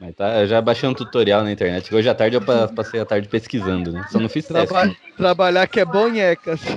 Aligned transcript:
Mas 0.00 0.14
tá, 0.14 0.40
eu 0.40 0.46
já 0.46 0.60
baixei 0.60 0.88
um 0.88 0.94
tutorial 0.94 1.44
na 1.44 1.52
internet. 1.52 1.94
Hoje 1.94 2.08
à 2.08 2.14
tarde 2.14 2.36
eu 2.36 2.42
passei 2.74 3.00
a 3.00 3.04
tarde 3.04 3.28
pesquisando, 3.28 3.92
né? 3.92 4.06
Só 4.10 4.18
não 4.18 4.28
fiz 4.28 4.46
Traba 4.46 4.66
teste. 4.66 4.88
Né? 4.88 4.96
Trabalhar 5.16 5.66
que 5.66 5.80
é 5.80 5.84
bonhecas. 5.84 6.60
Você 6.60 6.76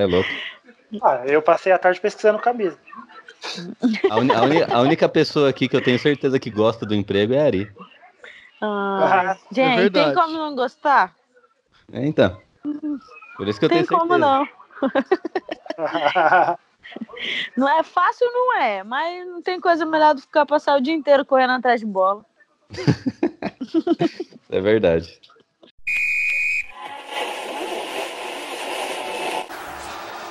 é 0.00 0.06
louco. 0.06 0.28
Ah, 1.02 1.22
eu 1.26 1.40
passei 1.42 1.72
a 1.72 1.78
tarde 1.78 2.00
pesquisando 2.00 2.38
camisa. 2.38 2.76
A, 4.10 4.16
un, 4.18 4.32
a, 4.32 4.76
a, 4.76 4.80
única 4.80 5.08
pessoa 5.08 5.48
aqui 5.48 5.68
que 5.68 5.76
eu 5.76 5.82
tenho 5.82 5.98
certeza 5.98 6.38
que 6.38 6.50
gosta 6.50 6.84
do 6.84 6.94
emprego 6.94 7.34
é 7.34 7.40
a 7.40 7.44
Ari. 7.44 7.72
Ah, 8.60 9.36
gente, 9.52 9.86
é 9.86 9.90
tem 9.90 10.14
como 10.14 10.32
não 10.32 10.56
gostar? 10.56 11.14
É, 11.92 12.04
então. 12.04 12.40
Por 13.36 13.46
isso 13.46 13.58
que 13.58 13.66
eu 13.66 13.68
tem 13.68 13.84
tenho 13.84 13.86
certeza. 13.86 13.88
Tem 13.88 13.98
como 13.98 14.18
não. 14.18 14.48
não 17.56 17.68
é 17.68 17.82
fácil, 17.82 18.26
não 18.32 18.56
é, 18.58 18.82
mas 18.82 19.26
não 19.26 19.42
tem 19.42 19.60
coisa 19.60 19.84
melhor 19.84 20.14
do 20.14 20.20
que 20.20 20.26
ficar 20.26 20.46
passar 20.46 20.76
o 20.76 20.80
dia 20.80 20.94
inteiro 20.94 21.24
correndo 21.24 21.52
atrás 21.52 21.80
de 21.80 21.86
bola. 21.86 22.24
é 24.50 24.60
verdade. 24.60 25.20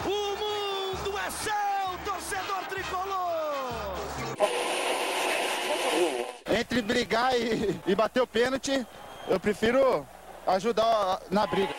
O 0.05 0.09
mundo 0.09 1.17
é 1.17 1.29
seu, 1.31 1.53
torcedor 2.05 2.65
tricolor! 2.69 3.95
Entre 6.59 6.81
brigar 6.81 7.33
e, 7.39 7.79
e 7.87 7.95
bater 7.95 8.21
o 8.21 8.27
pênalti, 8.27 8.85
eu 9.27 9.39
prefiro 9.39 10.05
ajudar 10.47 11.21
na 11.31 11.47
briga. 11.47 11.73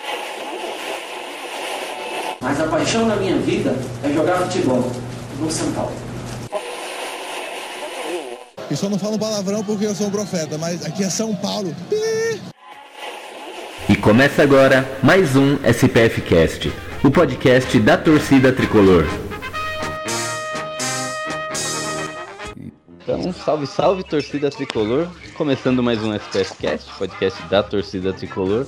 Mas 2.40 2.60
a 2.60 2.66
paixão 2.68 3.08
da 3.08 3.16
minha 3.16 3.36
vida 3.38 3.74
é 4.04 4.12
jogar 4.12 4.38
futebol 4.38 4.90
no 5.40 5.50
São 5.50 5.70
Paulo. 5.72 5.92
E 8.70 8.77
só 8.77 8.88
não 8.88 8.98
falo 8.98 9.18
palavrão 9.18 9.62
porque 9.64 9.86
eu 9.86 9.94
sou 9.94 10.08
um 10.08 10.10
profeta, 10.10 10.58
mas 10.58 10.84
aqui 10.84 11.04
é 11.04 11.10
São 11.10 11.34
Paulo. 11.34 11.74
E 13.88 13.96
começa 13.96 14.42
agora 14.42 14.86
mais 15.02 15.36
um 15.36 15.56
SPF 15.64 16.20
Cast, 16.22 16.72
o 17.05 17.11
podcast 17.11 17.78
da 17.78 17.96
torcida 17.96 18.52
tricolor. 18.52 19.05
Então, 23.02 23.33
salve, 23.33 23.66
salve 23.68 24.02
torcida 24.02 24.50
tricolor. 24.50 25.06
Começando 25.36 25.80
mais 25.80 26.02
um 26.02 26.12
SPF 26.12 26.56
Cast, 26.56 26.92
podcast 26.98 27.41
da 27.44 27.62
torcida 27.62 28.12
tricolor. 28.12 28.66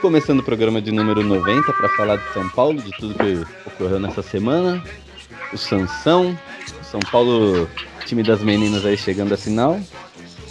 Começando 0.00 0.38
o 0.38 0.42
programa 0.44 0.80
de 0.80 0.92
número 0.92 1.24
90 1.24 1.72
para 1.72 1.88
falar 1.88 2.16
de 2.16 2.32
São 2.32 2.48
Paulo, 2.50 2.80
de 2.80 2.90
tudo 2.92 3.14
que 3.14 3.44
ocorreu 3.66 3.98
nessa 3.98 4.22
semana. 4.22 4.82
O 5.52 5.58
Sansão, 5.58 6.38
São 6.82 7.00
Paulo, 7.10 7.68
time 8.06 8.22
das 8.22 8.40
meninas 8.40 8.86
aí 8.86 8.96
chegando 8.96 9.34
à 9.34 9.36
final. 9.36 9.80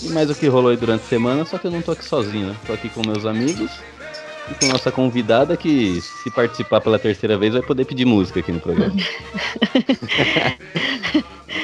E 0.01 0.09
mais 0.09 0.29
o 0.29 0.35
que 0.35 0.47
rolou 0.47 0.71
aí 0.71 0.77
durante 0.77 1.03
a 1.03 1.07
semana, 1.07 1.45
só 1.45 1.57
que 1.57 1.65
eu 1.65 1.71
não 1.71 1.81
tô 1.81 1.93
aqui 1.93 2.03
sozinho, 2.03 2.47
né? 2.47 2.55
Tô 2.65 2.73
aqui 2.73 2.89
com 2.89 3.01
meus 3.05 3.25
amigos 3.25 3.71
e 4.51 4.53
com 4.55 4.67
nossa 4.67 4.91
convidada 4.91 5.55
que, 5.55 6.01
se 6.01 6.29
participar 6.31 6.81
pela 6.81 6.99
terceira 6.99 7.37
vez, 7.37 7.53
vai 7.53 7.61
poder 7.61 7.85
pedir 7.85 8.05
música 8.05 8.41
aqui 8.41 8.51
no 8.51 8.59
programa. 8.59 8.95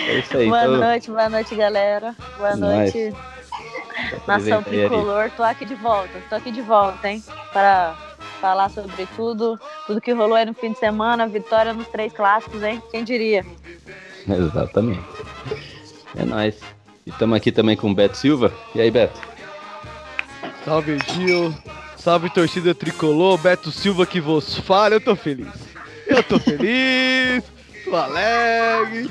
é 0.07 0.19
isso 0.19 0.37
aí. 0.37 0.47
Boa 0.47 0.63
então... 0.63 0.77
noite, 0.77 1.11
boa 1.11 1.29
noite, 1.29 1.53
galera. 1.53 2.15
Boa 2.37 2.55
noite. 2.55 3.13
Nação 4.27 4.63
Tricolor, 4.63 5.31
tô 5.31 5.43
aqui 5.43 5.65
de 5.65 5.75
volta, 5.75 6.21
tô 6.29 6.35
aqui 6.35 6.51
de 6.51 6.61
volta, 6.61 7.09
hein? 7.09 7.23
Para 7.51 7.95
falar 8.39 8.69
sobre 8.69 9.07
tudo, 9.15 9.59
tudo 9.87 10.01
que 10.01 10.11
rolou 10.11 10.35
aí 10.35 10.45
no 10.45 10.53
fim 10.53 10.71
de 10.71 10.79
semana, 10.79 11.27
vitória 11.27 11.73
nos 11.73 11.87
três 11.87 12.11
clássicos, 12.11 12.61
hein? 12.61 12.81
Quem 12.91 13.03
diria? 13.03 13.45
Exatamente. 14.27 15.03
É 16.15 16.25
nóis. 16.25 16.55
E 17.05 17.09
estamos 17.09 17.35
aqui 17.35 17.51
também 17.51 17.75
com 17.75 17.91
o 17.91 17.95
Beto 17.95 18.17
Silva. 18.17 18.53
E 18.73 18.81
aí, 18.81 18.89
Beto? 18.89 19.19
Salve, 20.63 20.97
Gil. 21.09 21.53
Salve, 21.97 22.29
torcida 22.29 22.73
tricolor. 22.73 23.37
Beto 23.37 23.71
Silva 23.71 24.05
que 24.05 24.21
vos 24.21 24.57
fala. 24.59 24.95
Eu 24.95 25.01
tô 25.01 25.15
feliz. 25.15 25.47
Eu 26.07 26.23
tô 26.23 26.39
feliz. 26.39 27.43
tô 27.83 27.95
alegre. 27.95 29.09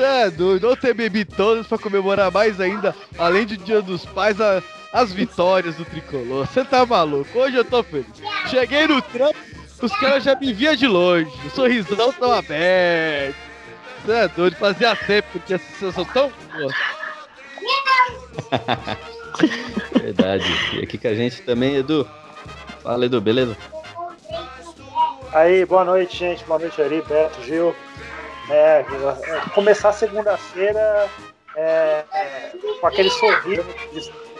Você 0.00 0.06
é 0.06 0.30
doido. 0.30 0.70
Ontem 0.70 0.94
bebi 0.94 1.26
todas 1.26 1.66
pra 1.66 1.76
comemorar 1.76 2.32
mais 2.32 2.58
ainda, 2.58 2.96
além 3.18 3.44
do 3.44 3.54
Dia 3.54 3.82
dos 3.82 4.06
Pais, 4.06 4.40
a, 4.40 4.62
as 4.94 5.12
vitórias 5.12 5.76
do 5.76 5.84
tricolor. 5.84 6.46
Você 6.46 6.64
tá 6.64 6.86
maluco? 6.86 7.38
Hoje 7.38 7.56
eu 7.56 7.64
tô 7.66 7.82
feliz. 7.82 8.06
Cheguei 8.48 8.86
no 8.86 9.02
trampo, 9.02 9.38
os 9.82 9.92
caras 9.98 10.24
já 10.24 10.34
me 10.34 10.54
viam 10.54 10.74
de 10.74 10.86
longe. 10.86 11.30
O 11.44 11.50
sorrisão 11.50 12.10
tão 12.14 12.32
aberto. 12.32 13.36
Você 14.02 14.12
é 14.12 14.28
doido. 14.28 14.56
Fazia 14.56 14.96
sempre, 14.96 15.30
porque 15.32 15.52
essa 15.52 15.70
sensação 15.78 16.06
tão 16.06 16.32
boa. 16.50 16.72
Verdade. 20.00 20.78
E 20.78 20.82
aqui 20.82 20.96
com 20.96 21.08
a 21.08 21.14
gente 21.14 21.42
também, 21.42 21.76
Edu. 21.76 22.08
Fala, 22.82 23.04
Edu, 23.04 23.20
beleza? 23.20 23.54
Aí, 25.34 25.66
boa 25.66 25.84
noite, 25.84 26.16
gente. 26.16 26.42
Boa 26.44 26.58
noite, 26.58 26.80
Ari, 26.80 27.02
Beto, 27.06 27.42
Gil. 27.44 27.76
É, 28.50 28.84
começar 29.54 29.92
segunda-feira 29.92 31.08
é, 31.56 32.04
é, 32.12 32.52
com 32.80 32.86
aquele 32.86 33.08
sorriso 33.10 33.64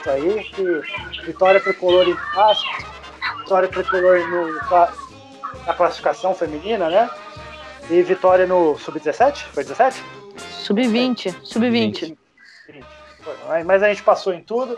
aí, 0.07 0.43
que 0.45 1.23
vitória 1.25 1.61
tricolor 1.61 2.09
em 2.09 2.17
paz, 2.35 2.59
vitória 3.39 3.69
tricolor 3.69 4.19
no, 4.29 4.53
na 5.65 5.75
classificação 5.75 6.35
feminina, 6.35 6.91
né? 6.91 7.09
E 7.89 8.03
vitória 8.03 8.47
no 8.47 8.77
Sub-17? 8.79 9.45
Foi 9.53 9.63
17? 9.63 10.03
Sub-20, 10.39 11.35
Sub-20. 11.45 12.17
Mas 13.65 13.83
a 13.83 13.89
gente 13.89 14.03
passou 14.03 14.33
em 14.33 14.43
tudo. 14.43 14.77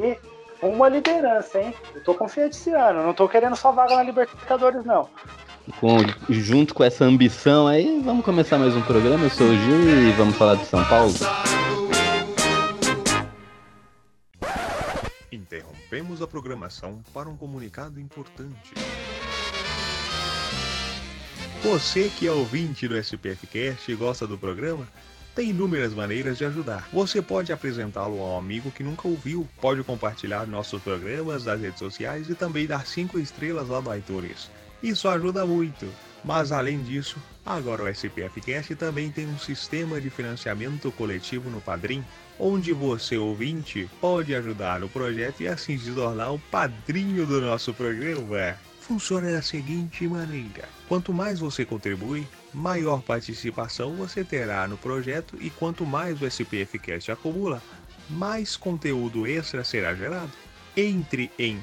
E 0.00 0.18
uma 0.62 0.88
liderança, 0.88 1.60
hein? 1.60 1.74
Eu 1.94 2.02
tô 2.04 2.14
confiante 2.14 2.56
esse 2.56 2.70
ano. 2.70 3.02
Não 3.02 3.12
tô 3.12 3.28
querendo 3.28 3.56
só 3.56 3.72
vaga 3.72 3.96
na 3.96 4.02
Libertadores, 4.02 4.84
não 4.84 5.08
com, 5.78 5.98
junto 6.28 6.74
com 6.74 6.82
essa 6.82 7.04
ambição 7.04 7.66
aí, 7.66 8.00
vamos 8.04 8.24
começar 8.24 8.58
mais 8.58 8.74
um 8.74 8.82
programa. 8.82 9.24
Eu 9.24 9.30
sou 9.30 9.46
o 9.46 9.56
Gil 9.56 10.08
e 10.08 10.12
vamos 10.12 10.36
falar 10.36 10.56
de 10.56 10.66
São 10.66 10.84
Paulo. 10.84 11.14
Interrompemos 15.30 16.22
a 16.22 16.26
programação 16.26 17.02
para 17.12 17.28
um 17.28 17.36
comunicado 17.36 18.00
importante. 18.00 18.72
Você 21.62 22.10
que 22.18 22.26
é 22.26 22.32
ouvinte 22.32 22.88
do 22.88 22.96
SPFcast 22.96 23.90
e 23.90 23.94
gosta 23.94 24.26
do 24.26 24.36
programa, 24.36 24.88
tem 25.34 25.50
inúmeras 25.50 25.94
maneiras 25.94 26.36
de 26.36 26.44
ajudar. 26.44 26.88
Você 26.92 27.22
pode 27.22 27.52
apresentá-lo 27.52 28.20
a 28.20 28.34
um 28.34 28.38
amigo 28.38 28.70
que 28.70 28.82
nunca 28.82 29.06
ouviu, 29.06 29.48
pode 29.60 29.82
compartilhar 29.84 30.46
nossos 30.46 30.82
programas 30.82 31.44
nas 31.44 31.60
redes 31.60 31.78
sociais 31.78 32.28
e 32.28 32.34
também 32.34 32.66
dar 32.66 32.84
5 32.84 33.18
estrelas 33.18 33.68
lá 33.68 33.80
no 33.80 33.94
iTunes. 33.96 34.50
Isso 34.82 35.08
ajuda 35.08 35.46
muito. 35.46 35.88
Mas 36.24 36.52
além 36.52 36.82
disso, 36.82 37.16
agora 37.44 37.84
o 37.84 37.88
SPF 37.88 38.40
Cast 38.40 38.74
também 38.76 39.10
tem 39.10 39.26
um 39.26 39.38
sistema 39.38 40.00
de 40.00 40.08
financiamento 40.08 40.90
coletivo 40.92 41.50
no 41.50 41.60
Padrim, 41.60 42.04
onde 42.38 42.72
você 42.72 43.16
ouvinte 43.16 43.88
pode 44.00 44.34
ajudar 44.34 44.82
o 44.82 44.88
projeto 44.88 45.42
e 45.42 45.48
assim 45.48 45.78
se 45.78 45.90
tornar 45.92 46.30
um 46.30 46.38
padrinho 46.38 47.26
do 47.26 47.40
nosso 47.40 47.74
programa. 47.74 48.56
Funciona 48.80 49.32
da 49.32 49.42
seguinte 49.42 50.06
maneira: 50.06 50.68
quanto 50.88 51.12
mais 51.12 51.38
você 51.38 51.64
contribui, 51.64 52.26
maior 52.52 53.02
participação 53.02 53.94
você 53.94 54.24
terá 54.24 54.66
no 54.66 54.76
projeto 54.76 55.36
e 55.40 55.50
quanto 55.50 55.84
mais 55.84 56.20
o 56.20 56.26
SPF 56.26 56.78
Cast 56.78 57.10
acumula, 57.10 57.62
mais 58.10 58.56
conteúdo 58.56 59.26
extra 59.26 59.64
será 59.64 59.94
gerado. 59.94 60.32
Entre 60.76 61.30
em 61.38 61.62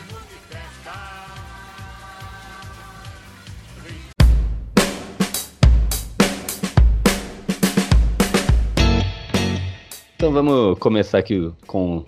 Então 10.15 10.33
vamos 10.33 10.79
começar 10.79 11.19
aqui 11.19 11.53
com 11.67 12.03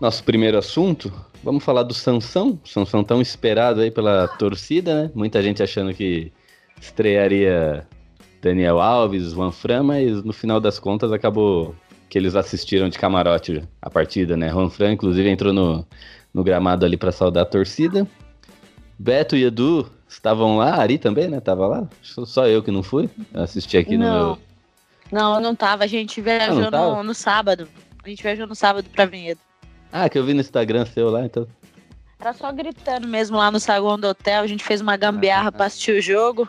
nosso 0.00 0.22
primeiro 0.24 0.58
assunto. 0.58 1.12
Vamos 1.42 1.64
falar 1.64 1.82
do 1.82 1.94
Sansão. 1.94 2.58
Sansão 2.64 3.04
tão 3.04 3.20
esperado 3.20 3.80
aí 3.80 3.90
pela 3.90 4.28
torcida, 4.28 5.04
né? 5.04 5.10
Muita 5.14 5.42
gente 5.42 5.62
achando 5.62 5.92
que 5.94 6.32
estrearia 6.80 7.86
Daniel 8.40 8.80
Alves, 8.80 9.32
Juan 9.32 9.52
Fran, 9.52 9.82
mas 9.82 10.22
no 10.22 10.32
final 10.32 10.60
das 10.60 10.78
contas 10.78 11.12
acabou 11.12 11.74
que 12.08 12.16
eles 12.16 12.34
assistiram 12.34 12.88
de 12.88 12.98
camarote 12.98 13.62
a 13.82 13.90
partida, 13.90 14.36
né? 14.36 14.50
Juan 14.50 14.70
Fran, 14.70 14.92
inclusive, 14.92 15.28
entrou 15.28 15.52
no, 15.52 15.86
no 16.32 16.42
gramado 16.42 16.84
ali 16.84 16.96
para 16.96 17.12
saudar 17.12 17.42
a 17.42 17.46
torcida. 17.46 18.06
Beto 18.98 19.36
e 19.36 19.44
Edu 19.44 19.90
estavam 20.08 20.56
lá, 20.56 20.74
Ari 20.76 20.98
também, 20.98 21.28
né? 21.28 21.40
Tava 21.40 21.66
lá. 21.66 21.88
Só 22.02 22.46
eu 22.46 22.62
que 22.62 22.70
não 22.70 22.82
fui. 22.82 23.08
assisti 23.34 23.76
aqui 23.76 23.96
não. 23.96 24.06
no 24.06 24.12
meu. 24.12 24.38
Não, 25.10 25.34
eu 25.36 25.40
não 25.40 25.54
tava. 25.54 25.84
A 25.84 25.86
gente 25.86 26.20
viajou 26.20 26.68
ah, 26.68 26.70
no, 26.70 27.02
no, 27.02 27.14
sábado. 27.14 27.68
A 28.02 28.08
gente 28.08 28.22
viajou 28.22 28.46
no 28.46 28.54
sábado 28.54 28.88
pra 28.90 29.06
Vinhedo. 29.06 29.40
Ah, 29.92 30.08
que 30.08 30.18
eu 30.18 30.24
vi 30.24 30.34
no 30.34 30.40
Instagram 30.40 30.84
seu 30.86 31.10
lá, 31.10 31.24
então. 31.24 31.46
Era 32.20 32.32
só 32.32 32.50
gritando 32.52 33.06
mesmo 33.06 33.36
lá 33.36 33.50
no 33.50 33.60
saguão 33.60 33.98
do 33.98 34.08
hotel. 34.08 34.42
A 34.42 34.46
gente 34.46 34.64
fez 34.64 34.80
uma 34.80 34.96
gambiarra 34.96 35.48
ah, 35.48 35.52
pra 35.52 35.66
assistir 35.66 35.92
o 35.92 36.02
jogo. 36.02 36.48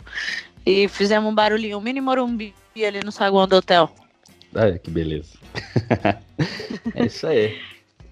E 0.65 0.87
fizemos 0.87 1.29
um 1.31 1.35
barulhinho, 1.35 1.77
um 1.77 1.81
mini 1.81 2.01
morumbi 2.01 2.53
ali 2.75 3.03
no 3.03 3.11
saguão 3.11 3.47
do 3.47 3.55
hotel. 3.55 3.89
Ah, 4.55 4.77
que 4.77 4.89
beleza. 4.89 5.37
é 6.95 7.05
isso 7.05 7.27
aí. 7.27 7.59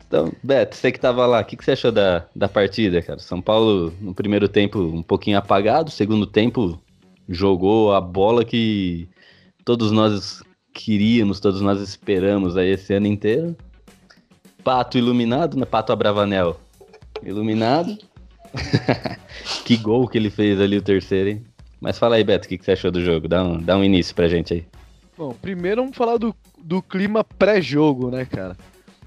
Então, 0.07 0.31
Beto, 0.41 0.75
você 0.75 0.91
que 0.91 0.99
tava 0.99 1.25
lá, 1.25 1.41
o 1.41 1.45
que, 1.45 1.57
que 1.57 1.65
você 1.65 1.71
achou 1.71 1.91
da, 1.91 2.25
da 2.35 2.47
partida, 2.47 3.01
cara? 3.01 3.19
São 3.19 3.41
Paulo, 3.41 3.93
no 3.99 4.13
primeiro 4.13 4.47
tempo, 4.47 4.79
um 4.79 5.03
pouquinho 5.03 5.37
apagado, 5.37 5.91
segundo 5.91 6.25
tempo, 6.25 6.81
jogou 7.27 7.93
a 7.93 7.99
bola 7.99 8.45
que 8.45 9.09
todos 9.65 9.91
nós 9.91 10.41
queríamos, 10.73 11.41
todos 11.41 11.59
nós 11.59 11.81
esperamos 11.81 12.55
aí 12.55 12.69
esse 12.69 12.93
ano 12.93 13.07
inteiro. 13.07 13.55
Pato 14.67 14.97
iluminado, 14.97 15.55
né? 15.55 15.63
Pato 15.65 15.93
Abravanel 15.93 16.59
iluminado. 17.23 17.97
que 19.63 19.77
gol 19.77 20.09
que 20.09 20.17
ele 20.17 20.29
fez 20.29 20.59
ali 20.59 20.77
o 20.77 20.81
terceiro, 20.81 21.29
hein? 21.29 21.45
Mas 21.79 21.97
fala 21.97 22.17
aí, 22.17 22.23
Beto, 22.25 22.45
o 22.45 22.49
que, 22.49 22.57
que 22.57 22.65
você 22.65 22.73
achou 22.73 22.91
do 22.91 23.01
jogo? 23.01 23.29
Dá 23.29 23.41
um, 23.45 23.61
dá 23.61 23.77
um 23.77 23.83
início 23.83 24.13
pra 24.13 24.27
gente 24.27 24.53
aí. 24.55 24.65
Bom, 25.17 25.33
primeiro 25.41 25.83
vamos 25.83 25.95
falar 25.95 26.17
do, 26.17 26.35
do 26.61 26.81
clima 26.81 27.23
pré-jogo, 27.23 28.11
né, 28.11 28.25
cara? 28.25 28.57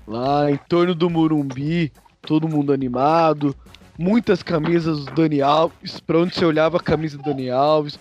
Lá 0.08 0.50
em 0.50 0.56
torno 0.56 0.94
do 0.94 1.10
Murumbi, 1.10 1.92
todo 2.22 2.48
mundo 2.48 2.72
animado, 2.72 3.54
muitas 3.98 4.42
camisas 4.42 5.04
do 5.04 5.12
Dani 5.12 5.42
Alves, 5.42 6.00
pra 6.00 6.20
onde 6.20 6.34
você 6.34 6.44
olhava 6.46 6.78
a 6.78 6.82
camisa 6.82 7.18
do 7.18 7.22
Dani 7.22 7.50
Alves. 7.50 7.96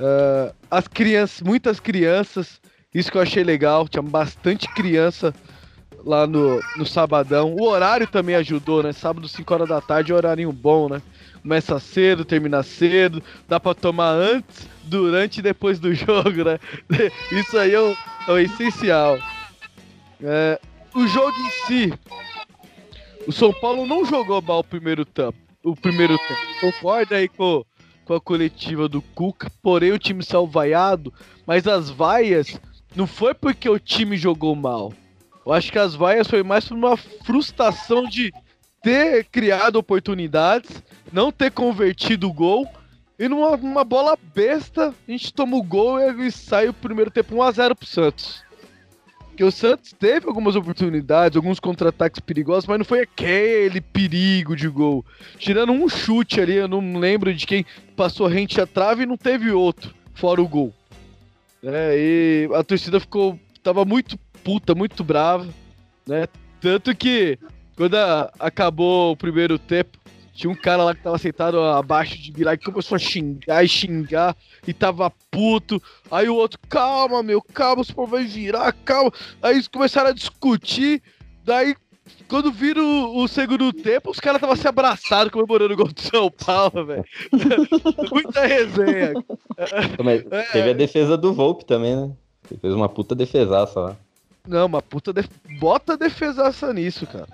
Uh, 0.00 0.52
as 0.68 0.88
crianças, 0.88 1.42
muitas 1.42 1.78
crianças, 1.78 2.60
isso 2.92 3.08
que 3.08 3.16
eu 3.16 3.22
achei 3.22 3.44
legal, 3.44 3.86
tinha 3.86 4.02
bastante 4.02 4.66
criança 4.74 5.32
lá 6.04 6.26
no, 6.26 6.60
no 6.76 6.86
sabadão. 6.86 7.54
O 7.54 7.64
horário 7.64 8.06
também 8.06 8.34
ajudou, 8.36 8.82
né? 8.82 8.92
Sábado, 8.92 9.26
5 9.26 9.54
horas 9.54 9.68
da 9.68 9.80
tarde, 9.80 10.12
é 10.12 10.14
horário 10.14 10.52
bom, 10.52 10.88
né? 10.88 11.00
Começa 11.42 11.78
cedo, 11.80 12.24
termina 12.24 12.62
cedo, 12.62 13.22
dá 13.48 13.58
pra 13.58 13.74
tomar 13.74 14.10
antes, 14.10 14.68
durante 14.84 15.38
e 15.38 15.42
depois 15.42 15.78
do 15.78 15.92
jogo, 15.94 16.44
né? 16.44 16.58
Isso 17.32 17.56
aí 17.58 17.74
é 17.74 17.80
o, 17.80 17.96
é 18.28 18.32
o 18.32 18.38
essencial. 18.38 19.18
É, 20.22 20.60
o 20.94 21.06
jogo 21.06 21.36
em 21.38 21.50
si, 21.66 21.92
o 23.26 23.32
São 23.32 23.52
Paulo 23.52 23.86
não 23.86 24.04
jogou 24.04 24.40
mal 24.40 24.60
o 24.60 24.64
primeiro 24.64 25.04
tempo. 25.04 25.38
O 25.62 25.74
primeiro 25.74 26.18
tempo. 26.18 26.40
Concorda 26.60 27.16
aí 27.16 27.28
com, 27.28 27.64
com 28.04 28.14
a 28.14 28.20
coletiva 28.20 28.86
do 28.86 29.00
Cuca, 29.00 29.50
porém 29.62 29.92
o 29.92 29.98
time 29.98 30.22
saiu 30.22 30.46
vaiado, 30.46 31.12
mas 31.46 31.66
as 31.66 31.88
vaias 31.88 32.60
não 32.94 33.06
foi 33.06 33.32
porque 33.32 33.68
o 33.68 33.78
time 33.78 34.16
jogou 34.16 34.54
mal. 34.54 34.92
Eu 35.44 35.52
acho 35.52 35.70
que 35.70 35.78
as 35.78 35.94
vaias 35.94 36.26
foi 36.26 36.42
mais 36.42 36.66
por 36.66 36.76
uma 36.76 36.96
frustração 36.96 38.04
de 38.04 38.32
ter 38.82 39.24
criado 39.26 39.76
oportunidades, 39.76 40.82
não 41.12 41.30
ter 41.30 41.50
convertido 41.50 42.28
o 42.28 42.32
gol. 42.32 42.68
E 43.18 43.28
numa, 43.28 43.56
numa 43.56 43.84
bola 43.84 44.18
besta, 44.34 44.94
a 45.06 45.10
gente 45.10 45.32
toma 45.32 45.56
o 45.56 45.62
gol 45.62 46.00
e 46.00 46.30
sai 46.30 46.68
o 46.68 46.74
primeiro 46.74 47.10
tempo 47.10 47.36
1x0 47.36 47.74
pro 47.74 47.86
Santos. 47.86 48.44
Porque 49.34 49.42
o 49.42 49.50
Santos 49.50 49.92
teve 49.92 50.28
algumas 50.28 50.54
oportunidades, 50.54 51.36
alguns 51.36 51.58
contra-ataques 51.58 52.20
perigosos, 52.20 52.66
mas 52.68 52.78
não 52.78 52.84
foi 52.84 53.00
aquele 53.00 53.80
perigo 53.80 54.54
de 54.54 54.68
gol. 54.68 55.04
Tirando 55.38 55.72
um 55.72 55.88
chute 55.88 56.40
ali, 56.40 56.54
eu 56.54 56.68
não 56.68 56.98
lembro 56.98 57.34
de 57.34 57.44
quem 57.44 57.66
passou 57.96 58.28
rente 58.28 58.60
à 58.60 58.66
trave 58.66 59.02
e 59.02 59.06
não 59.06 59.16
teve 59.16 59.50
outro, 59.50 59.92
fora 60.14 60.40
o 60.40 60.46
gol. 60.46 60.72
É, 61.64 61.96
e 61.96 62.54
a 62.54 62.62
torcida 62.62 63.00
ficou. 63.00 63.38
tava 63.62 63.84
muito 63.84 64.16
puta, 64.44 64.74
muito 64.74 65.02
brava, 65.02 65.48
né? 66.06 66.28
Tanto 66.60 66.94
que 66.94 67.38
quando 67.76 67.96
a, 67.96 68.30
acabou 68.38 69.12
o 69.12 69.16
primeiro 69.16 69.58
tempo, 69.58 69.98
tinha 70.34 70.50
um 70.50 70.54
cara 70.54 70.82
lá 70.82 70.94
que 70.94 71.02
tava 71.02 71.16
sentado 71.16 71.60
abaixo 71.60 72.20
de 72.20 72.32
Bilal 72.32 72.58
que 72.58 72.64
começou 72.64 72.96
a 72.96 72.98
xingar 72.98 73.64
e 73.64 73.68
xingar 73.68 74.36
e 74.66 74.72
tava 74.72 75.12
puto. 75.30 75.80
Aí 76.10 76.28
o 76.28 76.34
outro, 76.34 76.58
calma, 76.68 77.22
meu, 77.22 77.40
calma, 77.40 77.82
o 77.82 77.84
São 77.84 78.06
vai 78.06 78.24
virar, 78.24 78.72
calma. 78.84 79.12
Aí 79.40 79.54
eles 79.54 79.68
começaram 79.68 80.10
a 80.10 80.14
discutir. 80.14 81.00
Daí, 81.44 81.76
quando 82.26 82.50
viram 82.50 82.82
o, 82.82 83.22
o 83.22 83.28
segundo 83.28 83.72
tempo, 83.72 84.10
os 84.10 84.18
caras 84.18 84.38
estavam 84.38 84.56
se 84.56 84.66
abraçados 84.66 85.32
comemorando 85.32 85.72
o 85.72 85.76
gol 85.76 85.92
do 85.92 86.00
São 86.00 86.28
Paulo, 86.30 86.84
velho. 86.84 87.04
Muita 88.10 88.44
resenha. 88.44 89.12
Mas 90.02 90.24
é, 90.30 90.42
teve 90.52 90.70
a 90.70 90.74
defesa 90.74 91.16
do 91.16 91.32
Volpe 91.32 91.64
também, 91.64 91.94
né? 91.94 92.10
Ele 92.50 92.60
fez 92.60 92.74
uma 92.74 92.88
puta 92.88 93.14
defesaça 93.14 93.80
lá. 93.80 93.96
Não, 94.46 94.66
uma 94.66 94.82
puta. 94.82 95.12
Def... 95.12 95.28
Bota 95.58 95.96
defesaça 95.96 96.72
nisso, 96.72 97.06
cara. 97.06 97.28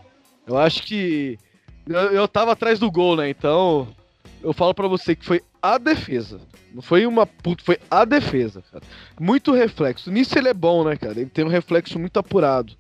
Eu 0.47 0.57
acho 0.57 0.83
que 0.83 1.39
eu, 1.87 2.13
eu 2.13 2.29
tava 2.29 2.53
atrás 2.53 2.79
do 2.79 2.91
gol, 2.91 3.17
né? 3.17 3.29
Então, 3.29 3.89
eu 4.43 4.53
falo 4.53 4.73
para 4.73 4.89
você 4.89 5.17
que 5.17 5.25
foi 5.25 5.43
a 5.61 5.77
defesa. 5.77 6.41
Não 6.73 6.81
foi 6.81 7.07
uma 7.07 7.27
puta, 7.27 7.65
foi 7.65 7.79
a 7.91 8.05
defesa, 8.05 8.63
cara. 8.71 8.85
Muito 9.19 9.53
reflexo. 9.53 10.11
Nisso 10.11 10.39
ele 10.39 10.49
é 10.49 10.55
bom, 10.55 10.85
né, 10.85 10.97
cara? 10.97 11.21
Ele 11.21 11.31
tem 11.31 11.45
um 11.45 11.49
reflexo 11.49 11.99
muito 11.99 12.19
apurado. 12.19 12.75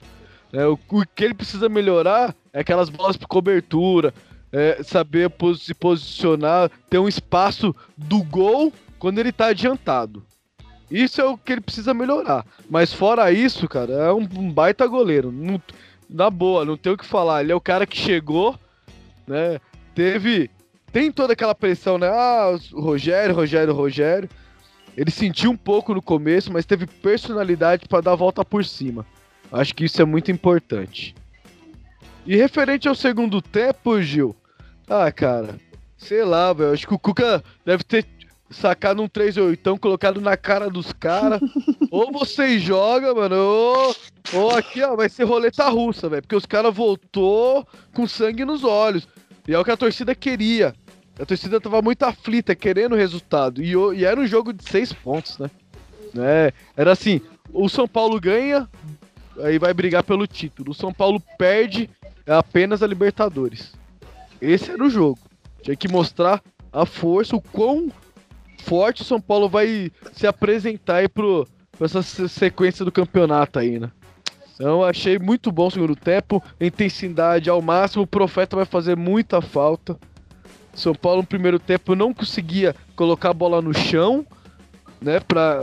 É, 0.53 0.65
o, 0.67 0.79
o, 0.88 1.06
que 1.06 1.25
ele 1.25 1.35
precisa 1.35 1.69
melhorar 1.69 2.35
é 2.53 2.61
aquelas 2.61 2.88
bolas 2.88 3.17
por 3.17 3.27
cobertura, 3.27 4.12
é, 4.53 4.82
saber 4.82 5.31
se 5.59 5.75
posicionar, 5.75 6.71
ter 6.88 6.99
um 6.99 7.09
espaço 7.09 7.75
do 7.97 8.23
gol 8.23 8.73
quando 8.99 9.19
ele 9.19 9.32
tá 9.32 9.47
adiantado. 9.47 10.25
Isso 10.90 11.20
é 11.20 11.25
o 11.25 11.38
que 11.38 11.52
ele 11.52 11.60
precisa 11.60 11.94
melhorar. 11.94 12.44
Mas 12.69 12.92
fora 12.92 13.31
isso, 13.31 13.69
cara, 13.69 13.92
é 13.92 14.12
um, 14.12 14.28
um 14.37 14.52
baita 14.52 14.87
goleiro. 14.87 15.31
Não, 15.31 15.60
na 16.08 16.29
boa, 16.29 16.65
não 16.65 16.76
tem 16.76 16.93
o 16.93 16.96
que 16.96 17.06
falar. 17.06 17.43
Ele 17.43 17.53
é 17.53 17.55
o 17.55 17.60
cara 17.60 17.86
que 17.86 17.96
chegou 17.96 18.58
né? 19.31 19.60
Teve. 19.94 20.50
Tem 20.93 21.12
toda 21.12 21.32
aquela 21.34 21.55
pressão, 21.55 21.96
né? 21.96 22.08
Ah, 22.08 22.58
Rogério, 22.72 23.34
Rogério, 23.34 23.72
Rogério. 23.72 24.29
Ele 24.96 25.10
sentiu 25.10 25.53
um 25.53 25.56
pouco 25.56 25.94
no 25.94 26.03
começo, 26.03 26.53
mas 26.53 26.67
teve 26.67 26.84
personalidade 26.84 27.86
para 27.86 28.00
dar 28.00 28.12
a 28.12 28.17
volta 28.17 28.44
por 28.44 28.65
cima. 28.65 29.06
Acho 29.53 29.72
que 29.72 29.84
isso 29.84 30.03
é 30.03 30.05
muito 30.05 30.32
importante. 30.32 31.15
E 32.26 32.36
referente 32.36 32.88
ao 32.88 32.94
segundo 32.94 33.41
tempo, 33.41 34.03
Gil. 34.03 34.34
Ah, 34.88 35.10
cara. 35.12 35.55
Sei 35.96 36.24
lá, 36.24 36.53
velho. 36.53 36.72
Acho 36.72 36.88
que 36.88 36.94
o 36.94 36.98
Cuca 36.98 37.43
deve 37.65 37.84
ter 37.84 38.05
sacado 38.50 39.02
um 39.02 39.08
3 39.08 39.36
8 39.36 39.78
colocado 39.78 40.20
na 40.20 40.36
cara 40.36 40.69
dos 40.69 40.92
caras. 40.92 41.40
ou 41.90 42.12
vocês 42.12 42.60
jogam, 42.60 43.14
mano, 43.14 43.36
ou, 43.36 43.96
ou 44.34 44.50
aqui, 44.50 44.82
ó, 44.82 44.96
vai 44.96 45.08
ser 45.08 45.24
roleta 45.24 45.69
russa, 45.69 46.08
velho. 46.08 46.22
Porque 46.22 46.36
os 46.36 46.46
caras 46.46 46.74
voltou 46.74 47.66
com 47.94 48.06
sangue 48.06 48.44
nos 48.44 48.64
olhos. 48.64 49.06
E 49.46 49.54
é 49.54 49.58
o 49.58 49.64
que 49.64 49.70
a 49.70 49.76
torcida 49.76 50.14
queria. 50.14 50.74
A 51.19 51.24
torcida 51.24 51.60
tava 51.60 51.80
muito 51.82 52.02
aflita, 52.02 52.54
querendo 52.54 52.92
o 52.92 52.98
resultado. 52.98 53.62
E, 53.62 53.72
e 53.96 54.04
era 54.04 54.20
um 54.20 54.26
jogo 54.26 54.52
de 54.52 54.64
seis 54.69 54.92
pontos, 54.92 55.38
né? 55.38 55.50
né? 56.14 56.52
Era 56.76 56.92
assim: 56.92 57.20
o 57.52 57.69
São 57.69 57.86
Paulo 57.86 58.20
ganha, 58.20 58.69
aí 59.42 59.58
vai 59.58 59.72
brigar 59.74 60.02
pelo 60.02 60.26
título. 60.26 60.72
O 60.72 60.74
São 60.74 60.92
Paulo 60.92 61.22
perde 61.38 61.88
é 62.26 62.32
apenas 62.32 62.82
a 62.82 62.86
Libertadores. 62.86 63.72
Esse 64.40 64.70
era 64.70 64.84
o 64.84 64.88
jogo. 64.88 65.19
Tinha 65.62 65.76
que 65.76 65.88
mostrar 65.88 66.42
a 66.72 66.86
força, 66.86 67.36
o 67.36 67.40
quão 67.40 67.90
forte 68.60 69.02
o 69.02 69.05
São 69.05 69.20
Paulo 69.20 69.48
vai 69.48 69.90
se 70.12 70.26
apresentar 70.26 70.96
aí 70.96 71.08
pro, 71.08 71.46
pra 71.76 71.86
essa 71.86 72.02
sequência 72.02 72.84
do 72.84 72.93
campeonato 72.93 73.58
aí, 73.58 73.79
né? 73.79 73.90
Então 74.55 74.84
achei 74.84 75.19
muito 75.19 75.50
bom 75.50 75.69
o 75.69 75.70
segundo 75.70 75.96
tempo, 75.96 76.43
intensidade 76.60 77.48
ao 77.48 77.62
máximo, 77.62 78.02
o 78.02 78.06
Profeta 78.06 78.56
vai 78.56 78.67
fazer 78.67 78.94
muita 78.96 79.40
falta. 79.40 79.98
São 80.74 80.94
Paulo 80.94 81.22
no 81.22 81.26
primeiro 81.26 81.58
tempo 81.58 81.94
não 81.94 82.12
conseguia 82.12 82.76
colocar 82.94 83.31
a 83.31 83.34
bola 83.34 83.62
no 83.62 83.72
chão, 83.72 84.24
né, 85.00 85.19
para 85.19 85.62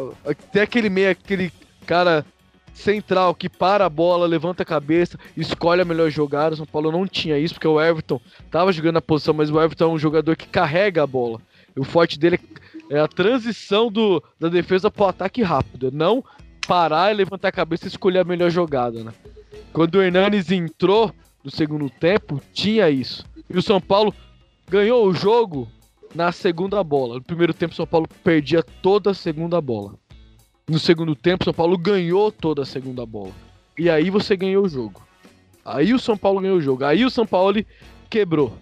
ter 0.52 0.62
aquele 0.62 0.90
meio 0.90 1.12
aquele 1.12 1.52
cara 1.86 2.26
central 2.74 3.34
que 3.34 3.50
para 3.50 3.86
a 3.86 3.90
bola, 3.90 4.28
levanta 4.28 4.64
a 4.64 4.66
cabeça, 4.66 5.18
escolhe 5.36 5.82
a 5.82 5.86
melhor 5.86 6.10
jogada. 6.10 6.54
O 6.54 6.58
São 6.58 6.66
Paulo 6.66 6.92
não 6.92 7.08
tinha 7.08 7.38
isso 7.38 7.56
porque 7.56 7.68
o 7.68 7.82
Everton 7.82 8.22
tava 8.52 8.72
jogando 8.72 8.96
na 8.96 9.02
posição, 9.02 9.34
mas 9.34 9.50
o 9.50 9.60
Everton 9.62 9.86
é 9.86 9.94
um 9.94 10.00
jogador 10.00 10.36
que 10.36 10.48
carrega 10.48 11.04
a 11.04 11.08
bola. 11.08 11.40
O 11.76 11.84
forte 11.84 12.18
dele 12.18 12.36
é 12.36 12.77
a 12.96 13.08
transição 13.08 13.92
do, 13.92 14.24
da 14.40 14.50
defesa 14.50 14.90
para 14.90 15.06
o 15.06 15.10
ataque 15.10 15.42
rápido, 15.42 15.92
não 15.92 16.24
parar 16.68 17.12
e 17.12 17.16
levantar 17.16 17.50
a 17.50 17.52
cabeça 17.52 17.86
e 17.86 17.88
escolher 17.88 18.20
a 18.20 18.24
melhor 18.24 18.50
jogada, 18.50 19.04
né? 19.04 19.14
Quando 19.74 19.96
o 19.96 20.02
Hernanes 20.02 20.52
entrou 20.52 21.14
no 21.44 21.52
segundo 21.52 21.90
tempo, 21.90 22.42
tinha 22.54 22.90
isso. 22.90 23.26
E 23.50 23.58
o 23.58 23.62
São 23.62 23.80
Paulo 23.80 24.14
ganhou 24.70 25.08
o 25.08 25.14
jogo 25.14 25.68
na 26.14 26.32
segunda 26.32 26.84
bola. 26.84 27.16
No 27.16 27.24
primeiro 27.24 27.54
tempo, 27.54 27.74
o 27.74 27.76
São 27.76 27.88
Paulo 27.88 28.08
perdia 28.24 28.64
toda 28.64 29.12
a 29.12 29.14
segunda 29.14 29.62
bola. 29.62 29.94
No 30.68 30.80
segundo 30.80 31.16
tempo, 31.16 31.44
o 31.44 31.46
São 31.46 31.54
Paulo 31.54 31.78
ganhou 31.78 32.32
toda 32.32 32.64
a 32.64 32.66
segunda 32.66 33.06
bola. 33.06 33.32
E 33.78 33.90
aí 33.90 34.10
você 34.10 34.36
ganhou 34.36 34.66
o 34.66 34.70
jogo. 34.70 35.02
Aí 35.64 35.94
o 35.94 36.00
São 36.00 36.18
Paulo 36.18 36.42
ganhou 36.42 36.58
o 36.58 36.62
jogo. 36.62 36.84
Aí 36.84 37.06
o 37.06 37.10
São 37.10 37.26
Paulo 37.26 37.64
quebrou. 38.10 38.58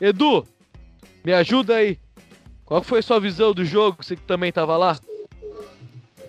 Edu, 0.00 0.44
me 1.24 1.32
ajuda 1.32 1.76
aí. 1.76 1.98
Qual 2.72 2.82
foi 2.82 3.00
a 3.00 3.02
sua 3.02 3.20
visão 3.20 3.52
do 3.52 3.66
jogo? 3.66 4.02
Você 4.02 4.16
que 4.16 4.22
também 4.22 4.50
tava 4.50 4.78
lá? 4.78 4.98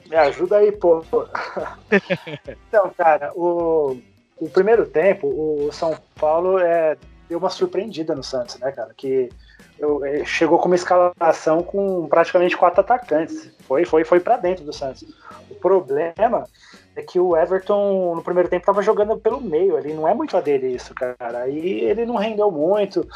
Me 0.10 0.16
ajuda 0.18 0.58
aí, 0.58 0.74
pô. 0.74 1.02
então, 2.68 2.90
cara, 2.98 3.32
o, 3.34 3.98
o 4.38 4.50
primeiro 4.50 4.86
tempo, 4.86 5.26
o 5.26 5.72
São 5.72 5.98
Paulo 6.20 6.60
é, 6.60 6.98
deu 7.30 7.40
uma 7.40 7.50
surpreendida 7.50 8.14
no 8.14 8.22
Santos, 8.22 8.60
né, 8.60 8.74
cara? 8.74 8.94
Que 8.94 9.30
chegou 10.26 10.60
com 10.60 10.68
uma 10.68 10.76
escalação 10.76 11.64
com 11.64 12.08
praticamente 12.08 12.58
quatro 12.58 12.82
atacantes. 12.82 13.52
Foi, 13.68 13.86
foi, 13.86 14.04
foi 14.04 14.20
para 14.20 14.38
dentro 14.38 14.64
do 14.64 14.74
Santos. 14.74 15.04
O 15.50 15.56
problema 15.56 16.46
é 16.96 17.02
que 17.02 17.20
o 17.20 17.36
Everton 17.36 18.16
no 18.16 18.24
primeiro 18.24 18.50
tempo 18.50 18.62
estava 18.62 18.82
jogando 18.82 19.18
pelo 19.18 19.42
meio 19.42 19.76
ali, 19.76 19.94
não 19.94 20.08
é 20.08 20.14
muito 20.14 20.38
a 20.38 20.42
dele 20.42 20.68
isso, 20.68 20.94
cara. 20.94 21.40
Aí 21.40 21.82
ele 21.82 22.06
não 22.06 22.16
rendeu 22.16 22.52
muito. 22.52 23.08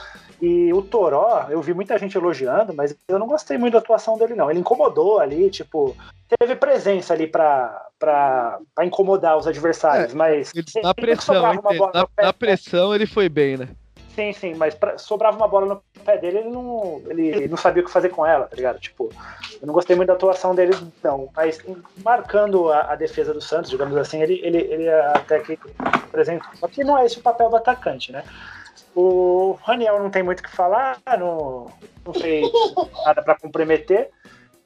E 0.41 0.71
o 0.73 0.81
Toró, 0.81 1.47
eu 1.49 1.61
vi 1.61 1.73
muita 1.73 1.97
gente 1.97 2.17
elogiando, 2.17 2.73
mas 2.73 2.95
eu 3.07 3.17
não 3.17 3.27
gostei 3.27 3.57
muito 3.57 3.73
da 3.73 3.79
atuação 3.79 4.17
dele, 4.17 4.35
não. 4.35 4.49
Ele 4.49 4.59
incomodou 4.59 5.19
ali, 5.19 5.49
tipo, 5.49 5.95
teve 6.39 6.55
presença 6.55 7.13
ali 7.13 7.27
pra, 7.27 7.87
pra, 7.97 8.59
pra 8.73 8.85
incomodar 8.85 9.37
os 9.37 9.47
adversários, 9.47 10.13
é, 10.13 10.15
mas. 10.15 10.51
Na 10.83 10.93
pressão, 10.93 11.41
na, 11.41 12.07
na 12.23 12.33
pressão 12.33 12.93
ele 12.93 13.05
foi 13.05 13.29
bem, 13.29 13.57
né? 13.57 13.67
Sim, 14.17 14.33
sim, 14.33 14.55
mas 14.55 14.73
pra, 14.73 14.97
sobrava 14.97 15.37
uma 15.37 15.47
bola 15.47 15.67
no 15.67 16.01
pé 16.03 16.17
dele, 16.17 16.39
ele 16.39 16.49
não, 16.49 16.99
ele 17.05 17.47
não 17.47 17.55
sabia 17.55 17.83
o 17.83 17.85
que 17.85 17.91
fazer 17.91 18.09
com 18.09 18.25
ela, 18.25 18.47
tá 18.47 18.55
ligado? 18.55 18.79
Tipo, 18.79 19.11
eu 19.61 19.67
não 19.67 19.75
gostei 19.75 19.95
muito 19.95 20.07
da 20.07 20.15
atuação 20.15 20.55
dele, 20.55 20.75
não. 21.03 21.29
Mas 21.35 21.59
marcando 22.03 22.71
a, 22.71 22.93
a 22.93 22.95
defesa 22.95 23.31
do 23.31 23.39
Santos, 23.39 23.69
digamos 23.69 23.95
assim, 23.95 24.19
ele, 24.19 24.41
ele, 24.43 24.57
ele 24.57 24.89
até 24.89 25.39
que 25.41 25.59
apresentou. 25.77 26.49
Só 26.55 26.67
que 26.67 26.83
não 26.83 26.97
é 26.97 27.05
esse 27.05 27.19
o 27.19 27.21
papel 27.21 27.47
do 27.47 27.57
atacante, 27.57 28.11
né? 28.11 28.23
O 28.95 29.55
Raniel 29.61 29.99
não 29.99 30.09
tem 30.09 30.23
muito 30.23 30.39
o 30.39 30.43
que 30.43 30.49
falar, 30.49 30.97
não, 31.19 31.71
não 32.03 32.13
fez 32.15 32.49
nada 33.05 33.21
para 33.21 33.35
comprometer. 33.35 34.09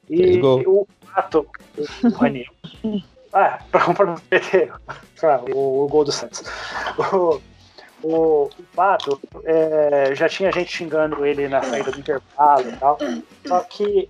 E 0.08 0.40
o 0.42 0.88
Pato, 1.14 1.46
o 2.02 2.08
Raniel. 2.08 2.50
Ah, 3.34 3.58
para 3.70 3.84
comprometer 3.84 4.72
claro, 5.20 5.44
o, 5.54 5.84
o, 5.84 5.88
gol 5.88 6.04
do 6.04 6.12
Santos. 6.12 6.42
O, 6.98 7.38
o, 8.02 8.44
o 8.44 8.62
Pato, 8.74 9.20
é, 9.44 10.14
já 10.14 10.28
tinha 10.28 10.52
gente 10.52 10.76
xingando 10.76 11.24
ele 11.24 11.48
na 11.48 11.62
saída 11.62 11.90
do 11.90 12.00
intervalo 12.00 12.68
e 12.68 12.76
tal. 12.76 12.98
Só 13.46 13.60
que 13.60 14.08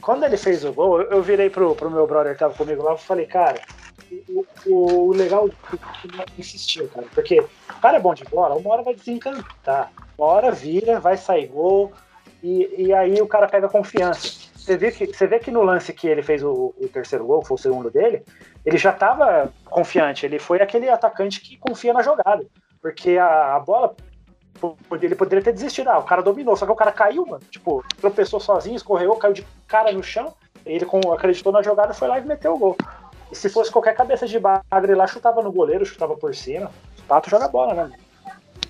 quando 0.00 0.24
ele 0.24 0.36
fez 0.36 0.64
o 0.64 0.72
gol, 0.72 1.02
eu, 1.02 1.22
virei 1.22 1.50
pro, 1.50 1.74
pro 1.74 1.90
meu 1.90 2.06
brother 2.06 2.32
que 2.32 2.38
tava 2.38 2.54
comigo 2.54 2.82
lá 2.82 2.94
e 2.94 2.98
falei, 2.98 3.26
cara, 3.26 3.60
o, 4.28 4.46
o, 4.66 5.08
o 5.08 5.12
legal 5.12 5.48
é 5.48 6.86
cara, 6.88 7.06
porque 7.12 7.40
o 7.40 7.80
cara 7.80 7.96
é 7.96 8.00
bom 8.00 8.14
de 8.14 8.24
bola, 8.24 8.54
uma 8.54 8.72
hora 8.72 8.82
vai 8.82 8.94
desencantar, 8.94 9.90
uma 10.16 10.28
hora 10.28 10.52
vira, 10.52 11.00
vai 11.00 11.16
sair 11.16 11.46
gol, 11.46 11.92
e, 12.42 12.86
e 12.86 12.92
aí 12.92 13.20
o 13.20 13.26
cara 13.26 13.48
pega 13.48 13.68
confiança. 13.68 14.46
Você 14.56 14.76
vê, 14.76 14.90
que, 14.90 15.06
você 15.06 15.26
vê 15.26 15.38
que 15.38 15.50
no 15.50 15.62
lance 15.62 15.92
que 15.92 16.08
ele 16.08 16.22
fez 16.22 16.42
o, 16.42 16.74
o 16.76 16.88
terceiro 16.88 17.24
gol, 17.24 17.40
que 17.40 17.48
foi 17.48 17.54
o 17.54 17.58
segundo 17.58 17.90
dele, 17.90 18.22
ele 18.64 18.76
já 18.76 18.90
estava 18.90 19.52
confiante, 19.64 20.26
ele 20.26 20.38
foi 20.40 20.60
aquele 20.60 20.88
atacante 20.88 21.40
que 21.40 21.56
confia 21.56 21.92
na 21.92 22.02
jogada. 22.02 22.44
Porque 22.86 23.18
a, 23.18 23.56
a 23.56 23.58
bola 23.58 23.96
ele 25.02 25.16
poderia 25.16 25.42
ter 25.42 25.52
desistido. 25.52 25.88
Ah, 25.88 25.98
o 25.98 26.04
cara 26.04 26.22
dominou, 26.22 26.56
só 26.56 26.64
que 26.64 26.70
o 26.70 26.76
cara 26.76 26.92
caiu, 26.92 27.26
mano. 27.26 27.42
Tipo, 27.50 27.84
tropeçou 28.00 28.38
sozinho, 28.38 28.76
escorregou, 28.76 29.16
caiu 29.16 29.34
de 29.34 29.44
cara 29.66 29.90
no 29.90 30.04
chão. 30.04 30.32
Ele 30.64 30.86
acreditou 31.12 31.52
na 31.52 31.62
jogada, 31.62 31.92
foi 31.92 32.06
lá 32.06 32.20
e 32.20 32.24
meteu 32.24 32.54
o 32.54 32.58
gol. 32.58 32.76
E 33.32 33.34
se 33.34 33.48
fosse 33.48 33.72
qualquer 33.72 33.96
cabeça 33.96 34.24
de 34.24 34.38
bagre 34.38 34.94
lá, 34.94 35.04
chutava 35.08 35.42
no 35.42 35.50
goleiro, 35.50 35.84
chutava 35.84 36.16
por 36.16 36.32
cima. 36.32 36.70
O 37.00 37.02
Pato 37.08 37.28
joga 37.28 37.48
bola, 37.48 37.74
né? 37.74 37.92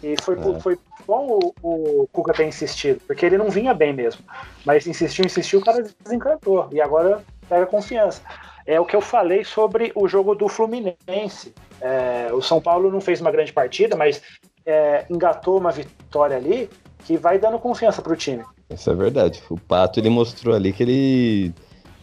E 0.02 0.16
foi, 0.22 0.38
é. 0.38 0.60
foi 0.60 0.78
bom 1.06 1.52
o, 1.62 2.00
o 2.02 2.08
Cuca 2.10 2.32
ter 2.32 2.46
insistido, 2.46 3.02
porque 3.06 3.26
ele 3.26 3.36
não 3.36 3.50
vinha 3.50 3.74
bem 3.74 3.92
mesmo. 3.92 4.24
Mas 4.64 4.86
insistiu, 4.86 5.26
insistiu, 5.26 5.60
o 5.60 5.64
cara 5.64 5.84
desencantou. 6.02 6.70
E 6.72 6.80
agora 6.80 7.22
pega 7.50 7.66
confiança. 7.66 8.22
É 8.66 8.80
o 8.80 8.84
que 8.84 8.96
eu 8.96 9.00
falei 9.00 9.44
sobre 9.44 9.92
o 9.94 10.08
jogo 10.08 10.34
do 10.34 10.48
Fluminense. 10.48 11.54
É, 11.80 12.30
o 12.32 12.42
São 12.42 12.60
Paulo 12.60 12.90
não 12.90 13.00
fez 13.00 13.20
uma 13.20 13.30
grande 13.30 13.52
partida, 13.52 13.96
mas 13.96 14.20
é, 14.64 15.04
engatou 15.08 15.58
uma 15.58 15.70
vitória 15.70 16.36
ali 16.36 16.68
que 17.04 17.16
vai 17.16 17.38
dando 17.38 17.58
confiança 17.58 18.02
para 18.02 18.12
o 18.12 18.16
time. 18.16 18.42
Isso 18.68 18.90
é 18.90 18.94
verdade. 18.94 19.40
O 19.48 19.56
Pato 19.56 20.00
ele 20.00 20.10
mostrou 20.10 20.54
ali 20.54 20.72
que 20.72 20.82
ele 20.82 21.54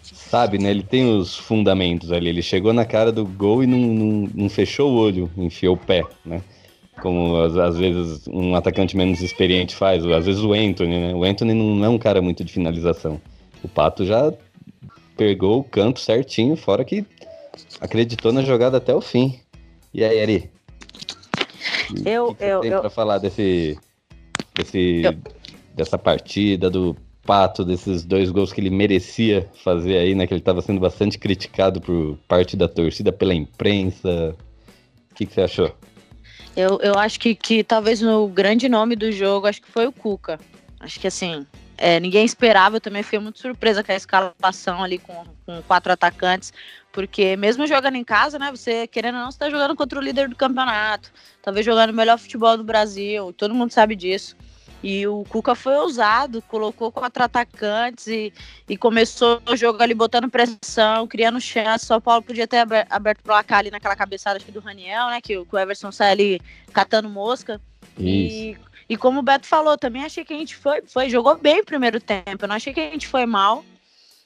sabe, 0.02 0.58
né? 0.58 0.72
Ele 0.72 0.84
tem 0.84 1.18
os 1.18 1.36
fundamentos 1.36 2.12
ali. 2.12 2.30
Ele 2.30 2.42
chegou 2.42 2.72
na 2.72 2.86
cara 2.86 3.12
do 3.12 3.26
gol 3.26 3.64
e 3.64 3.68
não, 3.68 3.78
não, 3.78 4.30
não 4.34 4.50
fechou 4.50 4.92
o 4.92 4.96
olho, 4.96 5.30
enfiou 5.36 5.76
o 5.76 5.78
pé, 5.78 6.04
né? 6.26 6.42
Como 7.02 7.36
às, 7.38 7.58
às, 7.58 7.78
vezes 7.78 8.26
um 8.28 8.56
atacante 8.56 8.96
menos 8.96 9.22
experiente 9.22 9.76
faz, 9.76 10.06
às 10.06 10.26
vezes 10.26 10.42
o 10.42 10.54
Anthony, 10.54 11.08
né? 11.08 11.14
O 11.14 11.24
Anthony 11.24 11.54
não 11.54 11.86
é 11.86 11.90
um 11.90 11.98
cara 11.98 12.22
muito 12.22 12.44
de 12.44 12.54
finalização. 12.54 13.20
O 13.62 13.68
Pato 13.68 14.06
já 14.06 14.32
pegou 15.16 15.60
o 15.60 15.64
canto 15.64 16.00
certinho, 16.00 16.56
fora 16.56 16.84
que 16.84 17.06
acreditou 17.80 18.32
na 18.32 18.42
jogada 18.42 18.78
até 18.78 18.94
o 18.94 19.02
fim. 19.02 19.40
E 19.94 20.04
aí, 20.04 20.22
Ari? 20.22 20.52
Eu, 22.06 22.30
o 22.30 22.36
que 22.36 22.44
eu, 22.44 22.62
tem 22.62 22.72
eu... 22.72 22.82
para 22.82 22.90
falar 22.90 23.18
desse, 23.20 23.78
desse 24.56 25.04
eu... 25.04 25.16
dessa 25.76 25.98
partida 25.98 26.70
do 26.70 26.96
Pato, 27.26 27.64
desses 27.64 28.04
dois 28.04 28.30
gols 28.30 28.52
que 28.52 28.60
ele 28.60 28.70
merecia 28.70 29.50
fazer 29.64 29.98
aí, 29.98 30.14
né? 30.14 30.28
Que 30.28 30.34
ele 30.34 30.42
estava 30.42 30.62
sendo 30.62 30.80
bastante 30.80 31.18
criticado 31.18 31.80
por 31.80 32.18
parte 32.28 32.58
da 32.58 32.68
torcida, 32.68 33.14
pela 33.14 33.34
imprensa. 33.34 34.36
O 35.12 35.16
que, 35.16 35.26
que 35.26 35.34
você 35.34 35.42
achou? 35.42 35.74
Eu, 36.56 36.80
eu 36.82 37.00
acho 37.00 37.20
que, 37.20 37.34
que 37.34 37.64
talvez 37.64 38.04
o 38.04 38.28
grande 38.28 38.68
nome 38.68 38.96
do 38.96 39.12
jogo, 39.12 39.48
acho 39.48 39.62
que 39.62 39.72
foi 39.72 39.88
o 39.88 39.92
Cuca. 39.92 40.40
Acho 40.80 41.00
que 41.00 41.08
assim, 41.08 41.48
é, 41.78 42.00
ninguém 42.00 42.26
esperava, 42.26 42.78
eu 42.78 42.82
também 42.82 43.04
fiquei 43.04 43.20
muito 43.20 43.40
surpresa 43.40 43.84
com 43.84 43.92
a 43.92 43.96
escalação 43.96 44.84
ali 44.84 44.98
com, 44.98 45.26
com 45.46 45.62
quatro 45.64 45.92
atacantes, 45.92 46.54
porque 46.92 47.36
mesmo 47.36 47.66
jogando 47.66 47.96
em 47.96 48.04
casa, 48.04 48.38
né, 48.38 48.52
você 48.52 48.88
querendo 48.88 49.16
ou 49.16 49.22
não, 49.22 49.32
você 49.32 49.40
tá 49.40 49.50
jogando 49.50 49.76
contra 49.76 50.00
o 50.00 50.02
líder 50.02 50.30
do 50.30 50.36
campeonato, 50.36 51.12
talvez 51.42 51.66
jogando 51.66 51.90
o 51.90 51.94
melhor 51.94 52.18
futebol 52.18 52.56
do 52.56 52.64
Brasil, 52.64 53.34
todo 53.34 53.56
mundo 53.56 53.72
sabe 53.72 53.96
disso. 53.96 54.36
E 54.84 55.08
o 55.08 55.24
Cuca 55.30 55.56
foi 55.56 55.78
ousado, 55.78 56.42
colocou 56.42 56.92
quatro 56.92 57.24
atacantes 57.24 58.06
e, 58.08 58.34
e 58.68 58.76
começou 58.76 59.42
o 59.50 59.56
jogo 59.56 59.82
ali 59.82 59.94
botando 59.94 60.30
pressão, 60.30 61.08
criando 61.08 61.40
chance. 61.40 61.86
São 61.86 62.02
Paulo 62.02 62.22
podia 62.22 62.46
ter 62.46 62.58
aberto 62.90 63.22
o 63.22 63.24
placar 63.24 63.60
ali 63.60 63.72
naquela 63.72 63.96
cabeçada 63.96 64.36
acho 64.36 64.46
que 64.46 64.52
do 64.52 64.60
Raniel, 64.60 65.08
né? 65.08 65.22
Que, 65.22 65.46
que 65.46 65.56
o 65.56 65.58
Everson 65.58 65.90
sai 65.90 66.12
ali 66.12 66.42
catando 66.74 67.08
mosca. 67.08 67.62
Isso. 67.98 68.36
E 68.36 68.58
e 68.90 68.98
como 68.98 69.20
o 69.20 69.24
Beto 69.24 69.48
falou, 69.48 69.78
também 69.78 70.04
achei 70.04 70.26
que 70.26 70.34
a 70.34 70.38
gente 70.38 70.56
foi, 70.56 70.82
foi 70.86 71.10
jogou 71.10 71.38
bem 71.38 71.62
o 71.62 71.66
primeiro 71.66 72.00
tempo. 72.00 72.44
Eu 72.44 72.48
não 72.48 72.56
achei 72.56 72.74
que 72.74 72.80
a 72.80 72.90
gente 72.90 73.08
foi 73.08 73.26
mal. 73.26 73.64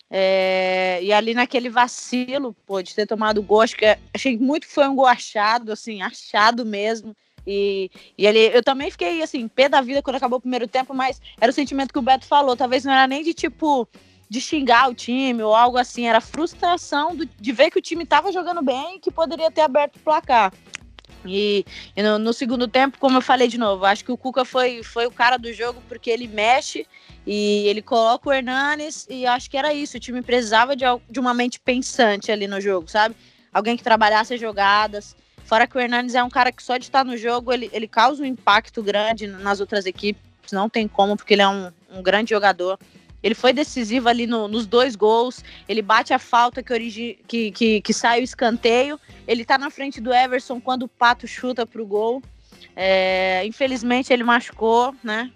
É, 0.10 1.00
e 1.04 1.12
ali 1.12 1.34
naquele 1.34 1.70
vacilo, 1.70 2.56
pô, 2.66 2.82
de 2.82 2.96
ter 2.96 3.06
tomado 3.06 3.42
gol, 3.42 3.66
que 3.66 3.86
é, 3.86 4.00
achei 4.14 4.38
muito 4.38 4.66
que 4.66 4.74
foi 4.74 4.88
um 4.88 4.96
gol 4.96 5.06
achado, 5.06 5.72
assim, 5.72 6.02
achado 6.02 6.66
mesmo. 6.66 7.16
E, 7.46 7.90
e 8.18 8.28
ali, 8.28 8.52
eu 8.54 8.64
também 8.64 8.92
fiquei, 8.92 9.22
assim, 9.22 9.48
pé 9.48 9.70
da 9.70 9.82
vida 9.82 10.02
quando 10.02 10.18
acabou 10.18 10.38
o 10.38 10.42
primeiro 10.42 10.68
tempo, 10.68 10.94
mas 10.94 11.22
era 11.40 11.50
o 11.50 11.54
sentimento 11.54 11.94
que 11.94 12.00
o 12.00 12.02
Beto 12.02 12.26
falou. 12.26 12.58
Talvez 12.58 12.84
não 12.84 12.92
era 12.92 13.08
nem 13.08 13.24
de 13.24 13.34
tipo 13.34 13.88
de 14.30 14.42
xingar 14.42 14.90
o 14.90 14.94
time 14.94 15.42
ou 15.42 15.56
algo 15.56 15.78
assim, 15.78 16.06
era 16.06 16.20
frustração 16.20 17.16
do, 17.16 17.26
de 17.26 17.52
ver 17.52 17.72
que 17.72 17.80
o 17.80 17.82
time 17.82 18.04
estava 18.04 18.32
jogando 18.32 18.62
bem 18.62 18.98
e 18.98 19.00
que 19.00 19.10
poderia 19.10 19.50
ter 19.50 19.62
aberto 19.62 19.96
o 19.96 20.00
placar. 20.00 20.54
E, 21.26 21.66
e 21.96 22.04
no, 22.04 22.20
no, 22.20 22.34
segundo 22.34 22.68
tempo, 22.68 22.98
como 23.00 23.18
eu 23.18 23.22
falei 23.22 23.48
de 23.48 23.58
novo, 23.58 23.86
acho 23.86 24.04
que 24.04 24.12
o 24.12 24.18
Cuca 24.18 24.46
foi, 24.46 24.84
foi 24.84 25.06
o 25.06 25.12
cara 25.12 25.38
do 25.38 25.52
jogo 25.52 25.82
porque 25.88 26.10
ele 26.10 26.28
mexe 26.28 26.86
e 27.26 27.68
ele 27.68 27.82
coloca 27.82 28.30
o 28.30 28.34
Hernanes 28.34 29.06
e 29.10 29.26
acho 29.26 29.50
que 29.50 29.58
era 29.58 29.74
isso. 29.74 29.98
O 29.98 30.00
time 30.00 30.22
precisava 30.22 30.76
de, 30.76 30.86
de 31.10 31.20
uma 31.20 31.34
mente 31.34 31.60
pensante 31.60 32.32
ali 32.32 32.48
no 32.48 32.62
jogo, 32.62 32.90
sabe? 32.90 33.16
Alguém 33.52 33.76
que 33.76 33.84
trabalhasse 33.84 34.34
as 34.34 34.40
jogadas. 34.40 35.16
Fora 35.44 35.66
que 35.66 35.78
o 35.78 35.80
Hernanes 35.80 36.16
é 36.16 36.24
um 36.24 36.30
cara 36.30 36.52
que 36.52 36.62
só 36.62 36.78
de 36.78 36.86
estar 36.86 37.04
no 37.04 37.18
jogo 37.18 37.54
ele, 37.54 37.70
ele 37.74 37.88
causa 37.88 38.22
um 38.22 38.26
impacto 38.26 38.84
grande 38.84 39.28
nas 39.28 39.60
outras 39.60 39.86
equipes. 39.86 40.22
Não 40.52 40.70
tem 40.70 40.88
como, 40.88 41.18
porque 41.18 41.34
ele 41.34 41.42
é 41.42 41.48
um, 41.48 41.72
um 41.92 42.02
grande 42.02 42.30
jogador. 42.30 42.80
Ele 43.28 43.36
foi 43.36 43.52
decisivo 43.52 44.08
ali 44.08 44.26
no, 44.26 44.48
nos 44.48 44.66
dois 44.66 44.96
gols. 44.96 45.44
Ele 45.68 45.82
bate 45.82 46.14
a 46.14 46.20
falta 46.20 46.64
que, 46.64 46.72
origi 46.72 47.20
que, 47.28 47.52
que, 47.52 47.82
que 47.82 47.94
sai 47.94 48.22
o 48.22 48.24
escanteio. 48.24 48.98
Ele 49.28 49.44
tá 49.44 49.58
na 49.58 49.70
frente 49.70 50.00
do 50.00 50.14
Everson 50.14 50.62
quando 50.62 50.84
o 50.84 50.88
Pato 50.88 51.28
chuta 51.28 51.66
pro 51.66 51.86
gol. 51.86 52.24
É, 52.74 53.44
infelizmente 53.46 54.14
ele 54.14 54.24
machucou, 54.24 54.96
né? 55.04 55.30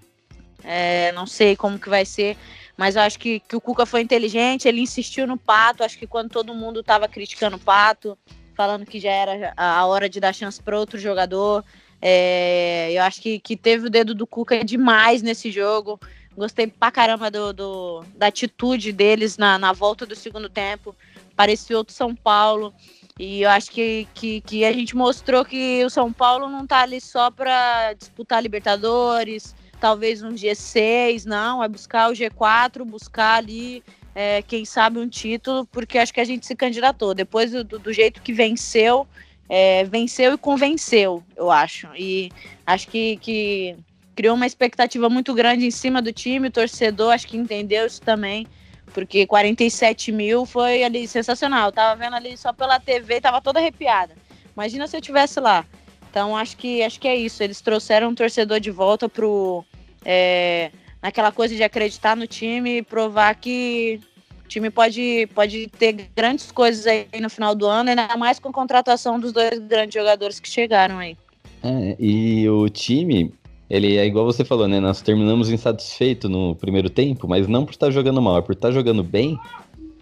É, 0.63 1.11
não 1.11 1.27
sei 1.27 1.53
como 1.53 1.77
que 1.77 1.89
vai 1.89 2.05
ser, 2.05 2.37
mas 2.77 2.95
eu 2.95 3.01
acho 3.01 3.19
que, 3.19 3.41
que 3.41 3.57
o 3.57 3.61
Cuca 3.61 3.85
foi 3.85 3.99
inteligente, 3.99 4.69
ele 4.69 4.79
insistiu 4.79 5.27
no 5.27 5.35
Pato, 5.35 5.83
acho 5.83 5.97
que 5.97 6.07
quando 6.07 6.29
todo 6.29 6.53
mundo 6.53 6.81
tava 6.81 7.09
criticando 7.09 7.57
o 7.57 7.59
Pato, 7.59 8.17
falando 8.55 8.85
que 8.85 9.01
já 9.01 9.11
era 9.11 9.53
a 9.57 9.85
hora 9.85 10.07
de 10.07 10.21
dar 10.21 10.33
chance 10.33 10.63
para 10.63 10.79
outro 10.79 10.97
jogador. 10.97 11.65
É, 12.01 12.89
eu 12.93 13.03
acho 13.03 13.19
que, 13.21 13.37
que 13.37 13.57
teve 13.57 13.87
o 13.87 13.89
dedo 13.89 14.15
do 14.15 14.25
Cuca 14.25 14.63
demais 14.63 15.21
nesse 15.21 15.51
jogo. 15.51 15.99
Gostei 16.35 16.67
pra 16.67 16.91
caramba 16.91 17.29
do, 17.29 17.51
do 17.51 18.03
da 18.15 18.27
atitude 18.27 18.91
deles 18.91 19.37
na, 19.37 19.57
na 19.57 19.73
volta 19.73 20.05
do 20.05 20.15
segundo 20.15 20.49
tempo. 20.49 20.95
Parecia 21.35 21.77
outro 21.77 21.93
São 21.93 22.15
Paulo. 22.15 22.73
E 23.19 23.41
eu 23.41 23.49
acho 23.49 23.71
que, 23.71 24.07
que, 24.13 24.41
que, 24.41 24.65
a 24.65 24.71
gente 24.71 24.95
mostrou 24.95 25.43
que 25.43 25.83
o 25.85 25.89
São 25.89 26.11
Paulo 26.11 26.49
não 26.49 26.65
tá 26.65 26.79
ali 26.79 26.99
só 27.01 27.29
para 27.29 27.93
disputar 27.93 28.41
Libertadores, 28.41 29.53
talvez 29.79 30.23
um 30.23 30.31
G6, 30.31 31.25
não, 31.25 31.63
é 31.63 31.67
buscar 31.67 32.09
o 32.09 32.13
G4, 32.13 32.85
buscar 32.85 33.35
ali, 33.35 33.83
é, 34.15 34.41
quem 34.41 34.63
sabe, 34.63 34.97
um 34.97 35.07
título, 35.07 35.65
porque 35.67 35.97
acho 35.97 36.13
que 36.13 36.21
a 36.21 36.25
gente 36.25 36.45
se 36.45 36.55
candidatou. 36.55 37.13
Depois 37.13 37.51
do, 37.51 37.63
do 37.63 37.93
jeito 37.93 38.21
que 38.21 38.31
venceu, 38.31 39.07
é, 39.49 39.83
venceu 39.83 40.33
e 40.33 40.37
convenceu, 40.37 41.23
eu 41.35 41.51
acho. 41.51 41.89
E 41.95 42.31
acho 42.65 42.87
que, 42.87 43.17
que 43.17 43.75
criou 44.15 44.35
uma 44.35 44.45
expectativa 44.45 45.09
muito 45.09 45.33
grande 45.33 45.65
em 45.65 45.71
cima 45.71 46.01
do 46.01 46.11
time, 46.11 46.47
o 46.47 46.51
torcedor 46.51 47.13
acho 47.13 47.27
que 47.27 47.37
entendeu 47.37 47.85
isso 47.85 48.01
também, 48.01 48.45
porque 48.93 49.25
47 49.25 50.11
mil 50.11 50.45
foi 50.45 50.83
ali 50.83 51.07
sensacional. 51.07 51.67
Eu 51.67 51.71
tava 51.71 51.99
vendo 51.99 52.15
ali 52.15 52.37
só 52.37 52.51
pela 52.51 52.79
TV, 52.79 53.21
tava 53.21 53.41
toda 53.41 53.59
arrepiada. 53.59 54.13
Imagina 54.55 54.87
se 54.87 54.97
eu 54.97 55.01
tivesse 55.01 55.39
lá. 55.39 55.65
Então 56.09 56.35
acho 56.35 56.57
que 56.57 56.83
acho 56.83 56.99
que 56.99 57.07
é 57.07 57.15
isso. 57.15 57.41
Eles 57.41 57.61
trouxeram 57.61 58.09
um 58.09 58.15
torcedor 58.15 58.59
de 58.59 58.69
volta 58.69 59.07
pro 59.07 59.63
é, 60.03 60.71
naquela 61.01 61.31
coisa 61.31 61.55
de 61.55 61.63
acreditar 61.63 62.15
no 62.15 62.27
time 62.27 62.77
e 62.77 62.83
provar 62.83 63.33
que 63.35 63.99
o 64.43 64.47
time 64.47 64.69
pode, 64.69 65.27
pode 65.33 65.67
ter 65.67 65.93
grandes 66.15 66.51
coisas 66.51 66.85
aí 66.85 67.07
no 67.21 67.29
final 67.29 67.55
do 67.55 67.65
ano, 67.65 67.89
ainda 67.89 68.15
mais 68.17 68.39
com 68.39 68.49
a 68.49 68.53
contratação 68.53 69.19
dos 69.19 69.31
dois 69.31 69.57
grandes 69.59 69.93
jogadores 69.93 70.39
que 70.39 70.49
chegaram 70.49 70.99
aí. 70.99 71.17
É, 71.63 71.95
e 71.99 72.49
o 72.49 72.67
time, 72.67 73.31
ele 73.71 73.95
é 73.95 74.05
igual 74.05 74.25
você 74.25 74.43
falou, 74.43 74.67
né? 74.67 74.81
Nós 74.81 75.01
terminamos 75.01 75.49
insatisfeito 75.49 76.27
no 76.27 76.53
primeiro 76.55 76.89
tempo, 76.89 77.25
mas 77.25 77.47
não 77.47 77.63
por 77.63 77.71
estar 77.71 77.89
jogando 77.89 78.21
mal, 78.21 78.37
é 78.37 78.41
por 78.41 78.51
estar 78.51 78.69
jogando 78.69 79.01
bem 79.01 79.39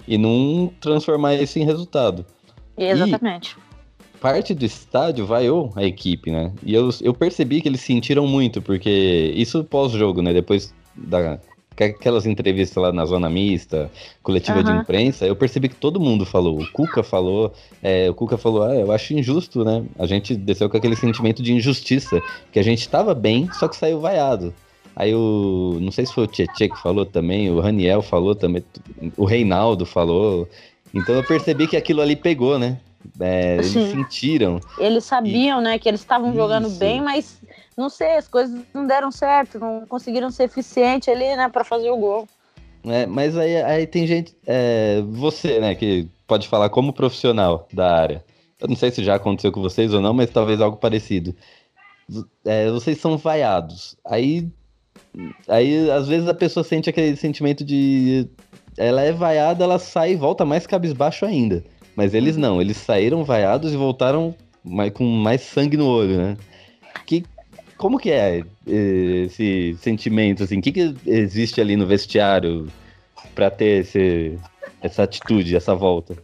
e 0.08 0.18
não 0.18 0.74
transformar 0.82 1.36
isso 1.36 1.60
em 1.60 1.66
resultado. 1.66 2.26
Exatamente. 2.76 3.56
E 4.16 4.18
parte 4.18 4.56
do 4.56 4.66
estádio 4.66 5.24
vaiou 5.24 5.72
a 5.76 5.84
equipe, 5.84 6.32
né? 6.32 6.52
E 6.64 6.74
eu, 6.74 6.90
eu 7.00 7.14
percebi 7.14 7.62
que 7.62 7.70
eles 7.70 7.82
sentiram 7.82 8.26
muito, 8.26 8.60
porque 8.60 9.32
isso 9.36 9.64
pós-jogo, 9.64 10.24
né? 10.24 10.34
Depois 10.34 10.74
da, 10.96 11.40
aquelas 11.86 12.26
entrevistas 12.26 12.82
lá 12.82 12.92
na 12.92 13.06
zona 13.06 13.30
mista, 13.30 13.90
coletiva 14.22 14.58
uhum. 14.60 14.64
de 14.64 14.72
imprensa, 14.72 15.26
eu 15.26 15.36
percebi 15.36 15.70
que 15.70 15.76
todo 15.76 16.00
mundo 16.00 16.26
falou. 16.26 16.60
O 16.60 16.72
Cuca 16.72 17.04
falou, 17.04 17.54
é, 17.82 18.10
o 18.10 18.14
Cuca 18.14 18.38
falou, 18.38 18.64
ah, 18.64 18.76
eu 18.76 18.92
acho 18.92 19.14
injusto, 19.14 19.64
né? 19.64 19.84
A 19.98 20.06
gente 20.06 20.36
desceu 20.36 20.70
com 20.70 20.78
aquele 20.78 20.96
sentimento 20.96 21.42
de 21.42 21.54
injustiça, 21.54 22.22
que 22.52 22.60
a 22.60 22.64
gente 22.64 22.88
tava 22.88 23.14
bem, 23.14 23.50
só 23.54 23.68
que 23.68 23.76
saiu 23.76 24.00
vaiado. 24.00 24.54
Aí 24.96 25.16
o. 25.16 25.78
Não 25.80 25.92
sei 25.92 26.06
se 26.06 26.14
foi 26.14 26.26
o 26.26 26.28
Tietchan 26.28 26.68
que 26.68 26.82
falou 26.82 27.06
também, 27.06 27.50
o 27.50 27.62
Raniel 27.62 28.02
falou 28.02 28.36
também, 28.36 28.64
o 29.16 29.24
Reinaldo 29.24 29.86
falou. 29.86 30.48
Então 30.94 31.16
eu 31.16 31.24
percebi 31.24 31.68
que 31.68 31.78
aquilo 31.78 32.02
ali 32.02 32.16
pegou, 32.16 32.60
né? 32.60 32.80
É, 33.20 33.56
eles 33.56 33.68
sentiram. 33.68 34.60
Eles 34.78 35.04
sabiam, 35.04 35.60
e... 35.60 35.64
né, 35.64 35.80
que 35.80 35.88
eles 35.88 36.02
estavam 36.02 36.34
jogando 36.34 36.70
bem, 36.72 37.02
mas 37.02 37.42
não 37.78 37.90
sei, 37.90 38.18
as 38.18 38.28
coisas 38.28 38.60
não 38.74 38.86
deram 38.86 39.12
certo, 39.12 39.60
não 39.60 39.86
conseguiram 39.88 40.30
ser 40.30 40.44
eficientes 40.44 41.08
ali, 41.08 41.36
né, 41.36 41.48
para 41.50 41.64
fazer 41.64 41.90
o 41.90 41.98
gol. 41.98 42.28
É, 42.84 43.06
mas 43.06 43.38
aí, 43.38 43.62
aí 43.62 43.88
tem 43.88 44.08
gente, 44.08 44.36
é, 44.46 45.02
você, 45.10 45.60
né, 45.60 45.76
que 45.76 46.08
pode 46.28 46.48
falar 46.48 46.70
como 46.70 46.94
profissional 46.94 47.68
da 47.74 47.94
área. 47.94 48.24
Eu 48.60 48.68
não 48.68 48.76
sei 48.76 48.92
se 48.92 49.04
já 49.04 49.16
aconteceu 49.16 49.52
com 49.52 49.62
vocês 49.62 49.94
ou 49.94 50.02
não, 50.02 50.14
mas 50.14 50.30
talvez 50.30 50.60
algo 50.60 50.78
parecido. 50.78 51.34
É, 52.46 52.70
vocês 52.70 53.00
são 53.00 53.18
vaiados. 53.18 53.96
Aí, 54.06 54.48
aí, 55.48 55.90
às 55.90 56.08
vezes 56.08 56.28
a 56.28 56.34
pessoa 56.34 56.64
sente 56.64 56.90
aquele 56.90 57.16
sentimento 57.16 57.64
de. 57.64 58.28
Ela 58.78 59.02
é 59.02 59.12
vaiada, 59.12 59.64
ela 59.64 59.80
sai 59.80 60.12
e 60.12 60.16
volta 60.16 60.46
mais 60.46 60.68
cabisbaixo 60.68 61.26
ainda. 61.26 61.64
Mas 62.00 62.14
eles 62.14 62.36
uhum. 62.38 62.42
não, 62.42 62.62
eles 62.62 62.78
saíram 62.78 63.26
vaiados 63.26 63.74
e 63.74 63.76
voltaram 63.76 64.34
mais, 64.64 64.94
com 64.94 65.04
mais 65.04 65.42
sangue 65.42 65.76
no 65.76 65.86
olho, 65.86 66.18
né? 66.18 66.38
Que, 67.06 67.26
como 67.78 68.00
que 68.00 68.10
é 68.10 68.40
eh, 68.66 69.24
esse 69.26 69.78
sentimento, 69.82 70.42
assim? 70.42 70.60
O 70.60 70.62
que, 70.62 70.72
que 70.72 70.96
existe 71.06 71.60
ali 71.60 71.76
no 71.76 71.86
vestiário 71.86 72.70
para 73.36 73.52
ter 73.52 73.82
esse, 73.82 74.40
essa 74.82 75.04
atitude, 75.04 75.58
essa 75.58 75.76
volta? 75.76 76.16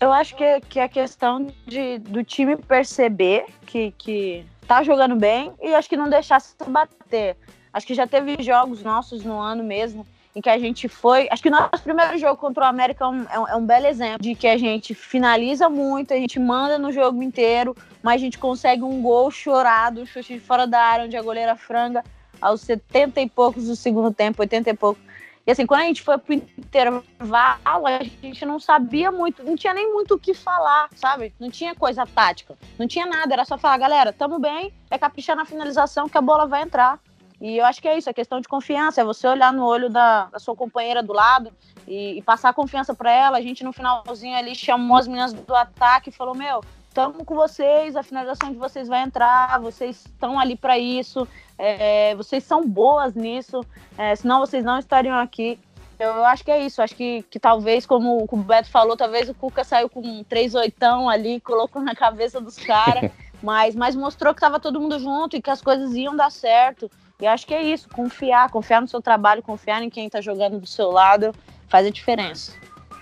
Eu 0.00 0.14
acho 0.14 0.34
que, 0.34 0.60
que 0.62 0.78
é 0.78 0.84
a 0.84 0.88
questão 0.88 1.48
de, 1.66 1.98
do 1.98 2.24
time 2.24 2.56
perceber 2.56 3.44
que, 3.66 3.92
que 3.98 4.46
tá 4.66 4.82
jogando 4.82 5.14
bem 5.14 5.52
e 5.60 5.74
acho 5.74 5.90
que 5.90 5.96
não 5.96 6.08
deixar 6.08 6.40
se 6.40 6.54
bater. 6.66 7.36
Acho 7.70 7.86
que 7.86 7.92
já 7.92 8.06
teve 8.06 8.42
jogos 8.42 8.82
nossos 8.82 9.22
no 9.22 9.38
ano 9.38 9.62
mesmo 9.62 10.06
em 10.34 10.40
que 10.40 10.48
a 10.48 10.58
gente 10.58 10.88
foi. 10.88 11.28
Acho 11.30 11.42
que 11.42 11.48
o 11.48 11.52
nosso 11.52 11.82
primeiro 11.82 12.16
jogo 12.18 12.36
contra 12.36 12.64
o 12.64 12.66
América 12.66 13.04
é 13.04 13.08
um, 13.08 13.22
é 13.24 13.38
um, 13.38 13.48
é 13.48 13.56
um 13.56 13.66
belo 13.66 13.86
exemplo 13.86 14.22
de 14.22 14.34
que 14.34 14.46
a 14.46 14.56
gente 14.56 14.94
finaliza 14.94 15.68
muito, 15.68 16.14
a 16.14 16.16
gente 16.16 16.38
manda 16.38 16.78
no 16.78 16.92
jogo 16.92 17.22
inteiro, 17.22 17.76
mas 18.02 18.14
a 18.14 18.24
gente 18.24 18.38
consegue 18.38 18.82
um 18.82 19.02
gol 19.02 19.30
chorado, 19.30 20.00
um 20.00 20.06
chute 20.06 20.34
de 20.34 20.40
fora 20.40 20.66
da 20.66 20.80
área, 20.80 21.04
onde 21.04 21.16
a 21.16 21.22
goleira 21.22 21.56
franga 21.56 22.04
aos 22.40 22.60
70 22.62 23.20
e 23.20 23.28
poucos 23.28 23.66
do 23.66 23.76
segundo 23.76 24.12
tempo, 24.12 24.40
80 24.40 24.70
e 24.70 24.74
poucos. 24.74 25.10
E 25.46 25.50
assim, 25.50 25.66
quando 25.66 25.80
a 25.80 25.84
gente 25.84 26.02
foi 26.02 26.18
pro 26.18 26.34
intervalo, 26.34 27.86
a 27.86 28.02
gente 28.22 28.44
não 28.44 28.60
sabia 28.60 29.10
muito, 29.10 29.42
não 29.42 29.56
tinha 29.56 29.74
nem 29.74 29.92
muito 29.92 30.14
o 30.14 30.18
que 30.18 30.34
falar, 30.34 30.88
sabe? 30.94 31.34
Não 31.40 31.50
tinha 31.50 31.74
coisa 31.74 32.06
tática, 32.06 32.56
não 32.78 32.86
tinha 32.86 33.06
nada, 33.06 33.32
era 33.32 33.44
só 33.44 33.56
falar, 33.58 33.78
galera, 33.78 34.12
tamo 34.12 34.38
bem, 34.38 34.72
é 34.90 34.98
caprichar 34.98 35.34
na 35.34 35.44
finalização 35.44 36.08
que 36.08 36.16
a 36.16 36.20
bola 36.20 36.46
vai 36.46 36.62
entrar. 36.62 37.00
E 37.40 37.56
eu 37.56 37.64
acho 37.64 37.80
que 37.80 37.88
é 37.88 37.96
isso, 37.96 38.10
é 38.10 38.12
questão 38.12 38.40
de 38.40 38.48
confiança, 38.48 39.00
é 39.00 39.04
você 39.04 39.26
olhar 39.26 39.52
no 39.52 39.64
olho 39.64 39.88
da, 39.88 40.26
da 40.26 40.38
sua 40.38 40.54
companheira 40.54 41.02
do 41.02 41.12
lado 41.12 41.50
e, 41.88 42.18
e 42.18 42.22
passar 42.22 42.52
confiança 42.52 42.94
para 42.94 43.10
ela. 43.10 43.38
A 43.38 43.40
gente 43.40 43.64
no 43.64 43.72
finalzinho 43.72 44.36
ali 44.36 44.54
chamou 44.54 44.96
as 44.98 45.08
meninas 45.08 45.32
do 45.32 45.54
ataque 45.54 46.10
e 46.10 46.12
falou: 46.12 46.34
Meu, 46.34 46.60
estamos 46.90 47.24
com 47.24 47.34
vocês, 47.34 47.96
a 47.96 48.02
finalização 48.02 48.52
de 48.52 48.58
vocês 48.58 48.88
vai 48.88 49.02
entrar, 49.02 49.58
vocês 49.60 50.04
estão 50.04 50.38
ali 50.38 50.54
para 50.54 50.78
isso, 50.78 51.26
é, 51.56 52.14
vocês 52.14 52.44
são 52.44 52.66
boas 52.66 53.14
nisso, 53.14 53.64
é, 53.96 54.14
senão 54.16 54.40
vocês 54.40 54.64
não 54.64 54.78
estariam 54.78 55.18
aqui. 55.18 55.58
Eu 55.98 56.24
acho 56.24 56.42
que 56.42 56.50
é 56.50 56.64
isso, 56.64 56.80
acho 56.80 56.96
que, 56.96 57.22
que 57.30 57.38
talvez, 57.38 57.84
como 57.84 58.26
o 58.28 58.36
Beto 58.38 58.70
falou, 58.70 58.96
talvez 58.96 59.28
o 59.28 59.34
Cuca 59.34 59.62
saiu 59.62 59.88
com 59.88 60.00
um 60.00 60.24
3 60.24 60.54
oitão 60.54 61.08
ali, 61.08 61.40
colocou 61.44 61.80
na 61.80 61.94
cabeça 61.94 62.40
dos 62.40 62.56
caras, 62.56 63.10
mas, 63.42 63.74
mas 63.74 63.94
mostrou 63.94 64.34
que 64.34 64.38
estava 64.38 64.58
todo 64.58 64.80
mundo 64.80 64.98
junto 64.98 65.36
e 65.36 65.42
que 65.42 65.50
as 65.50 65.62
coisas 65.62 65.94
iam 65.94 66.16
dar 66.16 66.30
certo. 66.30 66.90
E 67.20 67.26
acho 67.26 67.46
que 67.46 67.54
é 67.54 67.62
isso, 67.62 67.88
confiar, 67.88 68.50
confiar 68.50 68.80
no 68.80 68.88
seu 68.88 69.00
trabalho, 69.00 69.42
confiar 69.42 69.82
em 69.82 69.90
quem 69.90 70.06
está 70.06 70.20
jogando 70.20 70.58
do 70.58 70.66
seu 70.66 70.90
lado, 70.90 71.32
faz 71.68 71.86
a 71.86 71.90
diferença. 71.90 72.52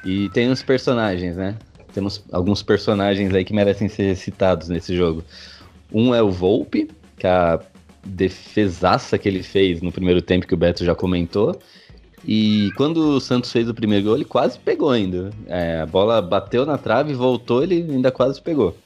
E 0.04 0.28
tem 0.30 0.50
uns 0.50 0.62
personagens, 0.62 1.36
né? 1.36 1.56
Temos 1.92 2.24
alguns 2.32 2.62
personagens 2.62 3.32
aí 3.32 3.44
que 3.44 3.54
merecem 3.54 3.88
ser 3.88 4.16
citados 4.16 4.68
nesse 4.68 4.96
jogo. 4.96 5.24
Um 5.92 6.14
é 6.14 6.22
o 6.22 6.30
Volpe, 6.30 6.90
que 7.16 7.26
é 7.26 7.30
a 7.30 7.60
defesaça 8.04 9.18
que 9.18 9.28
ele 9.28 9.42
fez 9.42 9.80
no 9.80 9.92
primeiro 9.92 10.22
tempo 10.22 10.46
que 10.46 10.54
o 10.54 10.56
Beto 10.56 10.84
já 10.84 10.94
comentou. 10.94 11.58
E 12.24 12.70
quando 12.76 12.98
o 12.98 13.20
Santos 13.20 13.52
fez 13.52 13.68
o 13.68 13.74
primeiro 13.74 14.04
gol, 14.04 14.16
ele 14.16 14.24
quase 14.24 14.58
pegou 14.58 14.90
ainda. 14.90 15.30
É, 15.46 15.80
a 15.80 15.86
bola 15.86 16.20
bateu 16.20 16.66
na 16.66 16.76
trave, 16.76 17.14
voltou, 17.14 17.62
ele 17.62 17.86
ainda 17.90 18.10
quase 18.10 18.40
pegou. 18.40 18.76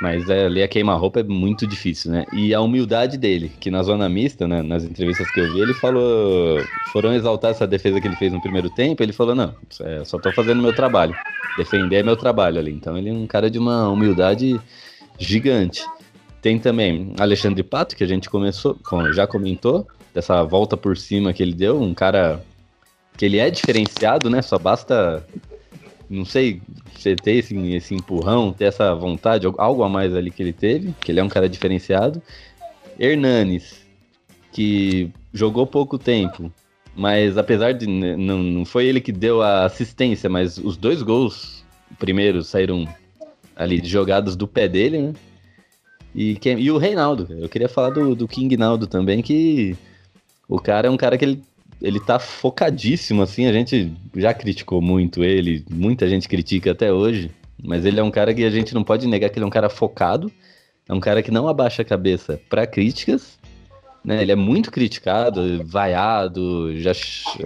Mas 0.00 0.28
é, 0.30 0.46
ali 0.46 0.62
a 0.62 0.68
queima-roupa 0.68 1.20
é 1.20 1.22
muito 1.24 1.66
difícil, 1.66 2.12
né? 2.12 2.24
E 2.32 2.54
a 2.54 2.60
humildade 2.60 3.18
dele, 3.18 3.50
que 3.58 3.70
na 3.70 3.82
zona 3.82 4.08
mista, 4.08 4.46
né, 4.46 4.62
nas 4.62 4.84
entrevistas 4.84 5.28
que 5.32 5.40
eu 5.40 5.52
vi, 5.52 5.60
ele 5.60 5.74
falou. 5.74 6.62
Foram 6.92 7.12
exaltar 7.14 7.50
essa 7.50 7.66
defesa 7.66 8.00
que 8.00 8.06
ele 8.06 8.16
fez 8.16 8.32
no 8.32 8.40
primeiro 8.40 8.70
tempo. 8.70 9.02
Ele 9.02 9.12
falou: 9.12 9.34
não, 9.34 9.54
é, 9.82 10.04
só 10.04 10.18
tô 10.18 10.30
fazendo 10.32 10.62
meu 10.62 10.72
trabalho. 10.72 11.16
Defender 11.56 11.96
é 11.96 12.02
meu 12.04 12.16
trabalho 12.16 12.60
ali. 12.60 12.70
Então 12.70 12.96
ele 12.96 13.10
é 13.10 13.12
um 13.12 13.26
cara 13.26 13.50
de 13.50 13.58
uma 13.58 13.88
humildade 13.88 14.60
gigante. 15.18 15.84
Tem 16.40 16.58
também 16.60 17.12
Alexandre 17.18 17.64
Pato, 17.64 17.96
que 17.96 18.04
a 18.04 18.06
gente 18.06 18.30
começou, 18.30 18.78
já 19.12 19.26
comentou, 19.26 19.86
dessa 20.14 20.44
volta 20.44 20.76
por 20.76 20.96
cima 20.96 21.32
que 21.32 21.42
ele 21.42 21.54
deu. 21.54 21.82
Um 21.82 21.92
cara 21.92 22.40
que 23.16 23.24
ele 23.24 23.38
é 23.38 23.50
diferenciado, 23.50 24.30
né? 24.30 24.40
Só 24.42 24.56
basta 24.58 25.26
não 26.08 26.24
sei, 26.24 26.62
você 26.94 27.14
ter 27.14 27.32
esse, 27.32 27.56
esse 27.74 27.94
empurrão, 27.94 28.52
ter 28.52 28.64
essa 28.64 28.94
vontade, 28.94 29.46
algo 29.58 29.82
a 29.82 29.88
mais 29.88 30.14
ali 30.14 30.30
que 30.30 30.42
ele 30.42 30.52
teve, 30.52 30.94
que 31.00 31.12
ele 31.12 31.20
é 31.20 31.24
um 31.24 31.28
cara 31.28 31.48
diferenciado. 31.48 32.22
Hernanes, 32.98 33.86
que 34.52 35.10
jogou 35.32 35.66
pouco 35.66 35.98
tempo, 35.98 36.52
mas 36.96 37.36
apesar 37.36 37.72
de 37.72 37.86
não, 37.86 38.42
não 38.42 38.64
foi 38.64 38.86
ele 38.86 39.00
que 39.00 39.12
deu 39.12 39.42
a 39.42 39.64
assistência, 39.64 40.28
mas 40.28 40.58
os 40.58 40.76
dois 40.76 41.02
gols 41.02 41.64
primeiros 41.98 42.48
saíram 42.48 42.86
ali 43.54 43.80
de 43.80 43.88
jogadas 43.88 44.34
do 44.34 44.48
pé 44.48 44.68
dele, 44.68 44.98
né? 44.98 45.12
E, 46.14 46.34
que, 46.36 46.50
e 46.50 46.70
o 46.70 46.78
Reinaldo, 46.78 47.28
eu 47.30 47.48
queria 47.48 47.68
falar 47.68 47.90
do, 47.90 48.14
do 48.14 48.26
King 48.26 48.56
Naldo 48.56 48.86
também, 48.86 49.22
que 49.22 49.76
o 50.48 50.58
cara 50.58 50.88
é 50.88 50.90
um 50.90 50.96
cara 50.96 51.18
que 51.18 51.24
ele 51.24 51.42
ele 51.80 52.00
tá 52.00 52.18
focadíssimo, 52.18 53.22
assim, 53.22 53.46
a 53.46 53.52
gente 53.52 53.92
já 54.16 54.34
criticou 54.34 54.80
muito 54.80 55.22
ele, 55.22 55.64
muita 55.70 56.08
gente 56.08 56.28
critica 56.28 56.72
até 56.72 56.92
hoje, 56.92 57.30
mas 57.62 57.84
ele 57.84 58.00
é 58.00 58.02
um 58.02 58.10
cara 58.10 58.34
que 58.34 58.44
a 58.44 58.50
gente 58.50 58.74
não 58.74 58.82
pode 58.82 59.06
negar 59.06 59.30
que 59.30 59.38
ele 59.38 59.44
é 59.44 59.46
um 59.46 59.50
cara 59.50 59.68
focado, 59.68 60.30
é 60.88 60.92
um 60.92 61.00
cara 61.00 61.22
que 61.22 61.30
não 61.30 61.48
abaixa 61.48 61.82
a 61.82 61.84
cabeça 61.84 62.40
para 62.48 62.66
críticas, 62.66 63.38
né? 64.04 64.22
Ele 64.22 64.32
é 64.32 64.36
muito 64.36 64.70
criticado, 64.70 65.62
vaiado, 65.64 66.74
já, 66.78 66.92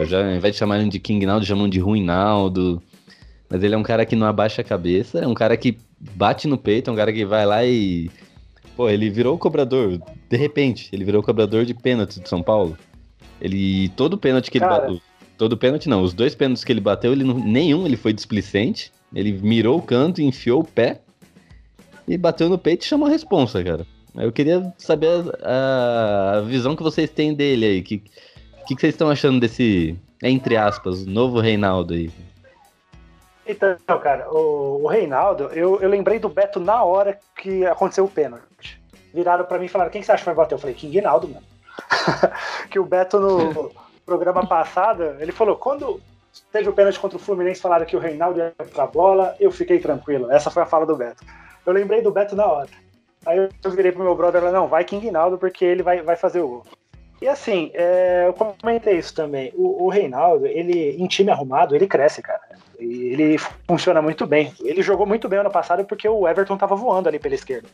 já 0.05 0.25
ao 0.25 0.35
invés 0.35 0.55
de 0.55 0.59
chamarem 0.59 0.89
de 0.89 0.99
King 0.99 1.27
Naldo, 1.27 1.45
chamam 1.45 1.69
de 1.69 1.81
Ruim 1.81 2.05
Naldo. 2.05 2.83
Mas 3.49 3.63
ele 3.63 3.75
é 3.75 3.79
um 3.79 3.83
cara 3.83 4.07
que 4.07 4.17
não 4.17 4.27
abaixa 4.27 4.63
a 4.63 4.65
cabeça, 4.65 5.19
é 5.19 5.27
um 5.27 5.35
cara 5.35 5.57
que 5.57 5.77
bate 6.15 6.47
no 6.47 6.57
peito, 6.57 6.89
é 6.89 6.93
um 6.93 6.97
cara 6.97 7.13
que 7.13 7.25
vai 7.25 7.45
lá 7.45 7.65
e. 7.65 8.11
Pô, 8.77 8.89
ele 8.89 9.11
virou 9.11 9.35
o 9.35 9.39
cobrador, 9.39 10.01
de 10.31 10.37
repente, 10.37 10.89
ele 10.93 11.05
virou 11.05 11.21
o 11.21 11.25
cobrador 11.25 11.67
de 11.67 11.75
pênalti 11.75 12.21
de 12.21 12.29
São 12.29 12.43
Paulo. 12.43 12.79
Ele. 13.43 13.89
Todo 13.91 14.17
pênalti 14.17 14.51
que 14.51 14.61
cara... 14.61 14.75
ele 14.75 14.81
bateu. 14.81 15.01
Todo 15.37 15.57
pênalti 15.57 15.89
não, 15.89 16.03
os 16.03 16.15
dois 16.15 16.35
pênaltis 16.37 16.63
que 16.63 16.73
ele 16.73 16.81
bateu, 16.81 17.13
ele 17.13 17.25
não, 17.25 17.35
nenhum 17.35 17.85
ele 17.85 17.97
foi 17.97 18.13
displicente. 18.13 18.93
Ele 19.13 19.33
mirou 19.33 19.79
o 19.79 19.83
canto, 19.83 20.23
enfiou 20.23 20.61
o 20.61 20.65
pé 20.65 21.01
e 22.07 22.17
bateu 22.17 22.49
no 22.49 22.57
peito 22.57 22.83
e 22.83 22.87
chamou 22.87 23.09
a 23.09 23.11
responsa, 23.11 23.63
cara. 23.63 23.85
Eu 24.15 24.31
queria 24.31 24.73
saber 24.79 25.09
a, 25.43 26.35
a 26.37 26.41
visão 26.43 26.77
que 26.77 26.83
vocês 26.83 27.11
têm 27.11 27.35
dele 27.35 27.67
aí. 27.67 27.81
O 27.81 27.83
que, 27.83 27.99
que, 27.99 28.75
que 28.75 28.81
vocês 28.81 28.95
estão 28.95 29.11
achando 29.11 29.41
desse, 29.41 29.99
entre 30.23 30.57
aspas, 30.57 31.05
novo 31.05 31.41
Reinaldo 31.41 31.95
aí? 31.95 32.11
Então, 33.47 33.99
cara, 33.99 34.31
o, 34.31 34.85
o 34.85 34.87
Reinaldo, 34.87 35.45
eu, 35.53 35.81
eu 35.81 35.89
lembrei 35.89 36.19
do 36.19 36.29
Beto 36.29 36.61
na 36.61 36.85
hora 36.85 37.19
que 37.37 37.67
aconteceu 37.67 38.05
o 38.05 38.09
pênalti. 38.09 38.81
Viraram 39.13 39.45
para 39.45 39.59
mim 39.59 39.67
e 39.67 39.69
falaram: 39.69 39.91
quem 39.91 40.01
que 40.01 40.07
você 40.07 40.13
acha 40.13 40.23
que 40.23 40.27
vai 40.27 40.35
bater? 40.35 40.55
Eu 40.55 40.59
falei: 40.59 40.75
King 40.75 40.95
Reinaldo, 40.95 41.29
mano. 41.29 41.52
que 42.71 42.79
o 42.79 42.85
Beto 42.85 43.19
no 43.19 43.71
programa 44.05 44.47
passado, 44.47 45.17
ele 45.21 45.33
falou: 45.33 45.57
quando 45.57 46.01
teve 46.51 46.69
o 46.69 46.73
pênalti 46.73 46.99
contra 46.99 47.17
o 47.17 47.21
Fluminense, 47.21 47.61
falaram 47.61 47.87
que 47.87 47.97
o 47.97 48.01
Reinaldo 48.01 48.39
ia 48.39 48.55
pra 48.73 48.87
bola, 48.87 49.35
eu 49.39 49.51
fiquei 49.51 49.79
tranquilo. 49.79 50.31
Essa 50.31 50.51
foi 50.51 50.63
a 50.63 50.67
fala 50.67 50.87
do 50.87 50.97
Beto. 50.97 51.25
Eu 51.65 51.73
lembrei 51.73 52.03
do 52.03 52.13
Beto 52.13 52.35
na 52.35 52.47
hora. 52.47 52.69
Aí 53.25 53.39
eu 53.39 53.71
virei 53.71 53.93
pro 53.93 54.03
meu 54.03 54.15
brother 54.15 54.41
e 54.41 54.45
falei: 54.45 54.61
não, 54.61 54.69
vai 54.69 54.85
King 54.85 55.03
Reinaldo 55.03 55.39
porque 55.39 55.65
ele 55.65 55.83
vai, 55.83 56.03
vai 56.03 56.17
fazer 56.17 56.41
o 56.41 56.49
gol. 56.49 56.67
E 57.23 57.29
assim, 57.29 57.71
é, 57.73 58.25
eu 58.27 58.33
comentei 58.33 58.99
isso 58.99 59.15
também. 59.15 59.53
O, 59.55 59.85
o, 59.85 59.89
Reinaldo, 59.89 60.45
ele, 60.45 60.97
em 61.01 61.07
time 61.07 61.31
arrumado, 61.31 61.73
ele 61.73 61.87
cresce, 61.87 62.21
cara. 62.21 62.41
Ele 62.77 63.39
funciona 63.65 64.03
muito 64.03 64.27
bem. 64.27 64.53
Ele 64.61 64.83
jogou 64.83 65.07
muito 65.07 65.29
bem 65.29 65.39
ano 65.39 65.51
passado 65.51 65.85
porque 65.85 66.09
o 66.09 66.27
Everton 66.27 66.57
tava 66.57 66.75
voando 66.75 67.09
ali 67.09 67.21
pela 67.21 67.37
esquerda. 67.37 67.69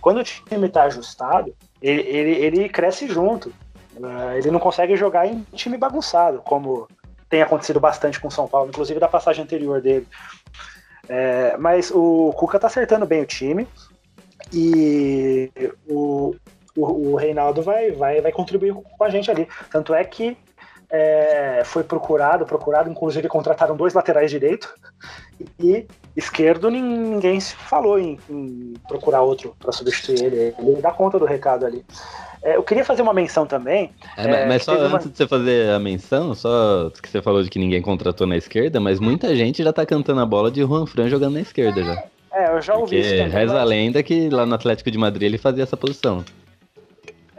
Quando 0.00 0.20
o 0.20 0.24
time 0.24 0.70
tá 0.70 0.84
ajustado, 0.84 1.54
ele, 1.80 2.02
ele, 2.02 2.30
ele 2.30 2.68
cresce 2.68 3.06
junto. 3.06 3.52
Uh, 3.96 4.32
ele 4.36 4.50
não 4.50 4.58
consegue 4.58 4.96
jogar 4.96 5.26
em 5.26 5.46
time 5.52 5.76
bagunçado, 5.76 6.38
como 6.38 6.88
tem 7.28 7.42
acontecido 7.42 7.78
bastante 7.80 8.20
com 8.20 8.28
o 8.28 8.30
São 8.30 8.48
Paulo, 8.48 8.68
inclusive 8.68 8.98
da 9.00 9.08
passagem 9.08 9.44
anterior 9.44 9.80
dele. 9.80 10.06
É, 11.08 11.56
mas 11.58 11.90
o 11.90 12.32
Cuca 12.36 12.58
tá 12.58 12.66
acertando 12.66 13.06
bem 13.06 13.22
o 13.22 13.26
time 13.26 13.68
e 14.52 15.50
o, 15.86 16.34
o, 16.76 17.10
o 17.10 17.16
Reinaldo 17.16 17.62
vai, 17.62 17.90
vai, 17.90 18.20
vai 18.20 18.32
contribuir 18.32 18.72
com 18.72 19.04
a 19.04 19.10
gente 19.10 19.30
ali. 19.30 19.48
Tanto 19.70 19.94
é 19.94 20.04
que 20.04 20.36
é, 20.90 21.62
foi 21.64 21.82
procurado, 21.82 22.46
procurado, 22.46 22.90
inclusive 22.90 23.28
contrataram 23.28 23.76
dois 23.76 23.94
laterais 23.94 24.30
direito 24.30 24.72
e 25.58 25.86
esquerdo 26.16 26.70
ninguém 26.70 27.40
se 27.40 27.54
falou 27.54 27.98
em, 27.98 28.18
em 28.30 28.74
procurar 28.88 29.22
outro 29.22 29.54
para 29.58 29.72
substituir 29.72 30.22
ele. 30.22 30.54
Ele 30.58 30.80
dá 30.80 30.90
conta 30.90 31.18
do 31.18 31.24
recado 31.24 31.66
ali. 31.66 31.84
É, 32.42 32.56
eu 32.56 32.62
queria 32.62 32.84
fazer 32.84 33.02
uma 33.02 33.14
menção 33.14 33.46
também. 33.46 33.90
É, 34.16 34.26
é 34.26 34.46
mas 34.46 34.62
só 34.64 34.72
antes 34.72 34.86
uma... 34.86 34.98
de 34.98 35.16
você 35.16 35.26
fazer 35.26 35.70
a 35.70 35.78
menção, 35.78 36.34
só 36.34 36.90
que 37.02 37.08
você 37.08 37.22
falou 37.22 37.42
de 37.42 37.48
que 37.48 37.58
ninguém 37.58 37.80
contratou 37.80 38.26
na 38.26 38.36
esquerda, 38.36 38.78
mas 38.78 39.00
muita 39.00 39.34
gente 39.34 39.62
já 39.62 39.72
tá 39.72 39.86
cantando 39.86 40.20
a 40.20 40.26
bola 40.26 40.50
de 40.50 40.60
Juan 40.60 40.86
Fran 40.86 41.08
jogando 41.08 41.34
na 41.34 41.40
esquerda 41.40 41.82
já. 41.82 42.04
É, 42.32 42.54
eu 42.54 42.60
já 42.60 42.74
ouvi 42.74 42.96
Porque 42.96 43.00
isso 43.00 43.16
também. 43.16 43.32
Reza 43.32 43.54
mas... 43.54 43.62
a 43.62 43.64
lenda 43.64 44.02
que 44.02 44.28
lá 44.28 44.44
no 44.44 44.54
Atlético 44.54 44.90
de 44.90 44.98
Madrid 44.98 45.22
ele 45.22 45.38
fazia 45.38 45.62
essa 45.62 45.76
posição. 45.76 46.24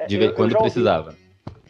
De 0.07 0.17
ver 0.17 0.33
quando 0.33 0.57
precisava. 0.57 1.09
Ouvi. 1.09 1.24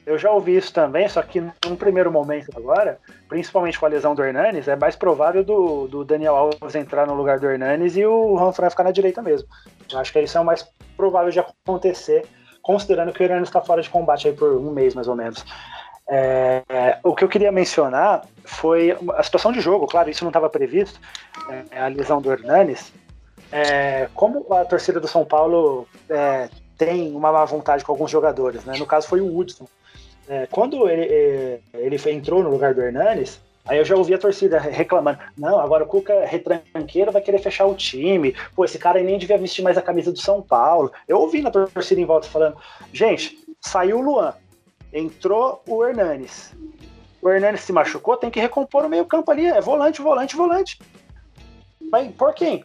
Eu 0.06 0.18
já 0.20 0.32
ouvi 0.32 0.56
isso 0.56 0.72
também, 0.72 1.10
só 1.10 1.22
que 1.24 1.42
num 1.42 1.76
primeiro 1.76 2.12
momento 2.12 2.50
agora, 2.56 3.00
principalmente 3.28 3.80
com 3.80 3.88
a 3.88 3.90
lesão 3.90 4.14
do 4.14 4.24
Hernanes, 4.24 4.68
é 4.68 4.76
mais 4.76 4.96
provável 4.96 5.44
do, 5.44 5.88
do 5.88 6.06
Daniel 6.06 6.36
Alves 6.36 6.76
entrar 6.76 7.08
no 7.08 7.16
lugar 7.16 7.40
do 7.40 7.50
Hernanes 7.50 7.98
e 7.98 8.06
o 8.06 8.36
Ranfran 8.36 8.70
ficar 8.70 8.84
na 8.84 8.92
direita 8.92 9.22
mesmo. 9.22 9.48
Eu 9.92 9.98
acho 9.98 10.14
que 10.14 10.22
isso 10.22 10.38
é 10.38 10.42
o 10.42 10.46
mais 10.46 10.68
provável 10.96 11.32
de 11.32 11.40
acontecer, 11.40 12.26
considerando 12.62 13.12
que 13.12 13.22
o 13.22 13.24
Hernanes 13.24 13.50
está 13.50 13.62
fora 13.62 13.82
de 13.82 13.90
combate 13.90 14.28
aí 14.28 14.34
por 14.34 14.52
um 14.52 14.72
mês 14.72 14.94
mais 14.94 15.08
ou 15.08 15.16
menos. 15.16 15.44
É, 16.08 17.00
o 17.04 17.16
que 17.16 17.24
eu 17.24 17.28
queria 17.28 17.52
mencionar 17.52 18.26
foi 18.44 18.96
a 19.16 19.24
situação 19.24 19.52
de 19.52 19.60
jogo, 19.60 19.88
claro, 19.88 20.08
isso 20.08 20.24
não 20.24 20.30
estava 20.30 20.50
previsto, 20.50 21.00
é, 21.72 21.80
a 21.80 21.88
lesão 21.88 22.22
do 22.22 22.32
Hernanes. 22.32 22.94
É, 23.52 24.08
como 24.14 24.46
a 24.54 24.66
torcida 24.66 25.00
do 25.00 25.08
São 25.08 25.26
Paulo 25.26 25.88
é, 26.10 26.48
tem 26.78 27.16
uma 27.16 27.32
má 27.32 27.44
vontade 27.46 27.84
com 27.84 27.92
alguns 27.92 28.12
jogadores, 28.12 28.64
né? 28.66 28.78
No 28.78 28.86
caso 28.86 29.08
foi 29.08 29.22
o 29.22 29.36
Hudson. 29.36 29.66
É, 30.28 30.48
quando 30.48 30.90
ele, 30.90 31.04
é, 31.04 31.60
ele 31.76 31.98
entrou 32.12 32.42
no 32.42 32.50
lugar 32.50 32.74
do 32.74 32.82
Hernanes, 32.82 33.40
aí 33.66 33.78
eu 33.78 33.86
já 33.86 33.96
ouvi 33.96 34.14
a 34.14 34.18
torcida 34.18 34.58
reclamando: 34.60 35.20
não, 35.38 35.60
agora 35.60 35.84
o 35.84 35.88
Cuca 35.88 36.14
é 36.14 36.26
retranqueiro 36.26 37.12
vai 37.12 37.22
querer 37.22 37.40
fechar 37.40 37.66
o 37.66 37.76
time, 37.76 38.36
pô, 38.56 38.66
esse 38.66 38.80
cara 38.80 39.02
nem 39.02 39.20
devia 39.20 39.38
vestir 39.38 39.64
mais 39.64 39.78
a 39.78 39.82
camisa 39.82 40.12
do 40.12 40.20
São 40.20 40.42
Paulo. 40.42 40.92
Eu 41.08 41.20
ouvi 41.20 41.42
na 41.42 41.52
torcida 41.52 42.02
em 42.02 42.06
volta 42.06 42.28
falando: 42.28 42.58
gente, 42.92 43.38
saiu 43.62 44.00
o 44.00 44.02
Luan, 44.02 44.34
entrou 44.92 45.62
o 45.68 45.86
Hernanes. 45.86 46.54
O 47.22 47.30
Hernanes 47.30 47.62
se 47.62 47.72
machucou, 47.72 48.18
tem 48.18 48.32
que 48.32 48.40
recompor 48.40 48.86
o 48.86 48.90
meio-campo 48.90 49.32
ali, 49.32 49.46
é 49.46 49.62
volante, 49.62 50.02
volante, 50.02 50.36
volante. 50.36 50.80
Mas 51.92 52.12
por 52.16 52.34
quem? 52.34 52.64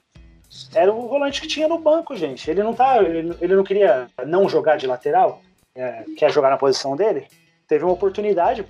Era 0.74 0.92
o 0.92 1.08
volante 1.08 1.40
que 1.40 1.46
tinha 1.46 1.68
no 1.68 1.78
banco, 1.78 2.16
gente. 2.16 2.50
Ele 2.50 2.62
não 2.62 2.74
tá. 2.74 3.02
Ele, 3.02 3.36
ele 3.40 3.54
não 3.54 3.64
queria 3.64 4.08
não 4.26 4.48
jogar 4.48 4.76
de 4.76 4.86
lateral, 4.86 5.40
é, 5.74 6.04
quer 6.16 6.32
jogar 6.32 6.50
na 6.50 6.56
posição 6.56 6.96
dele 6.96 7.26
teve 7.70 7.84
uma 7.84 7.92
oportunidade 7.92 8.66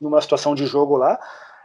numa 0.00 0.20
situação 0.20 0.52
de 0.52 0.66
jogo 0.66 0.96
lá 0.96 1.16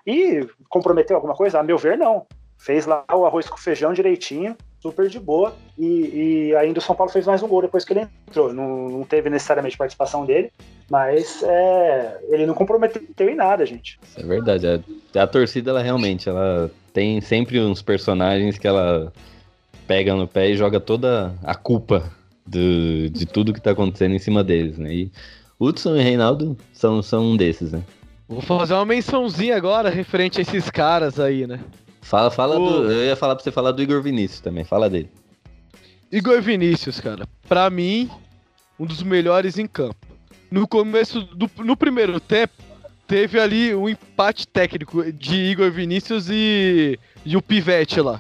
e 0.06 0.48
comprometeu 0.70 1.16
alguma 1.16 1.34
coisa? 1.34 1.60
A 1.60 1.64
meu 1.64 1.76
ver, 1.76 1.98
não. 1.98 2.28
Fez 2.56 2.86
lá 2.86 3.04
o 3.12 3.26
arroz 3.26 3.50
com 3.50 3.58
feijão 3.58 3.92
direitinho, 3.92 4.56
super 4.80 5.10
de 5.10 5.20
boa. 5.20 5.56
E, 5.76 6.50
e 6.50 6.56
ainda 6.56 6.78
o 6.78 6.82
São 6.82 6.96
Paulo 6.96 7.12
fez 7.12 7.26
mais 7.26 7.42
um 7.42 7.48
gol 7.48 7.64
depois 7.64 7.84
que 7.84 7.94
ele 7.94 8.08
entrou. 8.28 8.54
Não, 8.54 8.90
não 8.90 9.04
teve 9.04 9.28
necessariamente 9.32 9.76
participação 9.76 10.24
dele, 10.24 10.52
mas 10.88 11.42
é, 11.42 12.20
ele 12.30 12.46
não 12.46 12.54
comprometeu 12.54 13.28
em 13.28 13.36
nada, 13.36 13.66
gente. 13.66 14.00
É 14.16 14.22
verdade. 14.22 14.68
A, 15.16 15.24
a 15.24 15.26
torcida, 15.26 15.72
ela 15.72 15.82
realmente, 15.82 16.30
ela 16.30 16.70
tem 16.94 17.20
sempre 17.22 17.60
uns 17.60 17.82
personagens 17.82 18.60
que 18.60 18.68
ela 18.68 19.12
pega 19.88 20.14
no 20.14 20.28
pé 20.28 20.52
e 20.52 20.56
joga 20.56 20.80
toda 20.80 21.34
a 21.44 21.56
culpa 21.56 22.12
do, 22.46 23.10
de 23.10 23.26
tudo 23.26 23.52
que 23.52 23.60
tá 23.62 23.72
acontecendo 23.72 24.14
em 24.14 24.20
cima 24.20 24.44
deles, 24.44 24.78
né? 24.78 24.94
E 24.94 25.12
Hudson 25.62 25.96
e 25.96 26.02
Reinaldo 26.02 26.58
são, 26.74 27.04
são 27.04 27.32
um 27.32 27.38
desses, 27.38 27.72
né? 27.72 27.84
Vou 28.28 28.42
fazer 28.42 28.74
uma 28.74 28.86
mençãozinha 28.86 29.56
agora 29.56 29.90
referente 29.90 30.40
a 30.40 30.42
esses 30.42 30.72
caras 30.72 31.20
aí, 31.20 31.46
né? 31.46 31.60
Fala, 32.02 32.32
fala 32.32 32.58
o... 32.58 32.82
do. 32.82 32.92
Eu 32.92 33.06
ia 33.06 33.16
falar 33.16 33.36
pra 33.36 33.44
você 33.44 33.52
falar 33.52 33.72
do 33.72 33.82
Igor 33.84 34.02
Vinícius 34.02 34.42
também, 34.42 34.64
fala 34.64 34.90
dele. 34.90 35.10
Igor 36.12 36.42
Vinícius, 36.42 37.00
cara, 37.00 37.28
pra 37.48 37.70
mim, 37.70 38.10
um 38.80 38.86
dos 38.86 39.04
melhores 39.04 39.60
em 39.60 39.68
campo. 39.68 40.08
No 40.50 40.68
começo 40.68 41.22
do 41.22 41.50
no 41.60 41.78
primeiro 41.78 42.20
tempo, 42.20 42.54
teve 43.08 43.40
ali 43.40 43.76
um 43.76 43.88
empate 43.88 44.48
técnico 44.48 45.12
de 45.14 45.36
Igor 45.36 45.72
Vinícius 45.72 46.28
e, 46.30 47.00
e 47.24 47.38
o 47.38 47.42
Pivete 47.42 48.02
lá. 48.02 48.20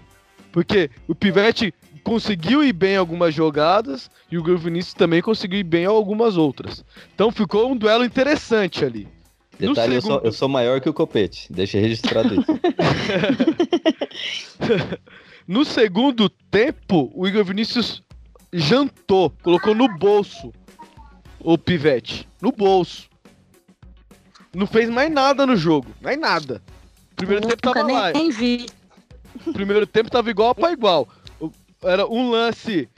Porque 0.51 0.91
o 1.07 1.15
Pivete 1.15 1.73
conseguiu 2.03 2.63
ir 2.63 2.73
bem 2.73 2.97
algumas 2.97 3.33
jogadas 3.33 4.09
e 4.31 4.37
o 4.37 4.57
Vinícius 4.57 4.93
também 4.93 5.21
conseguiu 5.21 5.59
ir 5.59 5.63
bem 5.63 5.85
algumas 5.85 6.37
outras. 6.37 6.83
Então 7.13 7.31
ficou 7.31 7.71
um 7.71 7.77
duelo 7.77 8.03
interessante 8.03 8.83
ali. 8.83 9.07
Detalhe, 9.59 9.95
segundo... 9.95 9.95
eu, 9.95 10.01
sou, 10.01 10.21
eu 10.25 10.31
sou 10.31 10.49
maior 10.49 10.81
que 10.81 10.89
o 10.89 10.93
Copete, 10.93 11.51
deixa 11.51 11.79
registrado 11.79 12.33
isso. 12.33 12.47
no 15.47 15.63
segundo 15.63 16.29
tempo, 16.29 17.11
o 17.13 17.27
Igor 17.27 17.43
Vinícius 17.45 18.01
jantou, 18.51 19.31
colocou 19.43 19.75
no 19.75 19.87
bolso 19.97 20.51
o 21.39 21.57
pivete. 21.57 22.27
No 22.41 22.51
bolso. 22.51 23.09
Não 24.53 24.65
fez 24.65 24.89
mais 24.89 25.11
nada 25.11 25.45
no 25.45 25.55
jogo, 25.55 25.87
mais 26.01 26.19
nada. 26.19 26.61
Primeiro 27.15 27.47
tempo 27.47 27.61
tava 27.61 27.83
nem, 27.83 27.95
lá. 27.95 28.11
Nem 28.11 28.31
vi. 28.31 28.65
Primeiro 29.53 29.85
tempo 29.85 30.09
tava 30.09 30.29
igual 30.29 30.53
para 30.55 30.73
igual 30.73 31.07
era 31.83 32.07
um 32.07 32.29
lance 32.29 32.89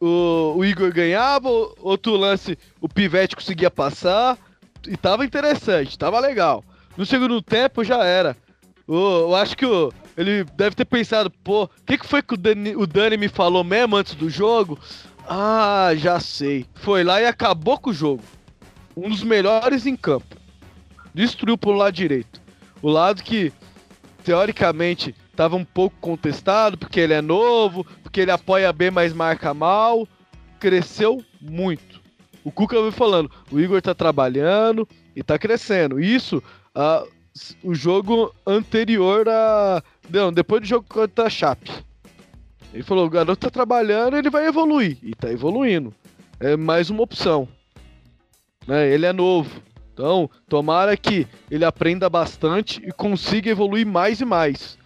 o, 0.00 0.54
o 0.56 0.64
Igor 0.64 0.92
ganhava, 0.92 1.48
outro 1.48 2.16
lance 2.16 2.58
o 2.80 2.88
Pivete 2.88 3.36
conseguia 3.36 3.70
passar. 3.70 4.36
E 4.88 4.96
tava 4.96 5.24
interessante, 5.24 5.96
tava 5.96 6.18
legal. 6.18 6.64
No 6.96 7.06
segundo 7.06 7.40
tempo 7.40 7.84
já 7.84 8.04
era. 8.04 8.36
O, 8.86 8.96
eu 8.96 9.36
acho 9.36 9.56
que 9.56 9.64
o, 9.64 9.92
ele 10.16 10.42
deve 10.56 10.74
ter 10.74 10.84
pensado, 10.84 11.30
pô, 11.30 11.64
o 11.64 11.68
que, 11.86 11.96
que 11.96 12.06
foi 12.06 12.20
que 12.20 12.34
o 12.34 12.36
Dani, 12.36 12.74
o 12.74 12.84
Dani 12.84 13.16
me 13.16 13.28
falou 13.28 13.62
mesmo 13.62 13.96
antes 13.96 14.14
do 14.14 14.28
jogo? 14.28 14.76
Ah, 15.28 15.92
já 15.94 16.18
sei. 16.18 16.66
Foi 16.74 17.04
lá 17.04 17.20
e 17.20 17.26
acabou 17.26 17.78
com 17.78 17.90
o 17.90 17.94
jogo. 17.94 18.24
Um 18.96 19.08
dos 19.08 19.22
melhores 19.22 19.86
em 19.86 19.94
campo. 19.94 20.36
Destruiu 21.14 21.56
pro 21.56 21.70
lado 21.70 21.94
direito. 21.94 22.42
O 22.82 22.90
lado 22.90 23.22
que, 23.22 23.52
teoricamente, 24.24 25.14
tava 25.34 25.56
um 25.56 25.64
pouco 25.64 25.96
contestado, 26.00 26.76
porque 26.76 27.00
ele 27.00 27.14
é 27.14 27.22
novo, 27.22 27.84
porque 28.02 28.20
ele 28.20 28.30
apoia 28.30 28.72
bem, 28.72 28.90
mas 28.90 29.12
marca 29.12 29.52
mal. 29.52 30.06
Cresceu 30.58 31.22
muito. 31.40 32.00
O 32.44 32.50
Cuca 32.50 32.78
veio 32.78 32.92
falando, 32.92 33.30
o 33.50 33.60
Igor 33.60 33.80
tá 33.80 33.94
trabalhando 33.94 34.88
e 35.14 35.22
tá 35.22 35.38
crescendo. 35.38 36.00
Isso, 36.00 36.42
uh, 36.76 37.08
o 37.62 37.74
jogo 37.74 38.34
anterior 38.46 39.28
a. 39.28 39.82
Não, 40.10 40.32
depois 40.32 40.60
do 40.62 40.66
jogo 40.66 40.86
contra 40.88 41.26
a 41.26 41.30
Chape. 41.30 41.70
Ele 42.72 42.82
falou, 42.82 43.06
o 43.06 43.10
garoto 43.10 43.40
tá 43.40 43.50
trabalhando, 43.50 44.16
ele 44.16 44.30
vai 44.30 44.46
evoluir. 44.46 44.96
E 45.02 45.14
tá 45.14 45.30
evoluindo. 45.30 45.94
É 46.40 46.56
mais 46.56 46.90
uma 46.90 47.02
opção. 47.02 47.46
Né? 48.66 48.88
Ele 48.88 49.06
é 49.06 49.12
novo. 49.12 49.62
Então, 49.92 50.28
tomara 50.48 50.96
que 50.96 51.26
ele 51.50 51.64
aprenda 51.64 52.08
bastante 52.08 52.82
e 52.84 52.90
consiga 52.90 53.50
evoluir 53.50 53.86
mais 53.86 54.20
e 54.20 54.24
mais. 54.24 54.78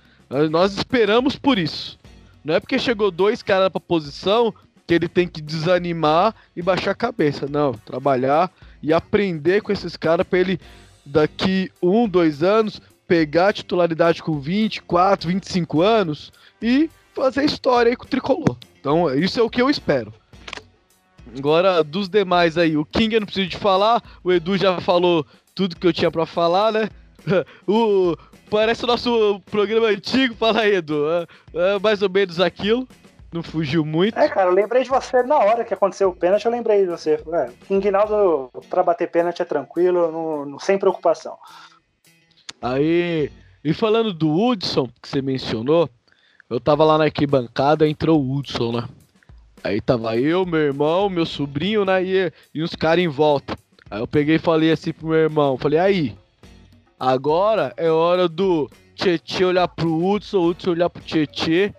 Nós 0.50 0.76
esperamos 0.76 1.36
por 1.36 1.58
isso. 1.58 1.98
Não 2.44 2.54
é 2.54 2.60
porque 2.60 2.78
chegou 2.78 3.10
dois 3.10 3.42
caras 3.42 3.68
pra 3.68 3.80
posição 3.80 4.54
que 4.86 4.94
ele 4.94 5.08
tem 5.08 5.26
que 5.26 5.40
desanimar 5.40 6.34
e 6.54 6.62
baixar 6.62 6.92
a 6.92 6.94
cabeça. 6.94 7.46
Não, 7.48 7.72
trabalhar 7.72 8.50
e 8.82 8.92
aprender 8.92 9.62
com 9.62 9.72
esses 9.72 9.96
caras 9.96 10.26
para 10.26 10.38
ele, 10.38 10.60
daqui 11.04 11.70
um, 11.82 12.08
dois 12.08 12.42
anos, 12.42 12.80
pegar 13.06 13.48
a 13.48 13.52
titularidade 13.52 14.22
com 14.22 14.38
24, 14.38 15.28
25 15.28 15.82
anos 15.82 16.32
e 16.62 16.88
fazer 17.14 17.44
história 17.44 17.90
aí 17.90 17.96
com 17.96 18.04
o 18.04 18.08
tricolor. 18.08 18.56
Então, 18.78 19.12
isso 19.14 19.40
é 19.40 19.42
o 19.42 19.50
que 19.50 19.60
eu 19.60 19.68
espero. 19.68 20.12
Agora, 21.36 21.82
dos 21.82 22.08
demais 22.08 22.56
aí, 22.56 22.76
o 22.76 22.84
King 22.84 23.14
eu 23.14 23.20
não 23.20 23.26
preciso 23.26 23.48
de 23.48 23.56
falar, 23.56 24.02
o 24.22 24.32
Edu 24.32 24.56
já 24.56 24.80
falou 24.80 25.26
tudo 25.54 25.76
que 25.76 25.86
eu 25.86 25.92
tinha 25.92 26.10
para 26.10 26.24
falar, 26.24 26.72
né? 26.72 26.88
o, 27.66 28.16
parece 28.50 28.84
o 28.84 28.86
nosso 28.86 29.40
programa 29.50 29.88
antigo, 29.88 30.34
fala 30.34 30.60
aí, 30.60 30.76
Edu. 30.76 31.04
É, 31.10 31.26
é 31.54 31.78
mais 31.78 32.02
ou 32.02 32.10
menos 32.10 32.40
aquilo. 32.40 32.86
Não 33.32 33.42
fugiu 33.42 33.84
muito. 33.84 34.18
É, 34.18 34.28
cara, 34.28 34.48
eu 34.48 34.54
lembrei 34.54 34.82
de 34.82 34.88
você 34.88 35.22
na 35.22 35.36
hora 35.36 35.64
que 35.64 35.74
aconteceu 35.74 36.08
o 36.08 36.16
pênalti, 36.16 36.46
eu 36.46 36.52
lembrei 36.52 36.82
de 36.82 36.90
você. 36.90 37.20
É, 37.32 37.50
King 37.66 37.90
Naldo, 37.90 38.50
pra 38.70 38.82
bater 38.82 39.10
pênalti 39.10 39.42
é 39.42 39.44
tranquilo, 39.44 40.10
não, 40.10 40.46
não, 40.46 40.58
sem 40.58 40.78
preocupação. 40.78 41.36
Aí, 42.62 43.30
e 43.62 43.74
falando 43.74 44.14
do 44.14 44.32
Hudson, 44.32 44.88
que 45.02 45.08
você 45.08 45.20
mencionou, 45.20 45.90
eu 46.48 46.60
tava 46.60 46.84
lá 46.84 46.96
na 46.96 47.04
arquibancada, 47.04 47.86
entrou 47.86 48.22
o 48.22 48.36
Hudson, 48.36 48.72
né? 48.72 48.88
Aí 49.62 49.80
tava 49.80 50.16
eu, 50.16 50.46
meu 50.46 50.60
irmão, 50.60 51.10
meu 51.10 51.26
sobrinho, 51.26 51.84
né? 51.84 52.02
E, 52.04 52.32
e 52.54 52.62
uns 52.62 52.74
caras 52.74 53.04
em 53.04 53.08
volta. 53.08 53.56
Aí 53.90 54.00
eu 54.00 54.06
peguei 54.06 54.36
e 54.36 54.38
falei 54.40 54.70
assim 54.70 54.92
pro 54.92 55.08
meu 55.08 55.18
irmão, 55.18 55.58
falei, 55.58 55.78
aí, 55.78 56.16
agora 56.98 57.72
é 57.76 57.90
hora 57.90 58.28
do 58.28 58.70
Tietê 58.94 59.44
olhar 59.44 59.68
pro 59.68 60.04
Hudson, 60.04 60.38
Hudson 60.38 60.70
olhar 60.70 60.90
pro 60.90 61.02
Tietê. 61.02 61.74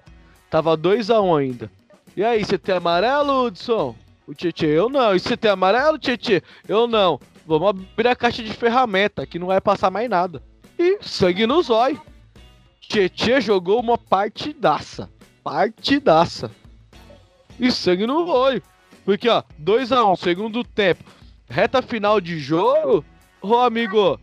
Tava 0.49 0.77
2x1 0.77 1.23
um 1.23 1.35
ainda. 1.35 1.71
E 2.15 2.23
aí, 2.23 2.43
você 2.43 2.57
tem 2.57 2.75
amarelo, 2.75 3.45
Hudson? 3.45 3.95
O 4.25 4.33
Tietê, 4.33 4.67
eu 4.67 4.89
não. 4.89 5.15
E 5.15 5.19
você 5.19 5.35
tem 5.35 5.51
amarelo, 5.51 5.97
Tietê? 5.97 6.41
Eu 6.67 6.87
não. 6.87 7.19
Vamos 7.45 7.69
abrir 7.69 8.07
a 8.07 8.15
caixa 8.15 8.43
de 8.43 8.53
ferramenta, 8.53 9.25
que 9.25 9.39
não 9.39 9.47
vai 9.47 9.61
passar 9.61 9.89
mais 9.89 10.09
nada. 10.09 10.41
E 10.77 10.99
sangue 11.01 11.47
no 11.47 11.61
zóio. 11.61 12.01
Tietê 12.79 13.41
jogou 13.41 13.79
uma 13.79 13.97
partidaça. 13.97 15.09
Partidaça 15.43 16.51
e 17.59 17.71
sangue 17.71 18.05
no 18.05 18.27
olho. 18.27 18.61
Porque, 19.03 19.29
ó, 19.29 19.43
2x1, 19.61 20.11
um, 20.11 20.15
segundo 20.15 20.63
tempo, 20.63 21.03
reta 21.49 21.81
final 21.81 22.19
de 22.19 22.37
jogo, 22.39 23.03
ô 23.41 23.55
amigo, 23.55 24.19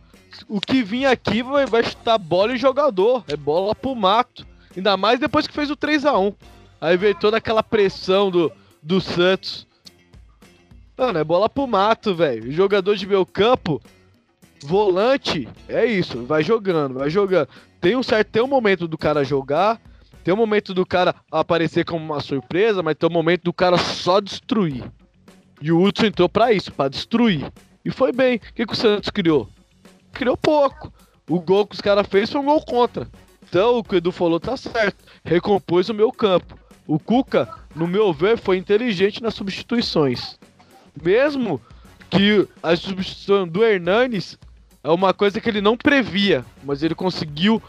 o 0.47 0.59
que 0.59 0.83
vinha 0.83 1.11
aqui 1.11 1.41
vai, 1.43 1.65
vai 1.65 1.83
chutar 1.83 2.17
bola 2.17 2.53
e 2.53 2.57
jogador. 2.57 3.23
É 3.27 3.35
bola 3.35 3.75
pro 3.75 3.95
mato. 3.95 4.45
Ainda 4.75 4.97
mais 4.97 5.19
depois 5.19 5.47
que 5.47 5.53
fez 5.53 5.69
o 5.69 5.77
3x1. 5.77 6.33
Aí 6.81 6.97
veio 6.97 7.15
toda 7.15 7.37
aquela 7.37 7.63
pressão 7.63 8.29
do, 8.29 8.51
do 8.81 8.99
Santos. 8.99 9.67
Mano, 10.97 11.19
é 11.19 11.23
bola 11.23 11.49
pro 11.49 11.67
mato, 11.67 12.15
velho. 12.15 12.51
Jogador 12.51 12.95
de 12.95 13.07
meu 13.07 13.25
campo, 13.25 13.81
volante, 14.63 15.47
é 15.67 15.85
isso. 15.85 16.23
Vai 16.25 16.43
jogando, 16.43 16.95
vai 16.95 17.09
jogando. 17.09 17.47
Tem 17.79 17.95
um 17.95 18.03
certo 18.03 18.29
tem 18.29 18.41
um 18.41 18.47
momento 18.47 18.87
do 18.87 18.97
cara 18.97 19.23
jogar 19.23 19.79
tem 20.25 20.33
um 20.33 20.37
momento 20.37 20.73
do 20.73 20.83
cara 20.87 21.13
aparecer 21.31 21.85
como 21.85 22.03
uma 22.03 22.19
surpresa, 22.19 22.81
mas 22.81 22.95
tem 22.95 23.07
um 23.07 23.13
momento 23.13 23.43
do 23.43 23.53
cara 23.53 23.77
só 23.77 24.19
destruir. 24.19 24.83
E 25.61 25.71
o 25.71 25.79
Hudson 25.79 26.07
entrou 26.07 26.27
para 26.27 26.51
isso, 26.51 26.71
para 26.71 26.89
destruir. 26.89 27.53
E 27.85 27.91
foi 27.91 28.11
bem. 28.11 28.37
O 28.37 28.53
que, 28.55 28.65
que 28.65 28.73
o 28.73 28.75
Santos 28.75 29.11
criou? 29.11 29.47
Criou 30.15 30.37
pouco. 30.37 30.91
O 31.29 31.39
gol 31.39 31.67
que 31.67 31.75
os 31.75 31.81
caras 31.81 32.07
fez 32.07 32.31
foi 32.31 32.41
um 32.41 32.45
gol 32.45 32.61
contra. 32.61 33.07
Então 33.47 33.77
o 33.77 33.83
que 33.83 33.95
o 33.95 33.97
Edu 33.97 34.11
falou 34.11 34.39
tá 34.39 34.57
certo. 34.57 35.03
Recompôs 35.23 35.89
o 35.89 35.93
meu 35.93 36.11
campo. 36.11 36.57
O 36.87 36.97
Cuca, 36.97 37.49
no 37.75 37.87
meu 37.87 38.13
ver, 38.13 38.37
foi 38.37 38.57
inteligente 38.57 39.21
nas 39.21 39.33
substituições. 39.33 40.39
Mesmo 41.03 41.61
que 42.09 42.47
a 42.63 42.75
substituição 42.75 43.47
do 43.47 43.63
Hernanes 43.63 44.37
é 44.83 44.89
uma 44.89 45.13
coisa 45.13 45.41
que 45.41 45.49
ele 45.49 45.61
não 45.61 45.75
previa, 45.75 46.45
mas 46.63 46.83
ele 46.83 46.95
conseguiu 46.95 47.61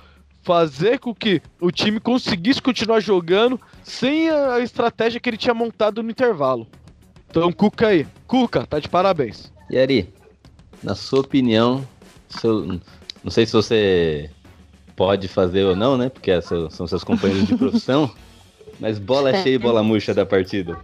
fazer 0.43 1.01
com 1.01 1.15
que 1.15 1.43
o 1.61 1.73
time 1.73 1.99
conseguisse 1.99 2.63
continuar 2.63 3.01
jogando 3.01 3.61
sem 3.83 4.31
a 4.31 4.61
estratégia 4.61 5.19
que 5.19 5.29
ele 5.29 5.37
tinha 5.37 5.55
montado 5.55 6.03
no 6.03 6.11
intervalo. 6.11 6.69
Então, 7.29 7.51
Cuca 7.51 7.89
aí. 7.89 8.07
Cuca, 8.27 8.65
tá 8.67 8.79
de 8.79 8.89
parabéns. 8.89 9.53
E 9.69 9.77
Ari, 9.77 10.15
na 10.83 10.95
sua 10.95 11.21
opinião, 11.21 11.87
seu, 12.37 12.81
não 13.23 13.31
sei 13.31 13.47
se 13.47 13.53
você 13.53 14.31
pode 14.95 15.29
fazer 15.29 15.65
ou 15.65 15.77
não, 15.77 15.97
né? 15.97 16.09
Porque 16.09 16.31
são 16.43 16.87
seus 16.87 17.05
companheiros 17.05 17.47
de 17.47 17.57
profissão. 17.57 18.11
mas 18.79 18.99
bola 18.99 19.33
cheia 19.43 19.55
e 19.55 19.59
bola 19.59 19.83
murcha 19.83 20.15
da 20.15 20.27
partida. 20.27 20.79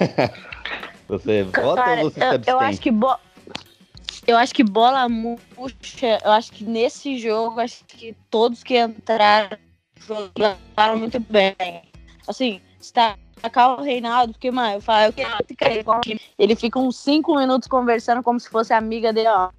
você 1.08 1.42
vota 1.44 1.82
Cara, 1.82 2.02
ou 2.02 2.10
você 2.10 2.20
eu, 2.20 2.54
eu 2.54 2.60
acho 2.60 2.80
que 2.80 2.90
bo 2.90 3.16
eu 4.26 4.36
acho 4.36 4.54
que 4.54 4.62
bola 4.62 5.08
murcha, 5.08 6.18
eu 6.24 6.30
acho 6.30 6.52
que 6.52 6.64
nesse 6.64 7.18
jogo, 7.18 7.58
acho 7.58 7.84
que 7.86 8.14
todos 8.30 8.62
que 8.62 8.78
entraram 8.78 9.56
jogaram 10.06 10.98
muito 10.98 11.18
bem. 11.18 11.56
Assim, 12.28 12.60
destacar 12.80 13.78
o 13.78 13.82
Reinaldo, 13.82 14.32
porque, 14.32 14.50
mano, 14.50 14.74
eu 14.74 14.80
falo, 14.80 15.06
eu 15.06 15.12
quero 15.12 15.80
ele 16.38 16.56
fica 16.56 16.78
uns 16.78 16.96
5 16.96 17.36
minutos 17.36 17.68
conversando 17.68 18.22
como 18.22 18.40
se 18.40 18.48
fosse 18.48 18.72
amiga 18.72 19.12
dele, 19.12 19.28
ó. 19.28 19.50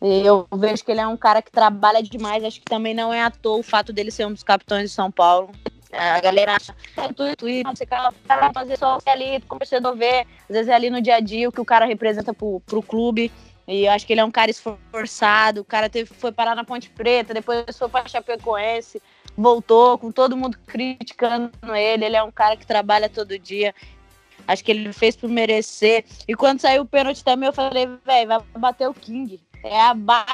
Eu 0.00 0.46
vejo 0.54 0.84
que 0.84 0.92
ele 0.92 1.00
é 1.00 1.06
um 1.06 1.16
cara 1.16 1.42
que 1.42 1.50
trabalha 1.50 2.02
demais, 2.02 2.44
acho 2.44 2.60
que 2.60 2.66
também 2.66 2.94
não 2.94 3.12
é 3.12 3.22
à 3.22 3.30
toa 3.30 3.58
o 3.58 3.62
fato 3.62 3.92
dele 3.92 4.10
ser 4.10 4.26
um 4.26 4.32
dos 4.32 4.42
capitães 4.42 4.90
de 4.90 4.94
São 4.94 5.10
Paulo. 5.10 5.50
A 5.90 6.20
galera 6.20 6.54
acha 6.54 6.74
é 6.98 7.12
Twitter, 7.12 7.64
você 7.66 7.86
quer 7.86 7.98
fazer 8.52 8.76
só 8.76 8.98
ali, 9.06 9.40
como 9.48 9.60
torcedor 9.60 9.96
ver, 9.96 10.26
às 10.42 10.54
vezes 10.54 10.68
é 10.68 10.74
ali 10.74 10.90
no 10.90 11.00
dia 11.00 11.16
a 11.16 11.20
dia 11.20 11.48
o 11.48 11.52
que 11.52 11.60
o 11.60 11.64
cara 11.64 11.86
representa 11.86 12.34
pro, 12.34 12.60
pro 12.66 12.82
clube. 12.82 13.32
E 13.66 13.84
eu 13.84 13.92
acho 13.92 14.06
que 14.06 14.14
ele 14.14 14.20
é 14.20 14.24
um 14.24 14.30
cara 14.30 14.50
esforçado. 14.50 15.60
O 15.60 15.64
cara 15.64 15.90
teve, 15.90 16.12
foi 16.14 16.32
parar 16.32 16.54
na 16.54 16.64
Ponte 16.64 16.88
Preta, 16.88 17.34
depois 17.34 17.64
foi 17.78 17.88
para 17.88 18.08
Chapecoense, 18.08 19.00
voltou 19.38 19.96
com 19.96 20.10
todo 20.10 20.36
mundo 20.36 20.58
criticando 20.66 21.52
ele. 21.74 22.04
Ele 22.04 22.16
é 22.16 22.22
um 22.22 22.32
cara 22.32 22.56
que 22.56 22.66
trabalha 22.66 23.08
todo 23.08 23.38
dia. 23.38 23.72
Acho 24.46 24.64
que 24.64 24.72
ele 24.72 24.92
fez 24.92 25.14
por 25.14 25.28
merecer. 25.28 26.04
E 26.26 26.34
quando 26.34 26.60
saiu 26.60 26.82
o 26.82 26.86
pênalti 26.86 27.22
também, 27.22 27.46
eu 27.46 27.52
falei, 27.52 27.86
velho, 27.86 28.28
vai 28.28 28.40
bater 28.58 28.88
o 28.88 28.94
King. 28.94 29.40
É 29.62 29.80
abaixo 29.80 30.32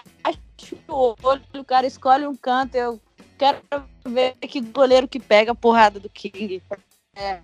do 0.87 1.17
olho, 1.23 1.43
o 1.55 1.64
cara 1.64 1.87
escolhe 1.87 2.27
um 2.27 2.35
canto. 2.35 2.77
Eu 2.77 3.01
quero 3.37 3.59
ver 4.07 4.35
que 4.37 4.61
goleiro 4.61 5.07
que 5.07 5.21
pega 5.21 5.53
a 5.53 5.55
porrada 5.55 6.01
do 6.01 6.09
King. 6.09 6.62
É. 7.14 7.40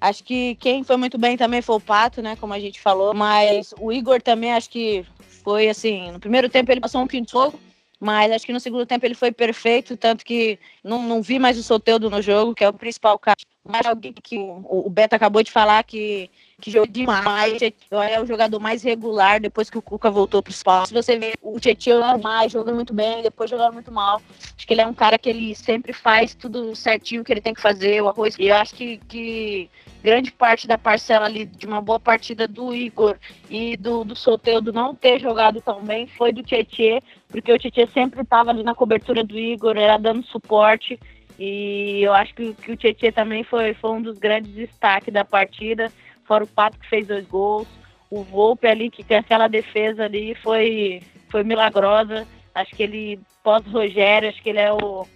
Acho 0.00 0.24
que 0.24 0.54
quem 0.56 0.84
foi 0.84 0.96
muito 0.96 1.18
bem 1.18 1.36
também 1.36 1.62
foi 1.62 1.76
o 1.76 1.80
Pato, 1.80 2.22
né? 2.22 2.36
Como 2.36 2.52
a 2.52 2.60
gente 2.60 2.80
falou. 2.80 3.12
Mas 3.12 3.74
o 3.78 3.92
Igor 3.92 4.22
também 4.22 4.52
acho 4.52 4.70
que 4.70 5.04
foi 5.42 5.68
assim, 5.68 6.10
no 6.10 6.20
primeiro 6.20 6.48
tempo 6.48 6.72
ele 6.72 6.80
passou 6.80 7.02
um 7.02 7.08
fogo, 7.28 7.58
mas 8.04 8.30
acho 8.30 8.44
que 8.44 8.52
no 8.52 8.60
segundo 8.60 8.84
tempo 8.84 9.06
ele 9.06 9.14
foi 9.14 9.32
perfeito, 9.32 9.96
tanto 9.96 10.26
que 10.26 10.58
não, 10.84 11.02
não 11.02 11.22
vi 11.22 11.38
mais 11.38 11.56
o 11.56 11.62
Soteudo 11.62 12.10
no 12.10 12.20
jogo, 12.20 12.54
que 12.54 12.62
é 12.62 12.68
o 12.68 12.72
principal 12.72 13.18
cara. 13.18 13.38
Mas 13.66 13.86
alguém 13.86 14.12
que 14.12 14.36
o, 14.36 14.82
o 14.86 14.90
Beto 14.90 15.16
acabou 15.16 15.42
de 15.42 15.50
falar 15.50 15.82
que, 15.84 16.30
que 16.60 16.70
jogou 16.70 16.86
demais, 16.86 17.58
é 17.62 18.20
o 18.20 18.26
jogador 18.26 18.60
mais 18.60 18.82
regular 18.82 19.40
depois 19.40 19.70
que 19.70 19.78
o 19.78 19.82
Cuca 19.82 20.10
voltou 20.10 20.42
para 20.42 20.50
o 20.50 20.52
espaço. 20.52 20.88
Se 20.88 20.94
você 20.94 21.18
vê 21.18 21.32
o 21.40 21.58
Tietchan 21.58 22.18
mais, 22.18 22.52
jogando 22.52 22.74
muito 22.74 22.92
bem, 22.92 23.22
depois 23.22 23.48
jogando 23.48 23.72
muito 23.72 23.90
mal. 23.90 24.20
Acho 24.54 24.66
que 24.66 24.74
ele 24.74 24.82
é 24.82 24.86
um 24.86 24.92
cara 24.92 25.18
que 25.18 25.30
ele 25.30 25.54
sempre 25.54 25.94
faz 25.94 26.34
tudo 26.34 26.76
certinho 26.76 27.24
que 27.24 27.32
ele 27.32 27.40
tem 27.40 27.54
que 27.54 27.62
fazer, 27.62 28.02
o 28.02 28.08
arroz. 28.10 28.36
E 28.38 28.48
eu 28.48 28.56
acho 28.56 28.74
que, 28.74 28.98
que 29.08 29.70
grande 30.04 30.30
parte 30.30 30.68
da 30.68 30.76
parcela 30.76 31.24
ali 31.24 31.46
de 31.46 31.66
uma 31.66 31.80
boa 31.80 31.98
partida 31.98 32.46
do 32.46 32.74
Igor 32.74 33.16
e 33.48 33.74
do, 33.74 34.04
do 34.04 34.14
Soteudo 34.14 34.70
não 34.70 34.94
ter 34.94 35.18
jogado 35.18 35.62
tão 35.62 35.82
bem 35.82 36.06
foi 36.06 36.30
do 36.30 36.42
Tietê, 36.42 37.02
porque 37.28 37.50
o 37.50 37.58
Tietê 37.58 37.86
sempre 37.86 38.20
estava 38.20 38.50
ali 38.50 38.62
na 38.62 38.74
cobertura 38.74 39.24
do 39.24 39.38
Igor, 39.38 39.78
era 39.78 39.96
dando 39.96 40.22
suporte. 40.26 41.00
E 41.38 42.02
eu 42.02 42.12
acho 42.12 42.34
que, 42.34 42.52
que 42.52 42.72
o 42.72 42.76
Tietê 42.76 43.10
também 43.10 43.44
foi, 43.44 43.72
foi 43.72 43.92
um 43.92 44.02
dos 44.02 44.18
grandes 44.18 44.52
destaques 44.52 45.12
da 45.12 45.24
partida, 45.24 45.90
fora 46.26 46.44
o 46.44 46.48
Pato 46.48 46.78
que 46.78 46.88
fez 46.88 47.06
dois 47.06 47.26
gols, 47.26 47.66
o 48.10 48.22
Volpe 48.22 48.66
ali, 48.66 48.90
que 48.90 49.14
aquela 49.14 49.48
defesa 49.48 50.04
ali 50.04 50.34
foi, 50.34 51.02
foi 51.30 51.42
milagrosa. 51.42 52.26
Acho 52.54 52.76
que 52.76 52.82
ele, 52.82 53.18
pós-Rogério, 53.42 54.28
acho 54.28 54.42
que 54.42 54.50
ele 54.50 54.60
é 54.60 54.70
o, 54.70 55.06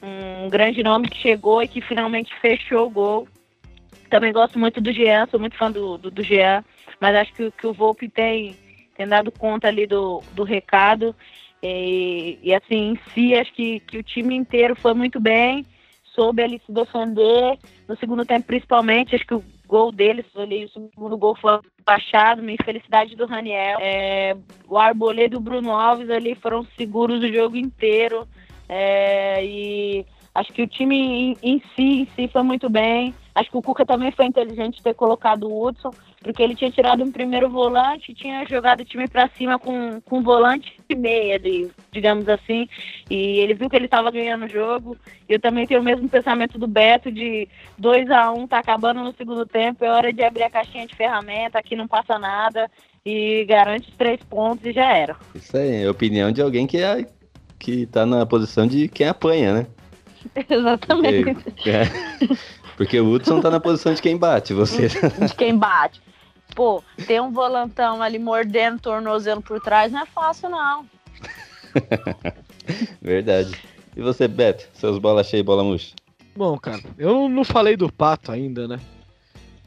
um 0.00 0.48
grande 0.48 0.80
nome 0.80 1.08
que 1.08 1.18
chegou 1.18 1.60
e 1.60 1.66
que 1.66 1.80
finalmente 1.80 2.32
fechou 2.40 2.86
o 2.86 2.90
gol. 2.90 3.28
Também 4.08 4.32
gosto 4.32 4.58
muito 4.58 4.80
do 4.80 4.92
Jean, 4.92 5.26
sou 5.26 5.38
muito 5.38 5.56
fã 5.56 5.70
do, 5.70 5.98
do, 5.98 6.10
do 6.10 6.22
Jean, 6.22 6.64
mas 7.00 7.14
acho 7.14 7.32
que, 7.34 7.50
que 7.50 7.66
o 7.66 7.72
Volpe 7.72 8.08
tem, 8.08 8.56
tem 8.96 9.06
dado 9.06 9.30
conta 9.30 9.68
ali 9.68 9.86
do, 9.86 10.22
do 10.32 10.44
recado. 10.44 11.14
E, 11.62 12.38
e 12.42 12.54
assim, 12.54 12.92
em 12.92 13.00
si, 13.12 13.34
acho 13.34 13.52
que, 13.52 13.80
que 13.80 13.98
o 13.98 14.02
time 14.02 14.34
inteiro 14.34 14.76
foi 14.76 14.94
muito 14.94 15.20
bem, 15.20 15.66
soube 16.14 16.42
ali 16.42 16.60
se 16.64 16.72
defender. 16.72 17.58
No 17.86 17.96
segundo 17.98 18.24
tempo, 18.24 18.46
principalmente, 18.46 19.14
acho 19.14 19.26
que 19.26 19.34
o 19.34 19.44
gol 19.66 19.92
deles, 19.92 20.24
ali, 20.36 20.64
o 20.64 20.68
segundo 20.68 21.16
gol 21.16 21.36
foi 21.36 21.60
baixado, 21.84 22.40
uma 22.40 22.52
infelicidade 22.52 23.14
do 23.14 23.26
Raniel. 23.26 23.78
É, 23.80 24.36
o 24.66 24.78
Arbolê 24.78 25.28
do 25.28 25.40
Bruno 25.40 25.72
Alves 25.72 26.08
ali 26.08 26.34
foram 26.34 26.64
seguros 26.76 27.22
o 27.22 27.32
jogo 27.32 27.56
inteiro. 27.56 28.26
É, 28.68 29.44
e 29.44 30.06
acho 30.38 30.52
que 30.52 30.62
o 30.62 30.66
time 30.66 30.96
em, 30.96 31.36
em, 31.42 31.62
si, 31.74 31.82
em 31.82 32.08
si 32.14 32.28
foi 32.28 32.42
muito 32.42 32.70
bem. 32.70 33.14
Acho 33.34 33.50
que 33.50 33.56
o 33.56 33.62
Cuca 33.62 33.84
também 33.84 34.10
foi 34.10 34.26
inteligente 34.26 34.82
ter 34.82 34.94
colocado 34.94 35.48
o 35.48 35.64
Hudson, 35.64 35.90
porque 36.20 36.42
ele 36.42 36.56
tinha 36.56 36.70
tirado 36.70 37.04
um 37.04 37.12
primeiro 37.12 37.48
volante, 37.48 38.14
tinha 38.14 38.44
jogado 38.46 38.80
o 38.80 38.84
time 38.84 39.06
para 39.06 39.28
cima 39.36 39.58
com, 39.58 40.00
com 40.00 40.22
volante 40.22 40.80
e 40.88 40.94
meia, 40.94 41.40
digamos 41.92 42.28
assim, 42.28 42.68
e 43.08 43.38
ele 43.38 43.54
viu 43.54 43.70
que 43.70 43.76
ele 43.76 43.84
estava 43.84 44.10
ganhando 44.10 44.44
o 44.44 44.48
jogo. 44.48 44.96
Eu 45.28 45.40
também 45.40 45.66
tenho 45.66 45.80
o 45.80 45.84
mesmo 45.84 46.08
pensamento 46.08 46.58
do 46.58 46.66
Beto 46.66 47.12
de 47.12 47.48
2 47.78 48.10
a 48.10 48.32
1 48.32 48.40
um, 48.40 48.46
tá 48.46 48.58
acabando 48.58 49.04
no 49.04 49.14
segundo 49.14 49.46
tempo, 49.46 49.84
é 49.84 49.90
hora 49.90 50.12
de 50.12 50.22
abrir 50.22 50.42
a 50.42 50.50
caixinha 50.50 50.86
de 50.86 50.96
ferramenta, 50.96 51.58
aqui 51.58 51.76
não 51.76 51.86
passa 51.86 52.18
nada 52.18 52.68
e 53.04 53.44
garante 53.44 53.92
três 53.96 54.20
pontos 54.24 54.64
e 54.64 54.72
já 54.72 54.96
era. 54.96 55.16
Isso 55.34 55.56
aí, 55.56 55.84
é 55.84 55.90
opinião 55.90 56.32
de 56.32 56.42
alguém 56.42 56.66
que 56.66 56.78
é, 56.78 57.06
que 57.58 57.86
tá 57.86 58.04
na 58.04 58.26
posição 58.26 58.66
de 58.66 58.88
quem 58.88 59.06
apanha, 59.06 59.54
né? 59.54 59.66
Exatamente. 60.48 61.34
Porque, 61.34 61.70
é, 61.70 61.84
porque 62.76 63.00
o 63.00 63.10
Hudson 63.10 63.40
tá 63.40 63.50
na 63.50 63.60
posição 63.60 63.94
de 63.94 64.02
quem 64.02 64.16
bate, 64.16 64.52
você. 64.52 64.88
De 64.88 65.34
quem 65.36 65.56
bate. 65.56 66.00
Pô, 66.54 66.82
ter 67.06 67.20
um 67.20 67.30
volantão 67.30 68.02
ali 68.02 68.18
mordendo 68.18 68.80
tornozelo 68.80 69.42
por 69.42 69.60
trás 69.60 69.92
não 69.92 70.02
é 70.02 70.06
fácil, 70.06 70.48
não. 70.48 70.86
Verdade. 73.00 73.52
E 73.96 74.00
você, 74.00 74.28
Beto? 74.28 74.66
Seus 74.74 74.98
bola 74.98 75.24
cheia 75.24 75.40
e 75.40 75.44
bola 75.44 75.64
murcha? 75.64 75.94
Bom, 76.36 76.56
cara, 76.58 76.80
eu 76.96 77.28
não 77.28 77.44
falei 77.44 77.76
do 77.76 77.92
Pato 77.92 78.30
ainda, 78.30 78.68
né? 78.68 78.78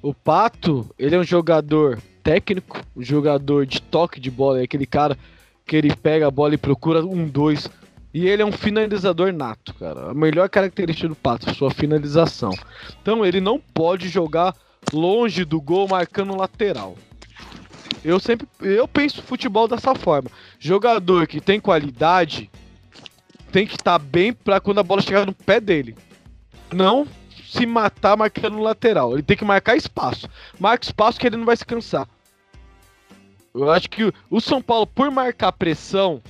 O 0.01 0.13
Pato, 0.13 0.89
ele 0.97 1.15
é 1.15 1.19
um 1.19 1.23
jogador 1.23 2.01
técnico, 2.23 2.81
um 2.95 3.03
jogador 3.03 3.65
de 3.65 3.81
toque 3.81 4.19
de 4.19 4.31
bola, 4.31 4.61
é 4.61 4.63
aquele 4.63 4.85
cara 4.85 5.17
que 5.65 5.75
ele 5.75 5.95
pega 5.95 6.27
a 6.27 6.31
bola 6.31 6.53
e 6.53 6.57
procura 6.57 7.05
um, 7.05 7.27
dois, 7.27 7.69
e 8.13 8.27
ele 8.27 8.41
é 8.41 8.45
um 8.45 8.51
finalizador 8.51 9.31
nato, 9.31 9.73
cara. 9.75 10.11
A 10.11 10.13
melhor 10.13 10.49
característica 10.49 11.07
do 11.07 11.15
Pato, 11.15 11.53
sua 11.55 11.71
finalização. 11.71 12.51
Então 13.01 13.25
ele 13.25 13.39
não 13.39 13.59
pode 13.59 14.09
jogar 14.09 14.55
longe 14.91 15.45
do 15.45 15.61
gol 15.61 15.87
marcando 15.87 16.35
lateral. 16.35 16.97
Eu 18.03 18.19
sempre 18.19 18.47
eu 18.59 18.87
penso 18.87 19.21
futebol 19.21 19.67
dessa 19.67 19.95
forma. 19.95 20.29
Jogador 20.59 21.27
que 21.27 21.39
tem 21.39 21.59
qualidade 21.59 22.49
tem 23.51 23.65
que 23.65 23.75
estar 23.75 23.99
tá 23.99 24.05
bem 24.05 24.33
para 24.33 24.59
quando 24.59 24.79
a 24.79 24.83
bola 24.83 25.01
chegar 25.01 25.25
no 25.25 25.33
pé 25.33 25.59
dele. 25.59 25.95
Não 26.73 27.07
se 27.45 27.65
matar 27.65 28.17
marcando 28.17 28.59
lateral. 28.59 29.13
Ele 29.13 29.23
tem 29.23 29.37
que 29.37 29.45
marcar 29.45 29.75
espaço. 29.75 30.29
Marca 30.59 30.85
espaço 30.85 31.19
que 31.19 31.27
ele 31.27 31.37
não 31.37 31.45
vai 31.45 31.55
se 31.55 31.65
cansar. 31.65 32.07
Eu 33.53 33.69
acho 33.69 33.89
que 33.89 34.13
o 34.29 34.39
São 34.39 34.61
Paulo, 34.61 34.87
por 34.87 35.11
marcar 35.11 35.51
pressão, 35.51 36.21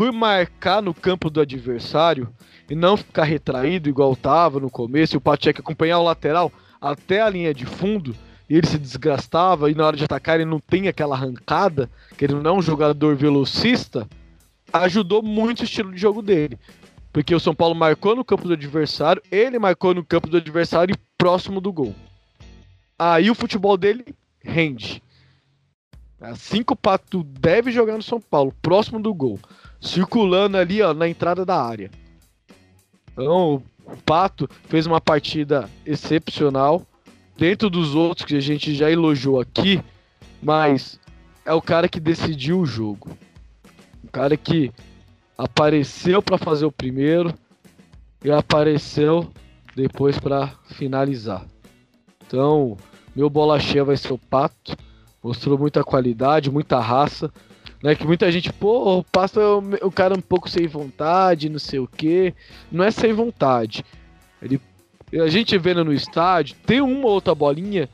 por 0.00 0.12
marcar 0.12 0.80
no 0.80 0.94
campo 0.94 1.28
do 1.28 1.42
adversário 1.42 2.26
e 2.70 2.74
não 2.74 2.96
ficar 2.96 3.24
retraído 3.24 3.86
igual 3.86 4.16
tava 4.16 4.58
no 4.58 4.70
começo, 4.70 5.14
e 5.14 5.18
o 5.18 5.20
Pacheco 5.20 5.60
acompanhar 5.60 5.98
o 5.98 6.04
lateral 6.04 6.50
até 6.80 7.20
a 7.20 7.28
linha 7.28 7.52
de 7.52 7.66
fundo, 7.66 8.16
e 8.48 8.56
ele 8.56 8.66
se 8.66 8.78
desgastava 8.78 9.70
e 9.70 9.74
na 9.74 9.86
hora 9.86 9.98
de 9.98 10.04
atacar 10.04 10.36
ele 10.36 10.48
não 10.48 10.58
tem 10.58 10.88
aquela 10.88 11.14
arrancada, 11.14 11.90
que 12.16 12.24
ele 12.24 12.32
não 12.32 12.50
é 12.50 12.54
um 12.54 12.62
jogador 12.62 13.14
velocista, 13.14 14.08
ajudou 14.72 15.22
muito 15.22 15.60
o 15.60 15.64
estilo 15.64 15.92
de 15.92 16.00
jogo 16.00 16.22
dele. 16.22 16.58
Porque 17.12 17.34
o 17.34 17.40
São 17.40 17.54
Paulo 17.54 17.74
marcou 17.74 18.16
no 18.16 18.24
campo 18.24 18.48
do 18.48 18.54
adversário, 18.54 19.20
ele 19.30 19.58
marcou 19.58 19.92
no 19.92 20.02
campo 20.02 20.30
do 20.30 20.38
adversário 20.38 20.94
e 20.94 20.98
próximo 21.18 21.60
do 21.60 21.70
gol. 21.70 21.94
Aí 22.98 23.30
o 23.30 23.34
futebol 23.34 23.76
dele 23.76 24.06
rende. 24.42 25.02
Assim 26.18 26.62
que 26.62 26.72
o 26.72 26.76
Pato 26.76 27.22
deve 27.22 27.70
jogar 27.70 27.96
no 27.96 28.02
São 28.02 28.18
Paulo, 28.18 28.54
próximo 28.62 28.98
do 28.98 29.12
gol 29.12 29.38
circulando 29.80 30.56
ali 30.56 30.82
ó, 30.82 30.92
na 30.92 31.08
entrada 31.08 31.44
da 31.44 31.60
área. 31.60 31.90
Então, 33.12 33.62
o 33.84 33.96
Pato 34.04 34.48
fez 34.68 34.86
uma 34.86 35.00
partida 35.00 35.68
excepcional, 35.84 36.86
dentro 37.36 37.70
dos 37.70 37.94
outros 37.94 38.26
que 38.26 38.36
a 38.36 38.40
gente 38.40 38.74
já 38.74 38.90
elogiou 38.90 39.40
aqui, 39.40 39.82
mas 40.42 41.00
é 41.44 41.52
o 41.52 41.62
cara 41.62 41.88
que 41.88 41.98
decidiu 41.98 42.60
o 42.60 42.66
jogo. 42.66 43.16
O 44.04 44.08
cara 44.08 44.36
que 44.36 44.72
apareceu 45.36 46.22
para 46.22 46.36
fazer 46.36 46.66
o 46.66 46.72
primeiro 46.72 47.34
e 48.22 48.30
apareceu 48.30 49.30
depois 49.74 50.18
para 50.18 50.48
finalizar. 50.66 51.46
Então, 52.26 52.76
meu 53.16 53.30
bola 53.30 53.58
cheia 53.58 53.84
vai 53.84 53.96
ser 53.96 54.12
o 54.12 54.18
Pato. 54.18 54.76
Mostrou 55.22 55.58
muita 55.58 55.82
qualidade, 55.82 56.50
muita 56.50 56.78
raça. 56.78 57.32
Né, 57.82 57.94
que 57.94 58.06
muita 58.06 58.30
gente, 58.30 58.52
pô, 58.52 58.98
o, 58.98 59.04
o 59.86 59.90
cara 59.90 60.14
um 60.14 60.20
pouco 60.20 60.50
sem 60.50 60.66
vontade, 60.66 61.48
não 61.48 61.58
sei 61.58 61.78
o 61.78 61.86
quê. 61.86 62.34
Não 62.70 62.84
é 62.84 62.90
sem 62.90 63.12
vontade. 63.12 63.84
Ele, 64.42 64.60
a 65.14 65.28
gente 65.28 65.56
vendo 65.56 65.84
no 65.84 65.92
estádio, 65.92 66.56
tem 66.66 66.80
uma 66.80 67.08
outra 67.08 67.34
bolinha 67.34 67.88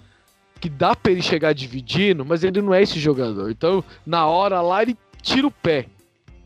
que 0.60 0.68
dá 0.68 0.96
para 0.96 1.12
ele 1.12 1.22
chegar 1.22 1.52
dividindo, 1.52 2.24
mas 2.24 2.42
ele 2.42 2.60
não 2.60 2.74
é 2.74 2.82
esse 2.82 2.98
jogador. 2.98 3.50
Então, 3.50 3.84
na 4.04 4.26
hora 4.26 4.60
lá, 4.60 4.82
ele 4.82 4.96
tira 5.22 5.46
o 5.46 5.50
pé. 5.50 5.86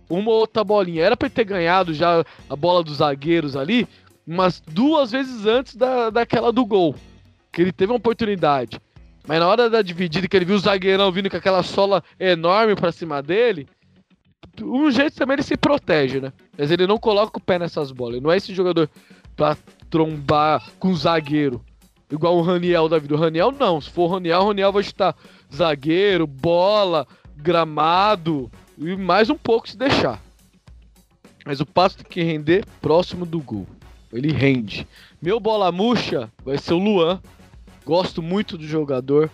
Uma 0.09 0.31
outra 0.33 0.63
bolinha. 0.63 1.03
Era 1.03 1.17
para 1.17 1.27
ele 1.27 1.35
ter 1.35 1.45
ganhado 1.45 1.95
já 1.95 2.25
a 2.49 2.57
bola 2.57 2.83
dos 2.83 2.97
zagueiros 2.99 3.57
ali, 3.57 3.89
umas 4.27 4.61
duas 4.61 5.13
vezes 5.13 5.47
antes 5.47 5.77
da, 5.77 6.11
daquela 6.11 6.53
do 6.53 6.67
gol. 6.67 6.95
Que 7.53 7.63
ele 7.63 7.73
teve 7.73 7.93
uma 7.93 7.99
oportunidade. 7.99 8.81
Mas 9.27 9.39
na 9.39 9.47
hora 9.47 9.71
da 9.71 9.83
dividida, 9.83 10.27
que 10.27 10.37
ele 10.37 10.45
viu 10.45 10.57
o 10.57 10.61
zagueirão 10.61 11.13
vindo 11.13 11.31
com 11.31 11.37
aquela 11.37 11.63
sola 11.63 12.03
enorme 12.19 12.75
pra 12.75 12.91
cima 12.91 13.23
dele, 13.23 13.69
um 14.63 14.91
jeito 14.91 15.17
também 15.17 15.35
ele 15.35 15.43
se 15.43 15.57
protege, 15.57 16.21
né? 16.21 16.33
Mas 16.57 16.71
ele 16.71 16.87
não 16.87 16.99
coloca 16.99 17.39
o 17.39 17.43
pé 17.43 17.59
nessas 17.59 17.93
bolas. 17.93 18.17
Ele 18.17 18.25
não 18.25 18.33
é 18.33 18.37
esse 18.37 18.55
jogador 18.55 18.89
pra 19.37 19.57
trombar 19.89 20.71
com 20.79 20.95
zagueiro. 20.95 21.65
Igual 22.11 22.37
o 22.37 22.43
Raniel 22.43 22.89
da 22.89 22.99
vida. 22.99 23.15
O 23.15 23.19
Raniel 23.19 23.53
não. 23.53 23.81
Se 23.81 23.89
for 23.91 24.05
o 24.05 24.15
Raniel, 24.15 24.41
o 24.41 24.49
Raniel 24.49 24.73
vai 24.73 24.83
chutar 24.83 25.15
zagueiro, 25.55 26.27
bola, 26.27 27.07
gramado 27.37 28.51
e 28.77 28.97
mais 28.97 29.31
um 29.31 29.37
pouco 29.37 29.69
se 29.69 29.77
deixar. 29.77 30.21
Mas 31.45 31.61
o 31.61 31.67
passo 31.67 31.99
tem 31.99 32.07
que 32.07 32.23
render 32.23 32.65
próximo 32.81 33.25
do 33.25 33.41
gol. 33.41 33.67
Ele 34.13 34.33
rende. 34.33 34.87
Meu 35.23 35.39
bola 35.39 35.71
murcha 35.71 36.31
vai 36.45 36.59
ser 36.59 36.75
o 36.75 36.79
Luan, 36.79 37.21
Gosto 37.91 38.23
muito 38.23 38.57
do 38.57 38.65
jogador, 38.65 39.29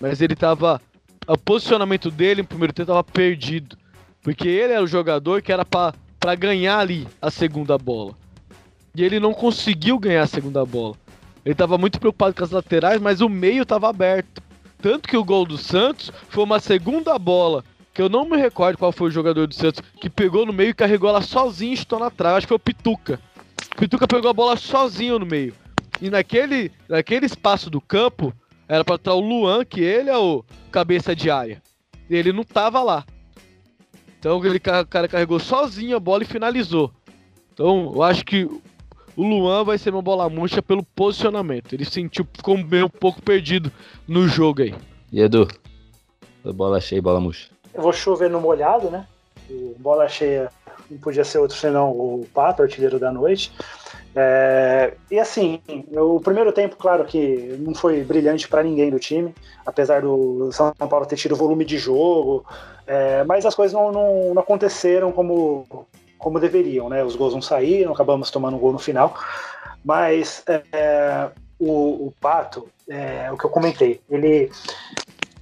mas 0.00 0.20
ele 0.20 0.34
tava. 0.34 0.82
O 1.24 1.38
posicionamento 1.38 2.10
dele 2.10 2.42
no 2.42 2.48
primeiro 2.48 2.72
tempo 2.72 2.88
tava 2.88 3.04
perdido. 3.04 3.78
Porque 4.20 4.48
ele 4.48 4.72
era 4.72 4.82
o 4.82 4.88
jogador 4.88 5.40
que 5.40 5.52
era 5.52 5.64
para 5.64 6.34
ganhar 6.34 6.80
ali 6.80 7.06
a 7.20 7.30
segunda 7.30 7.78
bola. 7.78 8.14
E 8.92 9.04
ele 9.04 9.20
não 9.20 9.32
conseguiu 9.32 10.00
ganhar 10.00 10.24
a 10.24 10.26
segunda 10.26 10.66
bola. 10.66 10.96
Ele 11.44 11.54
tava 11.54 11.78
muito 11.78 12.00
preocupado 12.00 12.34
com 12.34 12.42
as 12.42 12.50
laterais, 12.50 13.00
mas 13.00 13.20
o 13.20 13.28
meio 13.28 13.64
tava 13.64 13.88
aberto. 13.88 14.42
Tanto 14.80 15.08
que 15.08 15.16
o 15.16 15.22
gol 15.22 15.46
do 15.46 15.56
Santos 15.56 16.10
foi 16.28 16.42
uma 16.42 16.58
segunda 16.58 17.16
bola, 17.20 17.64
que 17.94 18.02
eu 18.02 18.08
não 18.08 18.28
me 18.28 18.36
recordo 18.36 18.78
qual 18.78 18.90
foi 18.90 19.10
o 19.10 19.12
jogador 19.12 19.46
do 19.46 19.54
Santos, 19.54 19.80
que 20.00 20.10
pegou 20.10 20.44
no 20.44 20.52
meio 20.52 20.70
e 20.70 20.74
carregou 20.74 21.08
ela 21.08 21.22
sozinho 21.22 21.70
e 21.70 21.74
estou 21.74 22.00
na 22.00 22.10
trave. 22.10 22.38
Acho 22.38 22.46
que 22.48 22.48
foi 22.48 22.56
o 22.56 22.58
Pituca. 22.58 23.20
O 23.76 23.76
Pituca 23.76 24.08
pegou 24.08 24.28
a 24.28 24.34
bola 24.34 24.56
sozinho 24.56 25.20
no 25.20 25.26
meio. 25.26 25.61
E 26.02 26.10
naquele, 26.10 26.72
naquele 26.88 27.26
espaço 27.26 27.70
do 27.70 27.80
campo, 27.80 28.34
era 28.66 28.84
para 28.84 28.96
estar 28.96 29.14
o 29.14 29.20
Luan, 29.20 29.64
que 29.64 29.80
ele 29.80 30.10
é 30.10 30.18
o 30.18 30.44
cabeça 30.72 31.14
de 31.14 31.30
área. 31.30 31.62
E 32.10 32.16
ele 32.16 32.32
não 32.32 32.42
tava 32.42 32.82
lá. 32.82 33.06
Então 34.18 34.44
ele 34.44 34.58
cara 34.58 34.84
carregou 34.84 35.38
sozinho 35.38 35.96
a 35.96 36.00
bola 36.00 36.24
e 36.24 36.26
finalizou. 36.26 36.90
Então 37.54 37.92
eu 37.94 38.02
acho 38.02 38.24
que 38.24 38.42
o 39.16 39.22
Luan 39.22 39.62
vai 39.62 39.78
ser 39.78 39.94
uma 39.94 40.02
bola 40.02 40.28
murcha 40.28 40.60
pelo 40.60 40.82
posicionamento. 40.82 41.72
Ele 41.72 41.84
sentiu, 41.84 42.26
ficou 42.34 42.58
meio 42.58 42.86
um 42.86 42.90
pouco 42.90 43.22
perdido 43.22 43.70
no 44.08 44.26
jogo 44.26 44.62
aí. 44.62 44.74
E 45.12 45.20
Edu? 45.20 45.46
Bola 46.44 46.80
cheia 46.80 46.98
e 46.98 47.02
bola 47.02 47.20
murcha. 47.20 47.48
Eu 47.72 47.80
vou 47.80 47.92
chover 47.92 48.28
no 48.28 48.40
molhado, 48.40 48.90
né? 48.90 49.06
O 49.48 49.76
bola 49.78 50.08
cheia 50.08 50.50
não 50.90 50.98
podia 50.98 51.22
ser 51.22 51.38
outro 51.38 51.56
senão 51.56 51.90
o 51.92 52.26
Pato, 52.34 52.60
artilheiro 52.60 52.98
da 52.98 53.12
noite. 53.12 53.52
É, 54.14 54.94
e 55.10 55.18
assim, 55.18 55.60
o 55.90 56.20
primeiro 56.20 56.52
tempo, 56.52 56.76
claro 56.76 57.04
que 57.04 57.56
não 57.58 57.74
foi 57.74 58.04
brilhante 58.04 58.46
para 58.46 58.62
ninguém 58.62 58.90
do 58.90 58.98
time, 58.98 59.34
apesar 59.64 60.02
do 60.02 60.52
São 60.52 60.72
Paulo 60.72 61.06
ter 61.06 61.16
tido 61.16 61.34
volume 61.34 61.64
de 61.64 61.78
jogo, 61.78 62.44
é, 62.86 63.24
mas 63.24 63.46
as 63.46 63.54
coisas 63.54 63.72
não, 63.72 63.90
não, 63.90 64.34
não, 64.34 64.42
aconteceram 64.42 65.12
como, 65.12 65.66
como 66.18 66.40
deveriam, 66.40 66.88
né? 66.88 67.02
Os 67.02 67.16
gols 67.16 67.34
não 67.34 67.40
saíram, 67.40 67.92
acabamos 67.92 68.30
tomando 68.30 68.56
um 68.56 68.60
gol 68.60 68.72
no 68.72 68.78
final, 68.78 69.14
mas 69.82 70.44
é, 70.46 71.30
o, 71.58 72.06
o, 72.08 72.14
Pato, 72.20 72.68
é, 72.88 73.32
o 73.32 73.38
que 73.38 73.46
eu 73.46 73.50
comentei, 73.50 74.00
ele 74.10 74.50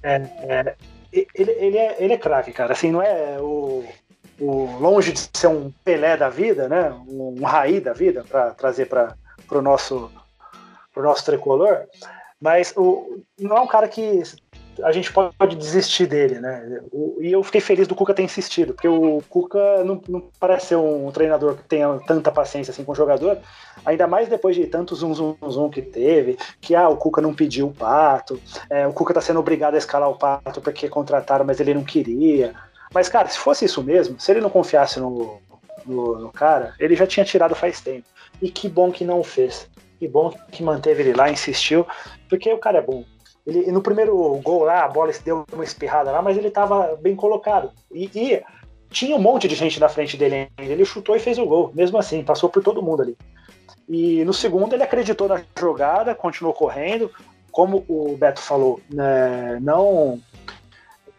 é, 0.01 0.15
é 0.15 0.75
ele, 1.11 1.51
ele 1.51 1.77
é, 1.77 1.95
ele 1.99 2.13
é 2.13 2.17
craque, 2.17 2.53
cara. 2.53 2.71
Assim, 2.71 2.89
não 2.89 3.01
é 3.01 3.37
o, 3.39 3.83
o, 4.39 4.77
longe 4.79 5.11
de 5.11 5.29
ser 5.33 5.47
um 5.47 5.71
Pelé 5.83 6.17
da 6.17 6.29
vida, 6.29 6.67
né? 6.67 6.91
Um, 7.07 7.35
um 7.39 7.43
Raí 7.43 7.79
da 7.79 7.93
vida 7.93 8.25
para 8.27 8.51
trazer 8.51 8.87
para 8.87 9.15
o 9.51 9.61
nosso 9.61 10.11
nosso 10.95 11.25
tricolor, 11.25 11.85
mas 12.39 12.73
o, 12.75 13.23
não 13.39 13.57
é 13.57 13.61
um 13.61 13.67
cara 13.67 13.87
que 13.87 14.21
a 14.83 14.91
gente 14.91 15.11
pode 15.11 15.55
desistir 15.55 16.07
dele, 16.07 16.39
né? 16.39 16.81
E 17.19 17.31
eu 17.31 17.43
fiquei 17.43 17.61
feliz 17.61 17.87
do 17.87 17.95
Cuca 17.95 18.13
ter 18.13 18.23
insistido, 18.23 18.73
porque 18.73 18.87
o 18.87 19.21
Cuca 19.29 19.83
não, 19.83 20.01
não 20.07 20.23
parece 20.39 20.67
ser 20.67 20.75
um 20.77 21.11
treinador 21.11 21.55
que 21.55 21.63
tenha 21.63 21.99
tanta 22.07 22.31
paciência 22.31 22.71
assim 22.71 22.83
com 22.83 22.91
o 22.91 22.95
jogador, 22.95 23.37
ainda 23.85 24.07
mais 24.07 24.29
depois 24.29 24.55
de 24.55 24.65
tanto 24.67 24.95
zum 24.95 25.13
zum 25.13 25.35
zum 25.49 25.69
que 25.69 25.81
teve, 25.81 26.37
que 26.59 26.73
ah, 26.73 26.89
o 26.89 26.97
Cuca 26.97 27.21
não 27.21 27.33
pediu 27.33 27.67
o 27.67 27.73
pato, 27.73 28.39
é, 28.69 28.87
o 28.87 28.93
Cuca 28.93 29.13
tá 29.13 29.21
sendo 29.21 29.39
obrigado 29.39 29.75
a 29.75 29.77
escalar 29.77 30.09
o 30.09 30.17
pato 30.17 30.61
porque 30.61 30.87
contrataram, 30.87 31.45
mas 31.45 31.59
ele 31.59 31.73
não 31.73 31.83
queria. 31.83 32.53
Mas, 32.93 33.09
cara, 33.09 33.27
se 33.27 33.37
fosse 33.37 33.65
isso 33.65 33.83
mesmo, 33.83 34.19
se 34.19 34.31
ele 34.31 34.41
não 34.41 34.49
confiasse 34.49 34.99
no, 34.99 35.39
no, 35.85 36.19
no 36.19 36.31
cara, 36.31 36.73
ele 36.79 36.95
já 36.95 37.07
tinha 37.07 37.25
tirado 37.25 37.55
faz 37.55 37.81
tempo. 37.81 38.05
E 38.41 38.49
que 38.49 38.67
bom 38.67 38.91
que 38.91 39.05
não 39.05 39.23
fez. 39.23 39.69
Que 39.99 40.07
bom 40.07 40.33
que 40.51 40.63
manteve 40.63 41.03
ele 41.03 41.13
lá, 41.13 41.29
insistiu, 41.29 41.85
porque 42.27 42.51
o 42.51 42.57
cara 42.57 42.79
é 42.79 42.81
bom. 42.81 43.03
Ele, 43.45 43.71
no 43.71 43.81
primeiro 43.81 44.17
gol 44.43 44.63
lá, 44.63 44.83
a 44.83 44.87
bola 44.87 45.11
deu 45.23 45.45
uma 45.51 45.63
espirrada 45.63 46.11
lá, 46.11 46.21
mas 46.21 46.37
ele 46.37 46.47
estava 46.47 46.95
bem 46.95 47.15
colocado. 47.15 47.71
E, 47.91 48.09
e, 48.15 48.43
tinha 48.89 49.15
um 49.15 49.21
monte 49.21 49.47
de 49.47 49.55
gente 49.55 49.79
na 49.79 49.89
frente 49.89 50.17
dele 50.17 50.49
ainda. 50.57 50.73
Ele 50.73 50.85
chutou 50.85 51.15
e 51.15 51.19
fez 51.19 51.37
o 51.37 51.45
gol, 51.45 51.71
mesmo 51.73 51.97
assim, 51.97 52.23
passou 52.23 52.49
por 52.49 52.61
todo 52.61 52.81
mundo 52.81 53.01
ali. 53.01 53.17
E 53.87 54.23
no 54.25 54.33
segundo 54.33 54.73
ele 54.73 54.83
acreditou 54.83 55.27
na 55.27 55.41
jogada, 55.57 56.13
continuou 56.13 56.53
correndo. 56.53 57.11
Como 57.51 57.83
o 57.87 58.15
Beto 58.17 58.41
falou, 58.41 58.79
né, 58.89 59.59
não 59.61 60.19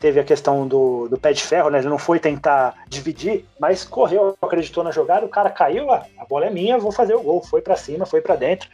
teve 0.03 0.18
a 0.18 0.24
questão 0.24 0.66
do, 0.66 1.07
do 1.07 1.16
pé 1.16 1.32
de 1.32 1.40
ferro, 1.40 1.70
né? 1.70 1.78
Ele 1.78 1.88
não 1.88 1.96
foi 1.96 2.18
tentar 2.18 2.74
dividir, 2.88 3.46
mas 3.61 3.84
correu, 3.84 4.36
acreditou 4.42 4.82
na 4.82 4.90
jogada, 4.90 5.24
o 5.24 5.28
cara 5.28 5.48
caiu, 5.48 5.92
ah, 5.92 6.05
a 6.18 6.24
bola 6.24 6.46
é 6.46 6.50
minha, 6.50 6.76
vou 6.76 6.90
fazer 6.90 7.14
o 7.14 7.22
gol. 7.22 7.40
Foi 7.40 7.62
para 7.62 7.76
cima, 7.76 8.05
foi 8.05 8.20
para 8.20 8.34
dentro. 8.34 8.68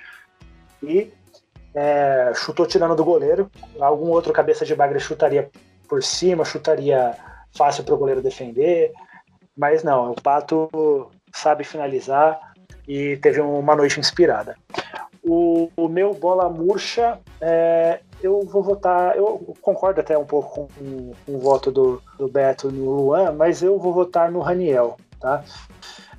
E 0.82 1.12
é, 1.74 2.32
chutou 2.34 2.64
tirando 2.64 2.96
do 2.96 3.04
goleiro. 3.04 3.50
Algum 3.78 4.08
outro 4.08 4.32
cabeça 4.32 4.64
de 4.64 4.74
bagre 4.74 4.98
chutaria 4.98 5.50
por 5.86 6.02
cima, 6.02 6.46
chutaria 6.46 7.14
fácil 7.54 7.84
para 7.84 7.94
o 7.94 7.98
goleiro 7.98 8.22
defender. 8.22 8.90
Mas 9.54 9.82
não, 9.82 10.12
o 10.12 10.14
Pato 10.14 11.10
sabe 11.30 11.62
finalizar 11.62 12.40
e 12.86 13.18
teve 13.18 13.38
uma 13.42 13.76
noite 13.76 14.00
inspirada. 14.00 14.56
O, 15.22 15.70
o 15.76 15.88
meu 15.88 16.14
bola 16.14 16.48
murcha, 16.48 17.18
é, 17.38 18.00
eu 18.22 18.40
vou 18.42 18.62
votar. 18.62 19.16
Eu 19.16 19.54
concordo 19.60 20.00
até 20.00 20.16
um 20.16 20.24
pouco 20.24 20.68
com, 20.78 21.12
com 21.26 21.34
o 21.34 21.38
voto 21.38 21.70
do, 21.70 22.02
do, 22.18 22.28
Beto 22.28 22.70
no 22.70 22.90
Luan, 22.90 23.32
mas 23.32 23.62
eu 23.62 23.78
vou 23.78 23.92
votar 23.92 24.30
no 24.30 24.40
Raniel, 24.40 24.96
tá? 25.20 25.44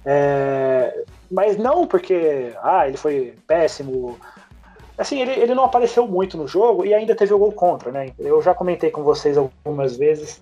É, 0.06 1.04
mas 1.30 1.58
não 1.58 1.86
porque 1.86 2.54
ah, 2.62 2.88
ele 2.88 2.97
foi 2.97 3.36
péssimo, 3.45 4.18
assim, 4.97 5.22
ele, 5.22 5.32
ele 5.32 5.54
não 5.54 5.66
apareceu 5.66 6.08
muito 6.08 6.38
no 6.38 6.47
jogo 6.47 6.86
e 6.86 6.93
ainda 6.93 7.16
teve 7.16 7.34
o 7.34 7.38
gol 7.39 7.52
contra, 7.52 7.91
né? 7.91 8.12
Eu 8.18 8.41
já 8.41 8.54
comentei 8.54 8.89
com 8.89 9.04
vocês 9.04 9.38
algumas 9.38 9.97
vezes 9.97 10.41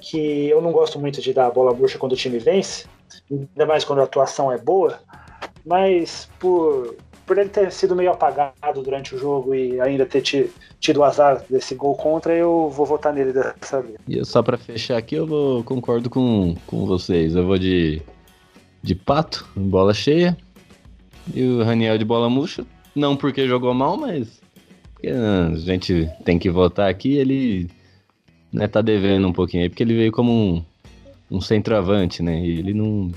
que 0.00 0.48
eu 0.48 0.60
não 0.60 0.72
gosto 0.72 0.98
muito 0.98 1.20
de 1.20 1.32
dar 1.32 1.46
a 1.46 1.50
bola 1.50 1.74
bucha 1.74 1.98
quando 1.98 2.12
o 2.12 2.16
time 2.16 2.38
vence, 2.38 2.86
ainda 3.30 3.66
mais 3.66 3.84
quando 3.84 4.00
a 4.00 4.04
atuação 4.04 4.50
é 4.50 4.58
boa, 4.58 4.98
mas 5.64 6.28
por, 6.38 6.96
por 7.26 7.38
ele 7.38 7.50
ter 7.50 7.70
sido 7.70 7.94
meio 7.94 8.10
apagado 8.10 8.82
durante 8.82 9.14
o 9.14 9.18
jogo 9.18 9.54
e 9.54 9.80
ainda 9.80 10.06
ter 10.06 10.22
tido 10.80 11.00
o 11.00 11.04
azar 11.04 11.44
desse 11.48 11.74
gol 11.74 11.94
contra, 11.94 12.34
eu 12.34 12.70
vou 12.70 12.86
votar 12.86 13.12
nele 13.12 13.32
dessa 13.32 13.82
vez. 13.82 13.96
E 14.08 14.24
só 14.24 14.42
para 14.42 14.56
fechar 14.56 14.96
aqui, 14.96 15.14
eu 15.14 15.26
vou, 15.26 15.62
concordo 15.62 16.08
com, 16.08 16.56
com 16.66 16.86
vocês. 16.86 17.36
Eu 17.36 17.46
vou 17.46 17.58
de, 17.58 18.00
de 18.82 18.94
pato, 18.94 19.46
bola 19.54 19.92
cheia, 19.92 20.36
e 21.34 21.44
o 21.44 21.62
Raniel 21.62 21.98
de 21.98 22.04
bola 22.04 22.30
murcha. 22.30 22.64
Não 22.96 23.14
porque 23.14 23.46
jogou 23.46 23.74
mal, 23.74 23.96
mas 23.96 24.40
porque 24.94 25.08
a 25.08 25.54
gente 25.56 26.10
tem 26.24 26.38
que 26.38 26.50
votar 26.50 26.90
aqui. 26.90 27.14
Ele 27.14 27.68
né, 28.50 28.66
tá 28.66 28.80
devendo 28.80 29.28
um 29.28 29.32
pouquinho 29.32 29.62
aí, 29.62 29.68
porque 29.68 29.82
ele 29.82 29.94
veio 29.94 30.10
como 30.10 30.32
um, 30.32 30.64
um 31.30 31.40
centroavante, 31.40 32.22
né? 32.22 32.40
E 32.40 32.58
ele 32.58 32.74
não 32.74 33.12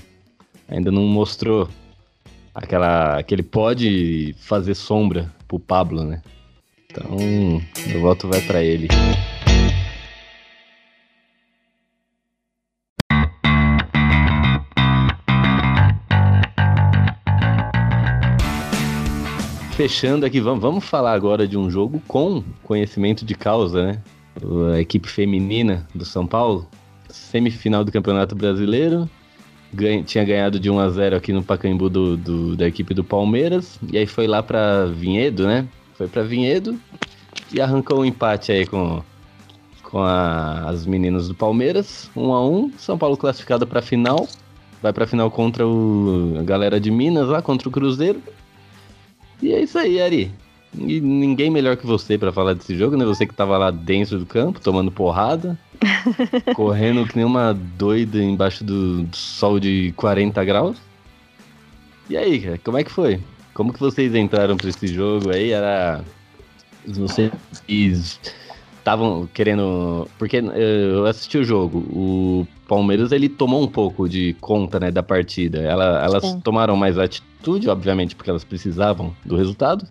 ainda 0.68 0.90
não 0.92 1.02
mostrou 1.02 1.68
aquela 2.54 3.22
que 3.22 3.34
ele 3.34 3.42
pode 3.42 4.34
fazer 4.38 4.74
sombra 4.74 5.32
pro 5.48 5.58
Pablo, 5.58 6.04
né? 6.04 6.22
Então, 6.96 7.60
meu 7.88 8.00
voto 8.00 8.28
vai 8.28 8.40
para 8.42 8.62
ele. 8.62 8.86
fechando 19.76 20.24
aqui, 20.24 20.40
vamos, 20.40 20.84
falar 20.84 21.14
agora 21.14 21.48
de 21.48 21.58
um 21.58 21.68
jogo 21.68 22.00
com 22.06 22.44
conhecimento 22.62 23.24
de 23.24 23.34
causa, 23.34 23.84
né? 23.84 24.02
A 24.72 24.78
equipe 24.78 25.08
feminina 25.08 25.84
do 25.92 26.04
São 26.04 26.28
Paulo, 26.28 26.70
semifinal 27.08 27.84
do 27.84 27.90
Campeonato 27.90 28.36
Brasileiro, 28.36 29.10
ganha, 29.72 30.04
tinha 30.04 30.24
ganhado 30.24 30.60
de 30.60 30.70
1 30.70 30.78
a 30.78 30.88
0 30.90 31.16
aqui 31.16 31.32
no 31.32 31.42
Pacaembu 31.42 31.90
do, 31.90 32.16
do, 32.16 32.56
da 32.56 32.68
equipe 32.68 32.94
do 32.94 33.02
Palmeiras, 33.02 33.80
e 33.92 33.98
aí 33.98 34.06
foi 34.06 34.28
lá 34.28 34.44
para 34.44 34.86
Vinhedo, 34.86 35.44
né? 35.44 35.66
Foi 35.96 36.08
para 36.08 36.22
Vinhedo 36.22 36.78
e 37.52 37.60
arrancou 37.60 38.00
um 38.00 38.04
empate 38.04 38.52
aí 38.52 38.66
com, 38.66 39.02
com 39.82 40.00
a, 40.00 40.68
as 40.68 40.84
meninas 40.84 41.28
do 41.28 41.34
Palmeiras, 41.34 42.10
1 42.16 42.32
a 42.32 42.46
1 42.46 42.72
São 42.78 42.98
Paulo 42.98 43.16
classificado 43.16 43.66
para 43.66 43.80
final, 43.80 44.28
vai 44.82 44.92
para 44.92 45.06
final 45.06 45.30
contra 45.30 45.66
o, 45.66 46.36
a 46.38 46.42
galera 46.42 46.80
de 46.80 46.90
Minas 46.90 47.28
lá, 47.28 47.40
contra 47.40 47.68
o 47.68 47.72
Cruzeiro. 47.72 48.20
E 49.40 49.52
é 49.52 49.62
isso 49.62 49.78
aí, 49.78 50.00
Ari. 50.00 50.32
E 50.76 51.00
ninguém 51.00 51.50
melhor 51.50 51.76
que 51.76 51.86
você 51.86 52.18
para 52.18 52.32
falar 52.32 52.54
desse 52.54 52.76
jogo, 52.76 52.96
né? 52.96 53.04
Você 53.04 53.26
que 53.26 53.34
tava 53.34 53.56
lá 53.56 53.70
dentro 53.70 54.18
do 54.18 54.26
campo, 54.26 54.60
tomando 54.60 54.90
porrada, 54.90 55.56
correndo 56.54 57.06
que 57.06 57.16
nem 57.16 57.24
uma 57.24 57.54
doida 57.54 58.18
embaixo 58.18 58.64
do 58.64 59.06
sol 59.12 59.60
de 59.60 59.92
40 59.96 60.44
graus. 60.44 60.76
E 62.10 62.16
aí, 62.16 62.40
cara, 62.40 62.58
como 62.58 62.78
é 62.78 62.84
que 62.84 62.90
foi? 62.90 63.20
Como 63.54 63.72
que 63.72 63.78
vocês 63.78 64.14
entraram 64.14 64.56
para 64.56 64.68
esse 64.68 64.88
jogo 64.88 65.30
aí? 65.30 65.52
Era. 65.52 66.04
Vocês 66.86 68.20
estavam 68.78 69.28
querendo. 69.32 70.08
Porque 70.18 70.38
eh, 70.38 70.90
eu 70.92 71.06
assisti 71.06 71.38
o 71.38 71.44
jogo. 71.44 71.78
O 71.78 72.46
Palmeiras 72.68 73.12
ele 73.12 73.28
tomou 73.28 73.62
um 73.62 73.68
pouco 73.68 74.08
de 74.08 74.34
conta 74.40 74.80
né, 74.80 74.90
da 74.90 75.02
partida. 75.02 75.60
Ela, 75.60 76.04
elas 76.04 76.24
Sim. 76.24 76.40
tomaram 76.40 76.76
mais 76.76 76.98
atitude, 76.98 77.70
obviamente, 77.70 78.16
porque 78.16 78.28
elas 78.28 78.44
precisavam 78.44 79.14
do 79.24 79.36
resultado. 79.36 79.86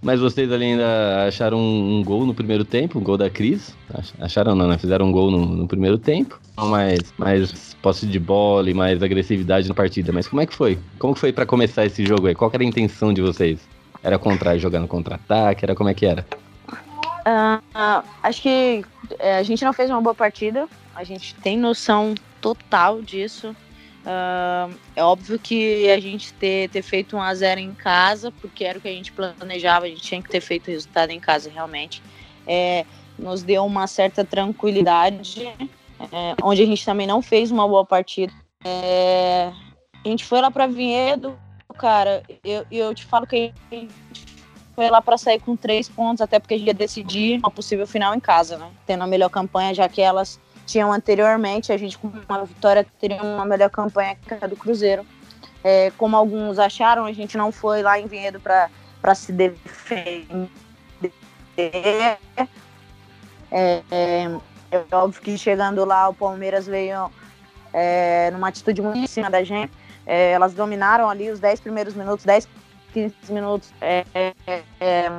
Mas 0.00 0.20
vocês 0.20 0.52
ali 0.52 0.66
ainda 0.66 1.26
acharam 1.26 1.58
um, 1.58 1.98
um 1.98 2.04
gol 2.04 2.24
no 2.24 2.32
primeiro 2.32 2.64
tempo, 2.64 2.98
um 2.98 3.02
gol 3.02 3.16
da 3.16 3.28
Cris. 3.28 3.76
Acharam 4.20 4.54
não, 4.54 4.68
né? 4.68 4.78
Fizeram 4.78 5.06
um 5.06 5.12
gol 5.12 5.30
no, 5.30 5.44
no 5.44 5.66
primeiro 5.66 5.98
tempo. 5.98 6.40
Mais, 6.56 7.00
mais 7.18 7.75
posse 7.86 8.04
de 8.04 8.18
bola 8.18 8.68
e 8.68 8.74
mais 8.74 9.00
agressividade 9.00 9.68
na 9.68 9.74
partida. 9.74 10.12
Mas 10.12 10.26
como 10.26 10.42
é 10.42 10.46
que 10.46 10.52
foi? 10.52 10.76
Como 10.98 11.14
que 11.14 11.20
foi 11.20 11.32
para 11.32 11.46
começar 11.46 11.86
esse 11.86 12.04
jogo 12.04 12.26
aí? 12.26 12.34
Qual 12.34 12.50
era 12.52 12.60
a 12.60 12.66
intenção 12.66 13.14
de 13.14 13.22
vocês? 13.22 13.60
Era 14.02 14.18
contra, 14.18 14.58
jogar 14.58 14.80
no 14.80 14.88
contra-ataque? 14.88 15.64
Era 15.64 15.72
como 15.72 15.88
é 15.88 15.94
que 15.94 16.04
era? 16.04 16.26
Uh, 16.68 18.02
acho 18.24 18.42
que 18.42 18.84
é, 19.20 19.36
a 19.36 19.42
gente 19.44 19.64
não 19.64 19.72
fez 19.72 19.88
uma 19.88 20.00
boa 20.00 20.16
partida. 20.16 20.66
A 20.96 21.04
gente 21.04 21.32
tem 21.36 21.56
noção 21.56 22.16
total 22.40 23.00
disso. 23.00 23.54
Uh, 24.02 24.74
é 24.96 25.04
óbvio 25.04 25.38
que 25.38 25.88
a 25.88 26.00
gente 26.00 26.32
ter, 26.32 26.68
ter 26.70 26.82
feito 26.82 27.16
um 27.16 27.22
a 27.22 27.32
0 27.32 27.60
em 27.60 27.72
casa, 27.72 28.32
porque 28.40 28.64
era 28.64 28.78
o 28.78 28.80
que 28.80 28.88
a 28.88 28.92
gente 28.92 29.12
planejava, 29.12 29.86
a 29.86 29.88
gente 29.88 30.02
tinha 30.02 30.20
que 30.20 30.28
ter 30.28 30.40
feito 30.40 30.66
o 30.66 30.70
resultado 30.72 31.10
em 31.10 31.20
casa 31.20 31.48
realmente. 31.48 32.02
É, 32.44 32.84
nos 33.16 33.44
deu 33.44 33.64
uma 33.64 33.86
certa 33.86 34.24
tranquilidade, 34.24 35.48
é, 36.00 36.34
onde 36.42 36.62
a 36.62 36.66
gente 36.66 36.84
também 36.84 37.06
não 37.06 37.22
fez 37.22 37.50
uma 37.50 37.66
boa 37.66 37.84
partida. 37.84 38.32
É, 38.64 39.52
a 40.04 40.08
gente 40.08 40.24
foi 40.24 40.40
lá 40.40 40.50
para 40.50 40.66
Vinhedo, 40.66 41.38
cara, 41.76 42.22
eu, 42.44 42.66
eu 42.70 42.94
te 42.94 43.04
falo 43.04 43.26
que 43.26 43.52
a 43.70 43.74
gente 43.74 43.94
foi 44.74 44.90
lá 44.90 45.00
para 45.00 45.16
sair 45.16 45.40
com 45.40 45.56
três 45.56 45.88
pontos, 45.88 46.20
até 46.20 46.38
porque 46.38 46.54
a 46.54 46.58
gente 46.58 46.66
ia 46.66 46.74
decidir 46.74 47.38
uma 47.38 47.50
possível 47.50 47.86
final 47.86 48.14
em 48.14 48.20
casa, 48.20 48.58
né? 48.58 48.70
Tendo 48.86 49.02
a 49.02 49.06
melhor 49.06 49.30
campanha, 49.30 49.72
já 49.74 49.88
que 49.88 50.02
elas 50.02 50.38
tinham 50.66 50.92
anteriormente. 50.92 51.72
A 51.72 51.76
gente, 51.78 51.96
com 51.96 52.08
uma 52.08 52.44
vitória, 52.44 52.86
teria 53.00 53.22
uma 53.22 53.46
melhor 53.46 53.70
campanha 53.70 54.16
que 54.16 54.34
a 54.34 54.46
do 54.46 54.56
Cruzeiro. 54.56 55.06
É, 55.64 55.90
como 55.96 56.16
alguns 56.16 56.58
acharam, 56.58 57.06
a 57.06 57.12
gente 57.12 57.38
não 57.38 57.50
foi 57.50 57.82
lá 57.82 57.98
em 57.98 58.06
Vinhedo 58.06 58.38
para 58.38 59.14
se 59.14 59.32
defender. 59.32 60.26
É, 63.50 63.82
é, 63.90 64.38
é, 64.90 64.96
óbvio 64.96 65.22
que 65.22 65.38
chegando 65.38 65.84
lá, 65.84 66.08
o 66.08 66.14
Palmeiras 66.14 66.66
veio 66.66 67.10
é, 67.72 68.30
numa 68.32 68.48
atitude 68.48 68.82
muito 68.82 68.98
em 68.98 69.06
cima 69.06 69.30
da 69.30 69.42
gente. 69.42 69.72
É, 70.06 70.32
elas 70.32 70.54
dominaram 70.54 71.08
ali 71.08 71.30
os 71.30 71.40
10 71.40 71.60
primeiros 71.60 71.94
minutos, 71.94 72.24
10, 72.24 72.48
15 72.92 73.14
minutos. 73.30 73.72
É, 73.80 74.04
é, 74.14 74.34
é, 74.80 75.12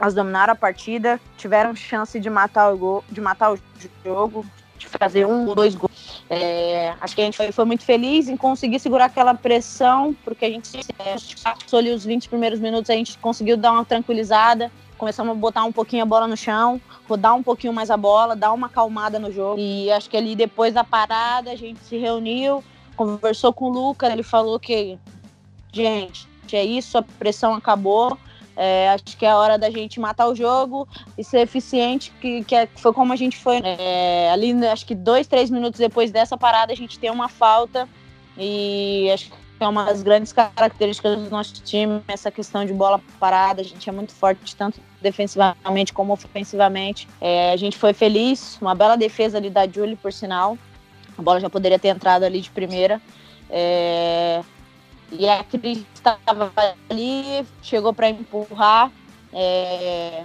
elas 0.00 0.14
dominaram 0.14 0.52
a 0.52 0.56
partida, 0.56 1.20
tiveram 1.36 1.76
chance 1.76 2.18
de 2.18 2.28
matar 2.28 2.72
o, 2.72 2.78
gol, 2.78 3.04
de 3.10 3.20
matar 3.20 3.52
o 3.52 3.58
jogo, 4.04 4.44
de 4.76 4.88
fazer 4.88 5.26
um 5.26 5.46
ou 5.46 5.54
dois 5.54 5.74
gols. 5.74 6.24
É, 6.28 6.94
acho 7.00 7.14
que 7.14 7.20
a 7.20 7.24
gente 7.24 7.36
foi, 7.36 7.52
foi, 7.52 7.64
muito 7.64 7.84
feliz 7.84 8.28
em 8.28 8.36
conseguir 8.36 8.80
segurar 8.80 9.04
aquela 9.04 9.34
pressão, 9.34 10.16
porque 10.24 10.44
a 10.44 10.50
gente 10.50 10.80
passou 11.42 11.78
ali 11.78 11.90
os 11.90 12.04
20 12.04 12.28
primeiros 12.28 12.58
minutos, 12.58 12.90
a 12.90 12.94
gente 12.94 13.18
conseguiu 13.18 13.56
dar 13.56 13.72
uma 13.72 13.84
tranquilizada, 13.84 14.72
começamos 15.02 15.32
a 15.32 15.34
botar 15.34 15.64
um 15.64 15.72
pouquinho 15.72 16.04
a 16.04 16.06
bola 16.06 16.28
no 16.28 16.36
chão, 16.36 16.80
rodar 17.08 17.34
um 17.34 17.42
pouquinho 17.42 17.72
mais 17.72 17.90
a 17.90 17.96
bola, 17.96 18.36
dar 18.36 18.52
uma 18.52 18.68
acalmada 18.68 19.18
no 19.18 19.32
jogo. 19.32 19.58
E 19.58 19.90
acho 19.90 20.08
que 20.08 20.16
ali 20.16 20.36
depois 20.36 20.72
da 20.72 20.84
parada 20.84 21.50
a 21.50 21.56
gente 21.56 21.80
se 21.80 21.96
reuniu, 21.96 22.62
conversou 22.94 23.52
com 23.52 23.64
o 23.64 23.68
Lucas, 23.68 24.12
ele 24.12 24.22
falou 24.22 24.60
que, 24.60 24.96
gente, 25.72 26.28
é 26.52 26.64
isso, 26.64 26.96
a 26.96 27.02
pressão 27.02 27.52
acabou. 27.52 28.16
É, 28.56 28.90
acho 28.90 29.16
que 29.16 29.26
é 29.26 29.30
a 29.30 29.36
hora 29.36 29.58
da 29.58 29.70
gente 29.70 29.98
matar 29.98 30.28
o 30.28 30.36
jogo 30.36 30.86
e 31.18 31.24
ser 31.24 31.40
eficiente, 31.40 32.12
que, 32.20 32.44
que 32.44 32.54
é, 32.54 32.68
foi 32.76 32.92
como 32.92 33.12
a 33.12 33.16
gente 33.16 33.36
foi. 33.36 33.60
Né? 33.60 33.76
É, 33.80 34.30
ali, 34.30 34.54
acho 34.68 34.86
que 34.86 34.94
dois, 34.94 35.26
três 35.26 35.50
minutos 35.50 35.80
depois 35.80 36.12
dessa 36.12 36.36
parada, 36.36 36.72
a 36.72 36.76
gente 36.76 37.00
tem 37.00 37.10
uma 37.10 37.28
falta 37.28 37.88
e 38.38 39.10
acho 39.12 39.30
que 39.30 39.41
é 39.62 39.68
uma 39.68 39.84
das 39.84 40.02
grandes 40.02 40.32
características 40.32 41.18
do 41.18 41.30
nosso 41.30 41.54
time, 41.62 42.02
essa 42.08 42.30
questão 42.30 42.64
de 42.64 42.72
bola 42.72 43.00
parada. 43.18 43.60
A 43.60 43.64
gente 43.64 43.88
é 43.88 43.92
muito 43.92 44.12
forte, 44.12 44.54
tanto 44.56 44.80
defensivamente 45.00 45.92
como 45.92 46.12
ofensivamente. 46.12 47.08
É, 47.20 47.52
a 47.52 47.56
gente 47.56 47.76
foi 47.76 47.92
feliz, 47.92 48.58
uma 48.60 48.74
bela 48.74 48.96
defesa 48.96 49.38
ali 49.38 49.50
da 49.50 49.66
Julie, 49.66 49.96
por 49.96 50.12
sinal. 50.12 50.58
A 51.16 51.22
bola 51.22 51.40
já 51.40 51.50
poderia 51.50 51.78
ter 51.78 51.88
entrado 51.88 52.24
ali 52.24 52.40
de 52.40 52.50
primeira. 52.50 53.00
É, 53.50 54.42
e 55.10 55.28
a 55.28 55.44
Cris 55.44 55.84
estava 55.94 56.52
ali, 56.88 57.46
chegou 57.62 57.92
para 57.92 58.08
empurrar. 58.08 58.90
É, 59.32 60.24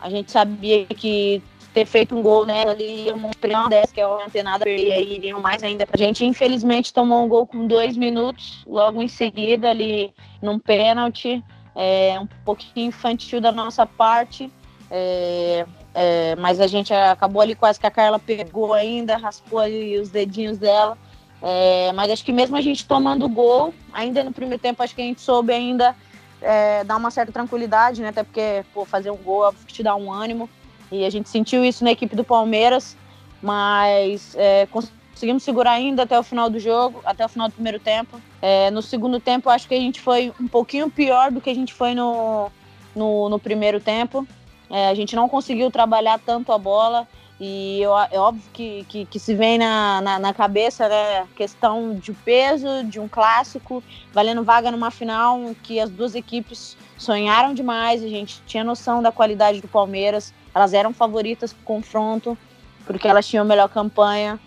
a 0.00 0.10
gente 0.10 0.32
sabia 0.32 0.86
que 0.86 1.42
ter 1.72 1.86
feito 1.86 2.16
um 2.16 2.22
gol 2.22 2.44
nela 2.44 2.72
ali, 2.72 3.10
um 3.12 3.16
uma 3.16 3.68
10, 3.68 3.92
que 3.92 4.00
é 4.00 4.06
uma 4.06 4.24
antenada, 4.24 4.68
e 4.68 4.92
aí 4.92 5.14
iriam 5.14 5.40
mais 5.40 5.62
ainda 5.62 5.86
pra 5.86 5.96
gente. 5.96 6.24
Infelizmente, 6.24 6.92
tomou 6.92 7.24
um 7.24 7.28
gol 7.28 7.46
com 7.46 7.66
dois 7.66 7.96
minutos, 7.96 8.62
logo 8.66 9.02
em 9.02 9.08
seguida, 9.08 9.70
ali 9.70 10.12
num 10.40 10.58
pênalti. 10.58 11.42
É, 11.74 12.18
um 12.20 12.26
pouquinho 12.44 12.88
infantil 12.88 13.40
da 13.40 13.50
nossa 13.50 13.86
parte. 13.86 14.50
É, 14.90 15.64
é, 15.94 16.36
mas 16.36 16.60
a 16.60 16.66
gente 16.66 16.92
acabou 16.92 17.40
ali 17.40 17.54
quase 17.54 17.80
que 17.80 17.86
a 17.86 17.90
Carla 17.90 18.18
pegou 18.18 18.74
ainda, 18.74 19.16
raspou 19.16 19.58
ali 19.58 19.98
os 19.98 20.10
dedinhos 20.10 20.58
dela. 20.58 20.98
É, 21.40 21.90
mas 21.92 22.10
acho 22.10 22.24
que 22.24 22.32
mesmo 22.32 22.56
a 22.56 22.60
gente 22.60 22.86
tomando 22.86 23.28
gol, 23.28 23.74
ainda 23.92 24.22
no 24.22 24.32
primeiro 24.32 24.62
tempo, 24.62 24.82
acho 24.82 24.94
que 24.94 25.00
a 25.00 25.04
gente 25.04 25.20
soube 25.20 25.52
ainda 25.52 25.96
é, 26.42 26.84
dar 26.84 26.96
uma 26.96 27.10
certa 27.10 27.32
tranquilidade, 27.32 28.02
né? 28.02 28.08
Até 28.08 28.22
porque, 28.22 28.64
pô, 28.74 28.84
fazer 28.84 29.10
um 29.10 29.16
gol 29.16 29.52
te 29.66 29.82
dá 29.82 29.96
um 29.96 30.12
ânimo. 30.12 30.48
E 30.92 31.06
a 31.06 31.10
gente 31.10 31.30
sentiu 31.30 31.64
isso 31.64 31.82
na 31.82 31.90
equipe 31.90 32.14
do 32.14 32.22
Palmeiras, 32.22 32.94
mas 33.42 34.36
é, 34.36 34.66
conseguimos 34.66 35.42
segurar 35.42 35.72
ainda 35.72 36.02
até 36.02 36.18
o 36.18 36.22
final 36.22 36.50
do 36.50 36.58
jogo, 36.58 37.00
até 37.02 37.24
o 37.24 37.28
final 37.30 37.48
do 37.48 37.54
primeiro 37.54 37.80
tempo. 37.80 38.20
É, 38.42 38.70
no 38.70 38.82
segundo 38.82 39.18
tempo, 39.18 39.48
acho 39.48 39.66
que 39.66 39.74
a 39.74 39.80
gente 39.80 40.02
foi 40.02 40.34
um 40.38 40.46
pouquinho 40.46 40.90
pior 40.90 41.32
do 41.32 41.40
que 41.40 41.48
a 41.48 41.54
gente 41.54 41.72
foi 41.72 41.94
no, 41.94 42.52
no, 42.94 43.30
no 43.30 43.38
primeiro 43.38 43.80
tempo. 43.80 44.28
É, 44.68 44.88
a 44.88 44.94
gente 44.94 45.16
não 45.16 45.30
conseguiu 45.30 45.70
trabalhar 45.70 46.18
tanto 46.18 46.52
a 46.52 46.58
bola. 46.58 47.08
E 47.40 47.80
eu, 47.80 47.96
é 47.98 48.18
óbvio 48.20 48.44
que, 48.52 48.84
que, 48.88 49.04
que 49.06 49.18
se 49.18 49.34
vem 49.34 49.58
na, 49.58 50.00
na, 50.00 50.18
na, 50.18 50.34
cabeça 50.34 50.88
né, 50.88 51.26
questão 51.34 51.94
de 51.94 52.12
peso, 52.12 52.84
de 52.84 53.00
um 53.00 53.08
clássico, 53.08 53.82
valendo 54.12 54.44
vaga 54.44 54.70
numa 54.70 54.90
final 54.90 55.40
que 55.62 55.80
as 55.80 55.90
duas 55.90 56.14
equipes 56.14 56.76
sonharam 56.96 57.54
demais, 57.54 58.02
a 58.02 58.08
gente 58.08 58.42
tinha 58.46 58.62
noção 58.62 59.02
da 59.02 59.10
qualidade 59.10 59.60
do 59.60 59.68
Palmeiras, 59.68 60.32
elas 60.54 60.72
eram 60.72 60.92
favoritas 60.92 61.52
para 61.52 61.62
o 61.62 61.64
confronto, 61.64 62.36
porque 62.84 63.08
elas 63.08 63.26
tinham 63.26 63.44
melhor 63.44 63.68
campanha. 63.68 64.38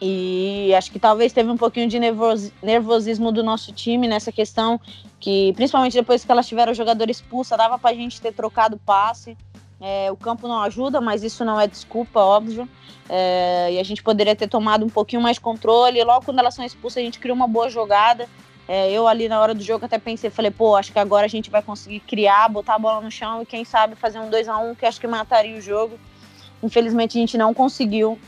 E 0.00 0.72
acho 0.76 0.92
que 0.92 0.98
talvez 0.98 1.32
teve 1.32 1.50
um 1.50 1.56
pouquinho 1.56 1.88
de 1.88 1.98
nervosismo 2.62 3.32
do 3.32 3.42
nosso 3.42 3.72
time 3.72 4.06
nessa 4.06 4.30
questão, 4.30 4.80
que 5.18 5.52
principalmente 5.54 5.94
depois 5.94 6.24
que 6.24 6.30
elas 6.30 6.46
tiveram 6.46 6.70
o 6.70 6.74
jogador 6.74 7.10
expulso, 7.10 7.56
dava 7.56 7.78
para 7.78 7.90
a 7.90 7.94
gente 7.94 8.20
ter 8.20 8.32
trocado 8.32 8.78
passe. 8.78 9.36
É, 9.80 10.10
o 10.10 10.16
campo 10.16 10.46
não 10.46 10.60
ajuda, 10.62 11.00
mas 11.00 11.22
isso 11.22 11.44
não 11.44 11.60
é 11.60 11.66
desculpa, 11.66 12.20
óbvio. 12.20 12.68
É, 13.08 13.72
e 13.72 13.78
a 13.78 13.82
gente 13.82 14.02
poderia 14.02 14.36
ter 14.36 14.48
tomado 14.48 14.84
um 14.84 14.88
pouquinho 14.88 15.22
mais 15.22 15.38
controle. 15.38 16.02
Logo 16.04 16.24
quando 16.24 16.38
elas 16.38 16.54
são 16.54 16.64
expulsas, 16.64 16.98
a 16.98 17.04
gente 17.04 17.18
criou 17.18 17.36
uma 17.36 17.48
boa 17.48 17.68
jogada. 17.68 18.28
É, 18.68 18.92
eu 18.92 19.08
ali 19.08 19.28
na 19.28 19.40
hora 19.40 19.54
do 19.54 19.62
jogo 19.62 19.86
até 19.86 19.98
pensei, 19.98 20.28
falei, 20.28 20.50
pô, 20.50 20.76
acho 20.76 20.92
que 20.92 20.98
agora 20.98 21.24
a 21.24 21.28
gente 21.28 21.48
vai 21.48 21.62
conseguir 21.62 22.00
criar, 22.00 22.48
botar 22.50 22.74
a 22.74 22.78
bola 22.78 23.00
no 23.00 23.10
chão 23.10 23.40
e 23.40 23.46
quem 23.46 23.64
sabe 23.64 23.96
fazer 23.96 24.20
um 24.20 24.28
2 24.28 24.46
a 24.46 24.58
1 24.58 24.74
que 24.74 24.84
acho 24.84 25.00
que 25.00 25.06
mataria 25.06 25.56
o 25.56 25.60
jogo. 25.60 25.98
Infelizmente 26.62 27.16
a 27.16 27.20
gente 27.20 27.38
não 27.38 27.54
conseguiu. 27.54 28.18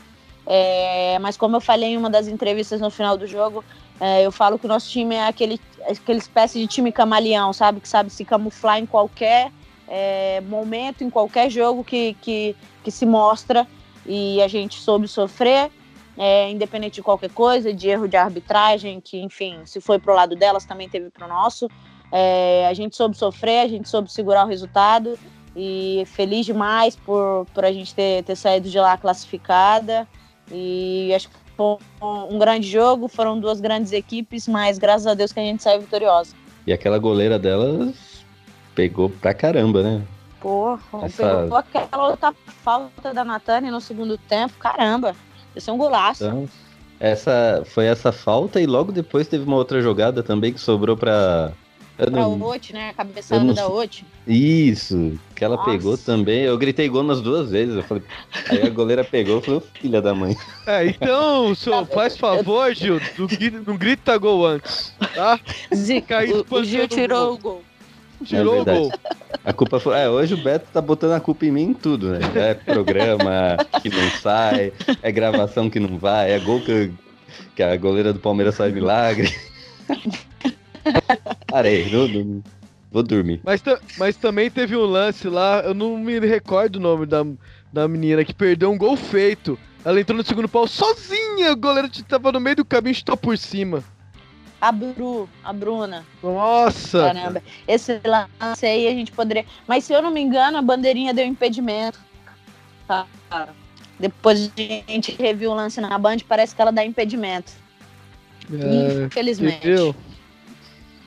É, 0.47 1.19
mas 1.19 1.37
como 1.37 1.55
eu 1.55 1.61
falei 1.61 1.89
em 1.89 1.97
uma 1.97 2.09
das 2.09 2.27
entrevistas 2.27 2.81
no 2.81 2.89
final 2.89 3.15
do 3.15 3.27
jogo, 3.27 3.63
é, 3.99 4.25
eu 4.25 4.31
falo 4.31 4.57
que 4.57 4.65
o 4.65 4.67
nosso 4.67 4.89
time 4.89 5.13
é 5.13 5.27
aquele, 5.27 5.61
aquele 5.87 6.17
espécie 6.17 6.59
de 6.59 6.65
time 6.65 6.91
camaleão, 6.91 7.53
sabe? 7.53 7.79
Que 7.79 7.87
sabe 7.87 8.09
se 8.09 8.25
camuflar 8.25 8.79
em 8.79 8.85
qualquer 8.87 9.51
é, 9.87 10.41
momento, 10.41 11.03
em 11.03 11.09
qualquer 11.11 11.51
jogo 11.51 11.83
que, 11.83 12.15
que, 12.19 12.55
que 12.83 12.89
se 12.89 13.05
mostra 13.05 13.67
e 14.05 14.41
a 14.41 14.47
gente 14.47 14.79
soube 14.79 15.07
sofrer, 15.07 15.69
é, 16.17 16.49
independente 16.49 16.95
de 16.95 17.03
qualquer 17.03 17.31
coisa, 17.31 17.73
de 17.73 17.87
erro 17.87 18.07
de 18.07 18.17
arbitragem, 18.17 18.99
que 18.99 19.21
enfim, 19.21 19.59
se 19.65 19.79
foi 19.79 19.99
pro 19.99 20.13
lado 20.13 20.35
delas, 20.35 20.65
também 20.65 20.89
teve 20.89 21.09
pro 21.09 21.27
nosso. 21.27 21.67
É, 22.11 22.67
a 22.67 22.73
gente 22.73 22.95
soube 22.95 23.15
sofrer, 23.15 23.65
a 23.65 23.67
gente 23.67 23.87
soube 23.87 24.11
segurar 24.11 24.45
o 24.45 24.47
resultado 24.47 25.17
e 25.55 26.03
feliz 26.07 26.45
demais 26.45 26.95
por, 26.95 27.45
por 27.53 27.63
a 27.63 27.71
gente 27.71 27.93
ter, 27.93 28.23
ter 28.23 28.35
saído 28.35 28.69
de 28.69 28.79
lá 28.79 28.97
classificada. 28.97 30.07
E 30.51 31.13
acho 31.15 31.29
que 31.29 31.35
foi 31.55 31.77
um 32.01 32.37
grande 32.37 32.69
jogo, 32.69 33.07
foram 33.07 33.39
duas 33.39 33.61
grandes 33.61 33.91
equipes, 33.91 34.47
mas 34.47 34.77
graças 34.77 35.07
a 35.07 35.13
Deus 35.13 35.31
que 35.31 35.39
a 35.39 35.43
gente 35.43 35.63
saiu 35.63 35.81
vitoriosa. 35.81 36.35
E 36.67 36.73
aquela 36.73 36.99
goleira 36.99 37.39
delas 37.39 38.25
pegou 38.75 39.09
pra 39.09 39.33
caramba, 39.33 39.81
né? 39.81 40.01
Porra, 40.39 41.05
Essa... 41.05 41.41
pegou 41.43 41.57
aquela 41.57 42.09
outra 42.09 42.33
falta 42.47 43.13
da 43.13 43.23
Natânia 43.23 43.71
no 43.71 43.79
segundo 43.79 44.17
tempo, 44.17 44.53
caramba. 44.59 45.15
Esse 45.55 45.69
é 45.69 45.73
um 45.73 45.77
golaço. 45.77 46.25
Então, 46.25 46.49
essa 46.99 47.63
foi 47.65 47.85
essa 47.85 48.11
falta 48.11 48.61
e 48.61 48.65
logo 48.65 48.91
depois 48.91 49.27
teve 49.27 49.43
uma 49.43 49.55
outra 49.55 49.81
jogada 49.81 50.21
também 50.21 50.53
que 50.53 50.59
sobrou 50.59 50.95
pra. 50.95 51.51
Pra 51.97 52.09
não... 52.09 52.41
Oti, 52.41 52.73
né? 52.73 52.89
A 52.89 52.93
cabeçada 52.93 53.43
não... 53.43 53.53
da 53.53 53.67
Oti. 53.67 54.05
Isso, 54.25 55.19
que 55.35 55.43
ela 55.43 55.55
Nossa. 55.57 55.69
pegou 55.69 55.97
também. 55.97 56.41
Eu 56.41 56.57
gritei 56.57 56.89
gol 56.89 57.03
nas 57.03 57.21
duas 57.21 57.51
vezes. 57.51 57.75
Eu 57.75 57.83
falei... 57.83 58.01
Aí 58.49 58.61
a 58.63 58.69
goleira 58.69 59.03
pegou 59.03 59.37
e 59.37 59.41
falou, 59.41 59.63
filha 59.79 60.01
da 60.01 60.15
mãe. 60.15 60.35
É, 60.65 60.87
então, 60.87 61.53
senhor, 61.53 61.85
faz 61.87 62.17
favor, 62.17 62.73
Gil, 62.73 62.99
não 63.67 63.77
grita 63.77 64.17
gol 64.17 64.45
antes, 64.45 64.93
tá? 65.13 65.39
Zica, 65.75 66.19
o, 66.23 66.55
o 66.55 66.63
Gil 66.63 66.87
tirou 66.87 67.33
o 67.33 67.37
gol. 67.37 67.63
Tirou 68.23 68.57
é 68.57 68.61
o 68.61 68.65
gol. 68.65 68.91
A 69.43 69.53
culpa 69.53 69.79
foi. 69.79 69.97
É, 69.97 70.09
hoje 70.09 70.33
o 70.33 70.37
Beto 70.37 70.67
tá 70.71 70.81
botando 70.81 71.13
a 71.13 71.19
culpa 71.19 71.45
em 71.45 71.51
mim 71.51 71.63
em 71.63 71.73
tudo, 71.73 72.11
né? 72.11 72.19
É 72.35 72.53
programa 72.53 73.57
que 73.81 73.89
não 73.89 74.09
sai, 74.21 74.71
é 75.01 75.11
gravação 75.11 75.69
que 75.69 75.79
não 75.79 75.97
vai, 75.97 76.31
é 76.31 76.39
gol 76.39 76.61
que, 76.61 76.91
que 77.55 77.63
a 77.63 77.75
goleira 77.75 78.13
do 78.13 78.19
Palmeiras 78.19 78.55
sai 78.55 78.71
milagre. 78.71 79.33
Parei, 81.47 81.89
não, 81.89 82.07
não, 82.07 82.43
vou 82.91 83.03
dormir. 83.03 83.41
Mas, 83.43 83.63
mas 83.97 84.15
também 84.15 84.49
teve 84.49 84.75
um 84.75 84.85
lance 84.85 85.27
lá, 85.27 85.61
eu 85.61 85.73
não 85.73 85.97
me 85.97 86.19
recordo 86.19 86.75
o 86.75 86.79
nome 86.79 87.05
da, 87.05 87.25
da 87.71 87.87
menina 87.87 88.23
que 88.23 88.33
perdeu 88.33 88.71
um 88.71 88.77
gol 88.77 88.95
feito. 88.95 89.57
Ela 89.83 89.99
entrou 89.99 90.17
no 90.17 90.23
segundo 90.23 90.47
pau 90.47 90.67
sozinha, 90.67 91.51
o 91.51 91.55
goleiro 91.55 91.89
tava 92.07 92.31
no 92.31 92.39
meio 92.39 92.57
do 92.57 92.65
caminho 92.65 92.91
e 92.91 92.97
estou 92.97 93.17
por 93.17 93.35
cima. 93.37 93.83
A 94.61 94.71
Bru, 94.71 95.27
a 95.43 95.51
Bruna. 95.51 96.05
Nossa! 96.21 96.99
Caramba. 96.99 97.43
Esse 97.67 97.99
lance 98.05 98.65
aí 98.65 98.87
a 98.87 98.91
gente 98.91 99.11
poderia. 99.11 99.43
Mas 99.67 99.83
se 99.83 99.93
eu 99.93 100.01
não 100.01 100.11
me 100.11 100.21
engano, 100.21 100.57
a 100.57 100.61
bandeirinha 100.61 101.13
deu 101.13 101.25
impedimento. 101.25 101.99
Tá? 102.87 103.07
Depois 103.99 104.51
a 104.55 104.91
gente 104.91 105.15
reviu 105.19 105.51
o 105.51 105.55
lance 105.55 105.81
na 105.81 105.97
Band, 105.97 106.17
parece 106.27 106.55
que 106.55 106.61
ela 106.61 106.71
dá 106.71 106.85
impedimento. 106.85 107.51
É, 108.53 109.05
Infelizmente. 109.05 109.57
Entendeu? 109.57 109.95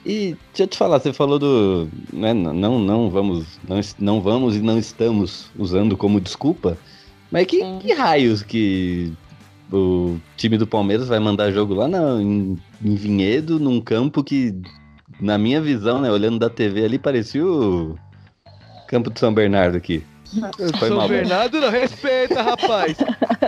E 0.05 0.36
deixa 0.50 0.64
eu 0.64 0.66
te 0.66 0.76
falar, 0.76 0.98
você 0.98 1.12
falou 1.12 1.38
do. 1.38 1.88
Né, 2.12 2.34
não, 2.34 2.78
não 2.78 3.09
vamos. 3.09 3.46
Não, 3.66 3.80
não 3.98 4.20
vamos 4.20 4.57
e 4.57 4.61
não 4.61 4.78
estamos 4.78 5.50
usando 5.57 5.96
como 5.96 6.20
desculpa. 6.20 6.76
Mas 7.30 7.46
que, 7.46 7.62
que 7.80 7.92
raios 7.92 8.42
que 8.42 9.12
o 9.72 10.18
time 10.36 10.59
do 10.59 10.66
Palmeiras 10.66 11.09
vai 11.09 11.18
mandar 11.18 11.50
jogo 11.50 11.74
lá 11.74 11.88
na, 11.88 12.20
em, 12.20 12.59
em, 12.85 12.95
Vinhedo, 12.95 13.59
num 13.59 13.80
campo 13.80 14.22
que, 14.22 14.55
na 15.20 15.39
minha 15.39 15.61
visão, 15.61 16.01
né, 16.01 16.11
olhando 16.11 16.39
da 16.39 16.51
TV 16.51 16.85
ali, 16.85 16.99
parecia 16.99 17.45
o 17.45 17.99
campo 18.87 19.11
de 19.11 19.18
São 19.18 19.32
Bernardo 19.32 19.76
aqui. 19.76 20.05
Foi 20.78 20.89
São 20.89 21.07
Bernardo 21.07 21.61
não, 21.61 21.70
respeita, 21.70 22.43
rapaz. 22.43 22.97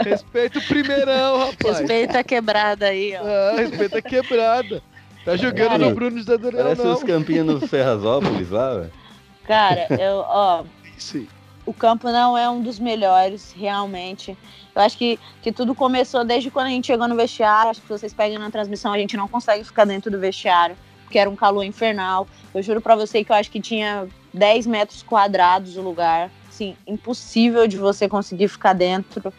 Respeita 0.05 0.59
o 0.59 0.63
primeirão, 0.63 1.39
rapaz. 1.39 1.79
Respeita 1.79 2.19
a 2.21 2.25
quebrada 2.25 2.87
aí, 2.87 3.15
ó. 3.17 3.25
Ah, 3.25 3.57
respeita 3.57 3.99
a 3.99 4.03
quebrada. 4.03 4.83
Tá 5.25 5.37
jogando 5.37 5.71
Cara, 5.71 5.79
no 5.79 5.95
Bruno 5.95 6.25
da 6.25 6.37
Daniel, 6.37 6.63
Parece 6.63 6.85
não. 6.85 6.93
os 6.93 7.03
campinhos 7.03 7.47
no 7.47 7.67
Ferrazópolis 7.67 8.49
lá, 8.49 8.75
velho. 8.75 8.93
Cara, 9.45 9.87
eu, 9.91 10.25
ó. 10.27 10.65
Sim. 10.97 11.27
O 11.65 11.75
campo 11.75 12.09
não 12.13 12.39
é 12.39 12.49
um 12.49 12.63
dos 12.63 12.79
melhores, 12.79 13.53
realmente. 13.59 14.39
Eu 14.77 14.83
acho 14.83 14.99
que, 14.99 15.19
que 15.41 15.51
tudo 15.51 15.75
começou 15.75 16.23
desde 16.23 16.51
quando 16.51 16.67
a 16.67 16.71
gente 16.71 16.87
chegou 16.87 17.09
no 17.09 17.17
vestiário. 17.17 17.71
Acho 17.71 17.81
que 17.81 17.89
vocês 17.89 18.13
pegam 18.13 18.39
na 18.39 18.51
transmissão, 18.51 18.93
a 18.93 18.99
gente 18.99 19.17
não 19.17 19.27
consegue 19.27 19.65
ficar 19.65 19.87
dentro 19.87 20.11
do 20.11 20.21
vestiário, 20.21 20.77
porque 21.03 21.19
era 21.19 21.31
um 21.31 21.35
calor 21.35 21.65
infernal. 21.65 22.29
Eu 22.55 22.63
juro 22.63 22.83
para 22.83 22.95
você 22.95 23.25
que 23.25 23.33
eu 23.33 23.37
acho 23.37 23.51
que 23.51 23.59
tinha 23.59 24.07
10 24.35 24.67
metros 24.67 25.03
quadrados 25.03 25.79
o 25.79 25.81
lugar. 25.81 26.31
Assim, 26.47 26.77
impossível 26.87 27.67
de 27.67 27.79
você 27.79 28.07
conseguir 28.07 28.49
ficar 28.49 28.75
dentro. 28.75 29.33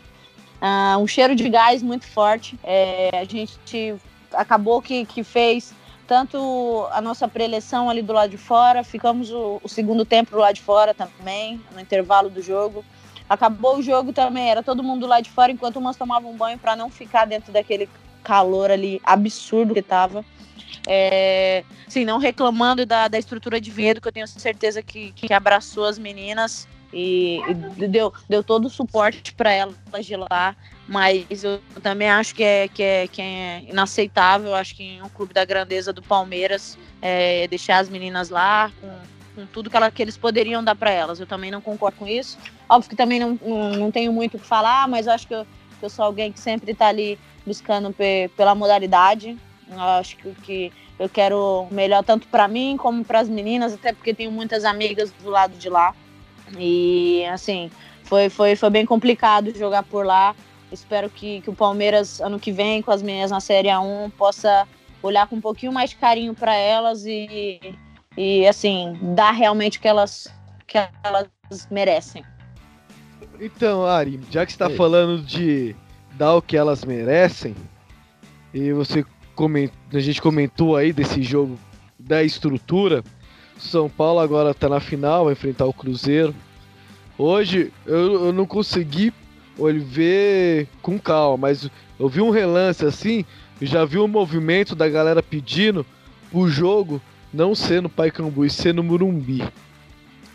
Uh, 0.60 0.98
um 1.00 1.06
cheiro 1.06 1.36
de 1.36 1.48
gás 1.48 1.84
muito 1.84 2.08
forte. 2.08 2.58
É, 2.64 3.12
a 3.14 3.24
gente 3.24 3.96
acabou 4.34 4.82
que, 4.82 5.06
que 5.06 5.24
fez 5.24 5.72
tanto 6.08 6.88
a 6.92 7.02
nossa 7.02 7.28
preleção 7.28 7.90
ali 7.90 8.02
do 8.02 8.14
lado 8.14 8.30
de 8.32 8.38
fora, 8.38 8.84
ficamos 8.84 9.30
o, 9.30 9.60
o, 9.62 9.68
segundo 9.68 10.06
tempo 10.06 10.32
do 10.32 10.38
lado 10.38 10.56
de 10.56 10.62
fora 10.62 10.94
também, 10.94 11.62
no 11.74 11.82
intervalo 11.82 12.30
do 12.30 12.42
jogo. 12.42 12.84
Acabou 13.30 13.78
o 13.78 13.82
jogo 13.82 14.14
também, 14.14 14.50
era 14.50 14.64
todo 14.64 14.84
mundo 14.84 15.06
lá 15.06 15.20
de 15.20 15.30
fora, 15.30 15.52
enquanto 15.52 15.78
umas 15.78 15.98
tomavam 15.98 16.36
banho 16.36 16.58
para 16.58 16.76
não 16.76 16.90
ficar 16.90 17.26
dentro 17.26 17.52
daquele 17.52 17.90
calor 18.24 18.72
ali 18.72 19.02
absurdo 19.04 19.74
que 19.74 19.82
tava. 19.82 20.24
É, 20.88 21.64
sim, 21.88 22.06
não 22.06 22.18
reclamando 22.18 22.86
da, 22.86 23.08
da 23.08 23.18
estrutura 23.18 23.60
de 23.60 23.70
vinhedo, 23.70 24.00
que 24.00 24.08
eu 24.08 24.12
tenho 24.12 24.28
certeza 24.28 24.82
que, 24.82 25.12
que 25.12 25.34
abraçou 25.34 25.86
as 25.86 25.98
meninas 25.98 26.68
e, 26.94 27.42
e 27.78 27.88
deu, 27.88 28.14
deu 28.30 28.44
todo 28.44 28.66
o 28.66 28.70
suporte 28.70 29.34
para 29.34 29.52
elas 29.52 29.76
de 30.02 30.16
lá. 30.16 30.56
Mas 30.88 31.44
eu 31.44 31.62
também 31.84 32.10
acho 32.10 32.34
que 32.34 32.44
é, 32.44 32.68
que 32.70 32.82
é, 32.82 33.08
que 33.08 33.22
é 33.22 33.64
inaceitável. 33.68 34.56
Acho 34.56 34.76
que 34.76 34.84
em 34.84 35.02
um 35.02 35.10
clube 35.10 35.34
da 35.34 35.44
grandeza 35.44 35.92
do 35.92 36.02
Palmeiras, 36.02 36.78
é, 37.02 37.48
deixar 37.50 37.80
as 37.80 37.90
meninas 37.90 38.30
lá 38.30 38.72
com, 38.80 39.17
com 39.38 39.46
tudo 39.46 39.70
que, 39.70 39.78
ela, 39.78 39.92
que 39.92 40.02
eles 40.02 40.18
poderiam 40.18 40.64
dar 40.64 40.76
para 40.76 40.90
elas. 40.90 41.20
Eu 41.20 41.28
também 41.28 41.52
não 41.52 41.62
concordo 41.62 41.98
com 42.00 42.08
isso. 42.08 42.40
Óbvio 42.68 42.90
que 42.90 42.96
também 42.96 43.20
não, 43.20 43.40
não, 43.40 43.70
não 43.74 43.92
tenho 43.92 44.12
muito 44.12 44.36
o 44.36 44.40
que 44.40 44.46
falar, 44.46 44.88
mas 44.88 45.08
acho 45.08 45.28
que 45.28 45.36
eu, 45.36 45.46
que 45.80 45.86
eu 45.86 45.90
sou 45.90 46.04
alguém 46.04 46.32
que 46.32 46.40
sempre 46.40 46.72
está 46.72 46.88
ali 46.88 47.20
buscando 47.46 47.94
pe, 47.94 48.32
pela 48.36 48.56
modalidade. 48.56 49.38
Eu 49.70 49.80
acho 49.80 50.18
que, 50.18 50.32
que 50.42 50.74
eu 50.98 51.08
quero 51.08 51.68
melhor 51.70 52.04
tanto 52.04 52.28
para 52.28 52.48
mim 52.48 52.78
como 52.78 53.06
para 53.06 53.20
as 53.20 53.30
meninas, 53.30 53.74
até 53.74 53.94
porque 53.94 54.12
tenho 54.12 54.32
muitas 54.32 54.66
amigas 54.66 55.12
do 55.12 55.30
lado 55.30 55.56
de 55.56 55.70
lá. 55.70 55.94
E 56.58 57.24
assim, 57.26 57.70
foi, 58.04 58.30
foi, 58.30 58.56
foi 58.56 58.70
bem 58.72 58.88
complicado 58.88 59.56
jogar 59.56 59.84
por 59.84 60.04
lá. 60.04 60.36
Espero 60.72 61.12
que, 61.12 61.42
que 61.42 61.50
o 61.50 61.56
Palmeiras, 61.56 62.20
ano 62.20 62.40
que 62.40 62.52
vem, 62.52 62.82
com 62.82 62.90
as 62.92 63.04
meninas 63.04 63.30
na 63.30 63.40
Série 63.40 63.68
A1, 63.68 64.12
possa 64.18 64.68
olhar 65.04 65.28
com 65.28 65.36
um 65.36 65.42
pouquinho 65.42 65.72
mais 65.72 65.92
de 65.92 65.96
carinho 65.98 66.34
para 66.34 66.56
elas 66.56 67.06
e, 67.06 67.60
e, 68.18 68.48
assim, 68.48 68.98
dar 69.16 69.32
realmente 69.32 69.78
o 69.78 69.82
que 69.82 69.88
elas, 69.88 70.28
que 70.66 70.78
elas 71.04 71.30
merecem. 71.72 72.26
Então, 73.40 73.86
Ari, 73.86 74.20
já 74.32 74.46
que 74.46 74.52
está 74.52 74.70
falando 74.70 75.22
de 75.22 75.76
dar 76.14 76.36
o 76.36 76.42
que 76.42 76.58
elas 76.58 76.84
merecem, 76.84 77.56
e 78.54 78.74
você 78.74 79.06
comentou, 79.36 79.78
a 79.94 80.00
gente 80.00 80.22
comentou 80.22 80.76
aí 80.76 80.92
desse 80.92 81.22
jogo 81.22 81.60
da 82.00 82.24
estrutura, 82.24 83.04
São 83.58 83.88
Paulo 83.88 84.20
agora 84.20 84.52
está 84.52 84.68
na 84.68 84.80
final, 84.80 85.26
vai 85.26 85.34
enfrentar 85.34 85.66
o 85.66 85.74
Cruzeiro. 85.74 86.34
Hoje 87.18 87.72
eu, 87.86 88.26
eu 88.26 88.34
não 88.34 88.46
consegui 88.46 89.14
vê 89.84 90.68
com 90.82 91.00
calma, 91.00 91.48
mas 91.48 91.70
eu 92.00 92.08
vi 92.08 92.22
um 92.22 92.30
relance 92.30 92.86
assim, 92.86 93.26
já 93.62 93.86
vi 93.86 93.98
um 93.98 94.08
movimento 94.08 94.76
da 94.76 94.88
galera 94.88 95.24
pedindo 95.24 95.86
o 96.32 96.48
jogo 96.48 97.02
não 97.34 97.54
ser 97.54 97.82
no 97.82 97.90
Paicambu 97.90 98.46
e 98.46 98.50
ser 98.50 98.74
no 98.74 98.84
Murumbi. 98.84 99.48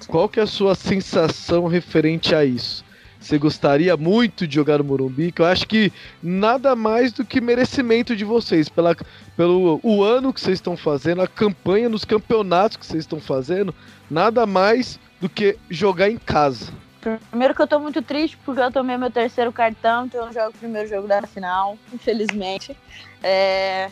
Qual 0.07 0.29
que 0.29 0.41
é 0.41 0.43
a 0.43 0.47
sua 0.47 0.75
sensação 0.75 1.67
referente 1.67 2.35
a 2.35 2.45
isso? 2.45 2.85
Você 3.23 3.39
gostaria 3.39 3.97
muito 3.97 4.49
de 4.49 4.57
jogar 4.57 4.79
no 4.79 4.85
Morumbi, 4.85 5.31
que 5.31 5.41
eu 5.41 5.47
acho 5.47 5.67
que 5.69 5.93
nada 6.21 6.75
mais 6.75 7.13
do 7.13 7.25
que 7.25 7.41
merecimento 7.41 8.17
de 8.17 8.25
vocês, 8.25 8.69
pela, 8.69 8.97
pelo 9.37 9.79
o 9.83 10.03
ano 10.03 10.33
que 10.33 10.41
vocês 10.41 10.59
estão 10.59 10.77
fazendo, 10.77 11.23
a 11.23 11.29
campanha 11.29 11.89
nos 11.89 12.05
campeonatos 12.05 12.77
que 12.77 12.85
vocês 12.85 13.05
estão 13.05 13.21
fazendo, 13.21 13.73
nada 14.11 14.45
mais 14.45 14.99
do 15.21 15.29
que 15.29 15.57
jogar 15.71 16.11
em 16.11 16.19
casa. 16.19 16.73
Primeiro 17.31 17.55
que 17.55 17.63
eu 17.63 17.67
tô 17.67 17.79
muito 17.79 18.03
triste 18.03 18.37
porque 18.45 18.61
eu 18.61 18.73
tomei 18.73 18.97
meu 18.97 19.11
terceiro 19.11 19.53
cartão, 19.53 20.07
então 20.07 20.27
eu 20.27 20.33
jogo 20.33 20.51
o 20.51 20.59
primeiro 20.59 20.89
jogo 20.89 21.07
da 21.07 21.23
final, 21.23 21.79
infelizmente. 21.93 22.77
É, 23.23 23.89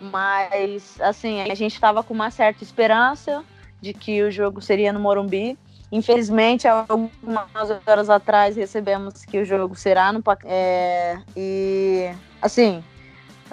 mas, 0.00 1.00
assim, 1.00 1.40
a 1.42 1.54
gente 1.54 1.80
tava 1.80 2.02
com 2.02 2.12
uma 2.12 2.30
certa 2.30 2.62
esperança 2.62 3.44
de 3.80 3.92
que 3.92 4.22
o 4.22 4.30
jogo 4.30 4.60
seria 4.60 4.92
no 4.92 5.00
Morumbi. 5.00 5.58
Infelizmente, 5.92 6.66
algumas 6.66 7.70
horas 7.86 8.10
atrás 8.10 8.56
recebemos 8.56 9.24
que 9.24 9.38
o 9.38 9.44
jogo 9.44 9.76
será 9.76 10.12
no 10.12 10.22
é, 10.44 11.18
e 11.36 12.10
assim, 12.42 12.82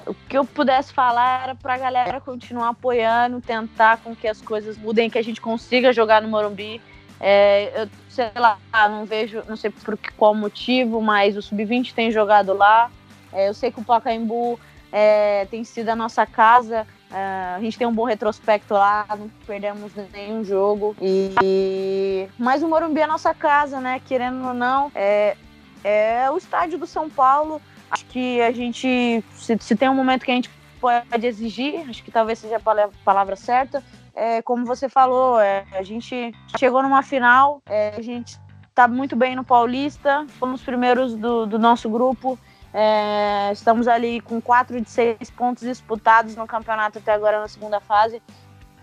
o 0.08 0.14
que 0.14 0.38
eu 0.38 0.46
pudesse 0.46 0.92
falar 0.92 1.44
era 1.44 1.56
pra 1.56 1.78
galera 1.78 2.20
continuar 2.20 2.70
apoiando, 2.70 3.42
tentar 3.42 3.98
com 3.98 4.16
que 4.16 4.28
as 4.28 4.42
coisas 4.42 4.78
mudem, 4.78 5.10
que 5.10 5.18
a 5.18 5.24
gente 5.24 5.40
consiga 5.40 5.94
jogar 5.94 6.22
no 6.22 6.30
Morumbi. 6.30 6.82
É, 7.20 7.84
eu 7.84 7.90
sei 8.10 8.32
lá, 8.36 8.58
não 8.90 9.06
vejo, 9.06 9.44
não 9.48 9.56
sei 9.56 9.70
por 9.70 9.98
qual 10.18 10.34
motivo, 10.34 11.00
mas 11.02 11.38
o 11.38 11.42
Sub-20 11.42 11.94
tem 11.94 12.12
jogado 12.12 12.54
lá. 12.54 12.90
É, 13.32 13.48
eu 13.48 13.54
sei 13.54 13.72
que 13.72 13.80
o 13.80 13.84
Pacaembu 13.84 14.60
é, 14.92 15.46
tem 15.46 15.64
sido 15.64 15.90
a 15.90 15.96
nossa 15.96 16.26
casa. 16.26 16.86
É, 17.12 17.56
a 17.56 17.60
gente 17.60 17.78
tem 17.78 17.88
um 17.88 17.94
bom 17.94 18.06
retrospecto 18.06 18.74
lá, 18.74 19.06
não 19.18 19.30
perdemos 19.46 19.92
nenhum 20.14 20.44
jogo. 20.44 20.96
E 21.02 22.28
mas 22.38 22.64
o 22.64 22.68
Morumbi 22.68 23.02
é 23.02 23.04
a 23.04 23.08
nossa 23.08 23.34
casa, 23.34 23.80
né? 23.80 24.02
Querendo 24.06 24.48
ou 24.48 24.54
não, 24.54 24.92
é, 24.96 25.36
é 25.84 26.30
o 26.32 26.38
estádio 26.38 26.78
do 26.78 26.88
São 26.88 27.10
Paulo. 27.10 27.62
Acho 27.90 28.06
que 28.06 28.42
a 28.42 28.52
gente, 28.52 29.24
se, 29.34 29.58
se 29.60 29.76
tem 29.76 29.90
um 29.90 29.94
momento 29.94 30.24
que 30.24 30.32
a 30.32 30.36
gente 30.36 30.50
pode 30.80 31.28
exigir, 31.28 31.88
acho 31.90 32.04
que 32.04 32.12
talvez 32.12 32.40
seja 32.40 32.56
a 32.56 32.90
palavra 33.04 33.36
certa, 33.36 33.84
é, 34.16 34.42
como 34.42 34.66
você 34.66 34.90
falou, 34.90 35.40
é, 35.40 35.66
a 35.74 35.84
gente 35.84 36.34
chegou 36.58 36.82
numa 36.82 37.04
final, 37.04 37.62
é, 37.66 37.94
a 37.96 38.02
gente 38.02 38.40
está 38.70 38.88
muito 38.88 39.16
bem 39.16 39.36
no 39.36 39.44
Paulista, 39.44 40.26
fomos 40.40 40.62
primeiros 40.62 41.16
do, 41.16 41.46
do 41.46 41.60
nosso 41.60 41.90
grupo, 41.90 42.40
é, 42.74 43.52
estamos 43.52 43.88
ali 43.88 44.22
com 44.22 44.42
quatro 44.42 44.80
de 44.80 44.90
seis 44.90 45.30
pontos 45.30 45.64
disputados 45.64 46.36
no 46.36 46.48
campeonato 46.48 47.00
até 47.00 47.14
agora 47.14 47.40
na 47.40 47.48
segunda 47.48 47.80
fase. 47.80 48.22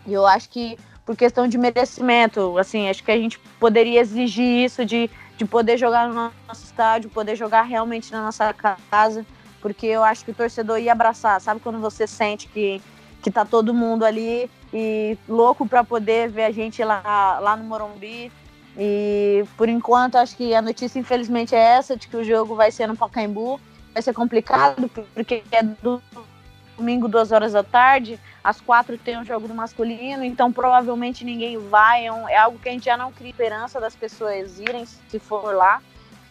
E 0.06 0.12
eu 0.12 0.26
acho 0.26 0.48
que 0.50 0.78
por 1.04 1.16
questão 1.16 1.48
de 1.48 1.56
merecimento, 1.56 2.58
assim, 2.58 2.88
acho 2.88 3.02
que 3.02 3.10
a 3.10 3.16
gente 3.16 3.38
poderia 3.58 4.00
exigir 4.00 4.64
isso 4.64 4.84
de, 4.84 5.08
de 5.36 5.44
poder 5.44 5.78
jogar 5.78 6.08
no 6.08 6.14
nosso 6.14 6.64
estádio, 6.64 7.08
poder 7.08 7.34
jogar 7.34 7.62
realmente 7.62 8.12
na 8.12 8.22
nossa 8.22 8.52
casa, 8.90 9.24
porque 9.60 9.86
eu 9.86 10.04
acho 10.04 10.24
que 10.24 10.30
o 10.30 10.34
torcedor 10.34 10.78
ia 10.78 10.92
abraçar, 10.92 11.40
sabe 11.40 11.60
quando 11.60 11.80
você 11.80 12.06
sente 12.06 12.46
que 12.48 12.80
que 13.22 13.30
tá 13.30 13.44
todo 13.44 13.74
mundo 13.74 14.04
ali 14.04 14.50
e 14.72 15.18
louco 15.28 15.66
para 15.66 15.82
poder 15.82 16.28
ver 16.28 16.44
a 16.44 16.50
gente 16.50 16.82
lá, 16.84 17.38
lá 17.40 17.56
no 17.56 17.64
Morumbi. 17.64 18.30
E 18.76 19.44
por 19.56 19.68
enquanto 19.68 20.16
acho 20.16 20.36
que 20.36 20.54
a 20.54 20.62
notícia 20.62 20.98
infelizmente 20.98 21.54
é 21.54 21.58
essa 21.58 21.96
de 21.96 22.06
que 22.06 22.16
o 22.16 22.24
jogo 22.24 22.54
vai 22.54 22.70
ser 22.70 22.86
no 22.86 22.96
Pacaembu. 22.96 23.60
Vai 23.98 24.02
ser 24.04 24.14
complicado 24.14 24.88
porque 25.12 25.42
é 25.50 25.60
do 25.60 26.00
domingo 26.76 27.08
duas 27.08 27.32
horas 27.32 27.52
da 27.52 27.64
tarde, 27.64 28.16
às 28.44 28.60
quatro 28.60 28.96
tem 28.96 29.18
um 29.18 29.24
jogo 29.24 29.48
do 29.48 29.54
masculino, 29.54 30.22
então 30.22 30.52
provavelmente 30.52 31.24
ninguém 31.24 31.58
vai. 31.58 32.06
É, 32.06 32.10
é 32.30 32.38
algo 32.38 32.60
que 32.60 32.68
a 32.68 32.72
gente 32.72 32.84
já 32.84 32.96
não 32.96 33.10
cria 33.10 33.30
esperança 33.30 33.80
das 33.80 33.96
pessoas 33.96 34.60
irem 34.60 34.86
se 34.86 35.18
for 35.18 35.52
lá. 35.52 35.82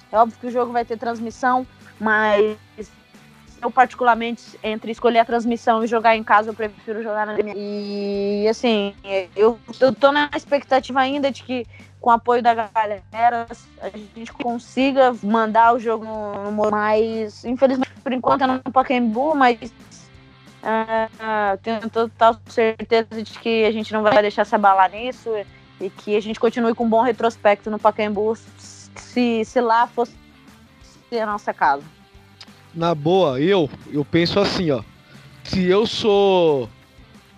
É 0.09 0.17
óbvio 0.17 0.39
que 0.39 0.47
o 0.47 0.51
jogo 0.51 0.71
vai 0.71 0.85
ter 0.85 0.97
transmissão, 0.97 1.67
mas 1.99 2.57
eu 3.61 3.71
particularmente 3.71 4.57
entre 4.63 4.91
escolher 4.91 5.19
a 5.19 5.25
transmissão 5.25 5.83
e 5.83 5.87
jogar 5.87 6.15
em 6.15 6.23
casa, 6.23 6.49
eu 6.49 6.53
prefiro 6.53 7.01
jogar 7.01 7.25
na 7.25 7.33
minha. 7.33 7.53
E 7.55 8.47
assim, 8.47 8.93
eu, 9.35 9.59
eu 9.79 9.93
tô 9.93 10.11
na 10.11 10.29
expectativa 10.35 10.99
ainda 10.99 11.31
de 11.31 11.43
que 11.43 11.65
com 11.99 12.09
o 12.09 12.13
apoio 12.13 12.41
da 12.43 12.53
galera 12.53 13.47
a 13.81 13.89
gente 13.89 14.31
consiga 14.31 15.15
mandar 15.23 15.73
o 15.73 15.79
jogo 15.79 16.05
no, 16.05 16.51
no 16.51 16.71
mas 16.71 17.43
infelizmente 17.43 17.91
por 18.03 18.13
enquanto 18.13 18.43
é 18.43 18.47
no 18.47 18.59
Pacaembu, 18.71 19.35
mas 19.35 19.57
uh, 20.63 21.57
tenho 21.61 21.89
total 21.89 22.37
certeza 22.47 23.21
de 23.23 23.39
que 23.39 23.65
a 23.65 23.71
gente 23.71 23.91
não 23.91 24.03
vai 24.03 24.21
deixar 24.21 24.45
se 24.45 24.55
abalar 24.55 24.91
nisso 24.91 25.29
e 25.81 25.89
que 25.89 26.15
a 26.15 26.21
gente 26.21 26.39
continue 26.39 26.73
com 26.73 26.85
um 26.85 26.89
bom 26.89 27.01
retrospecto 27.01 27.69
no 27.69 27.79
Pacaembu 27.79 28.37
se, 28.95 29.43
se 29.43 29.61
lá 29.61 29.87
fosse 29.87 30.15
a 31.11 31.25
nossa 31.25 31.53
casa 31.53 31.96
na 32.73 32.93
boa, 32.93 33.39
eu, 33.39 33.69
eu 33.91 34.05
penso 34.05 34.39
assim, 34.39 34.71
ó. 34.71 34.81
Se 35.43 35.63
eu 35.63 35.87
sou 35.87 36.69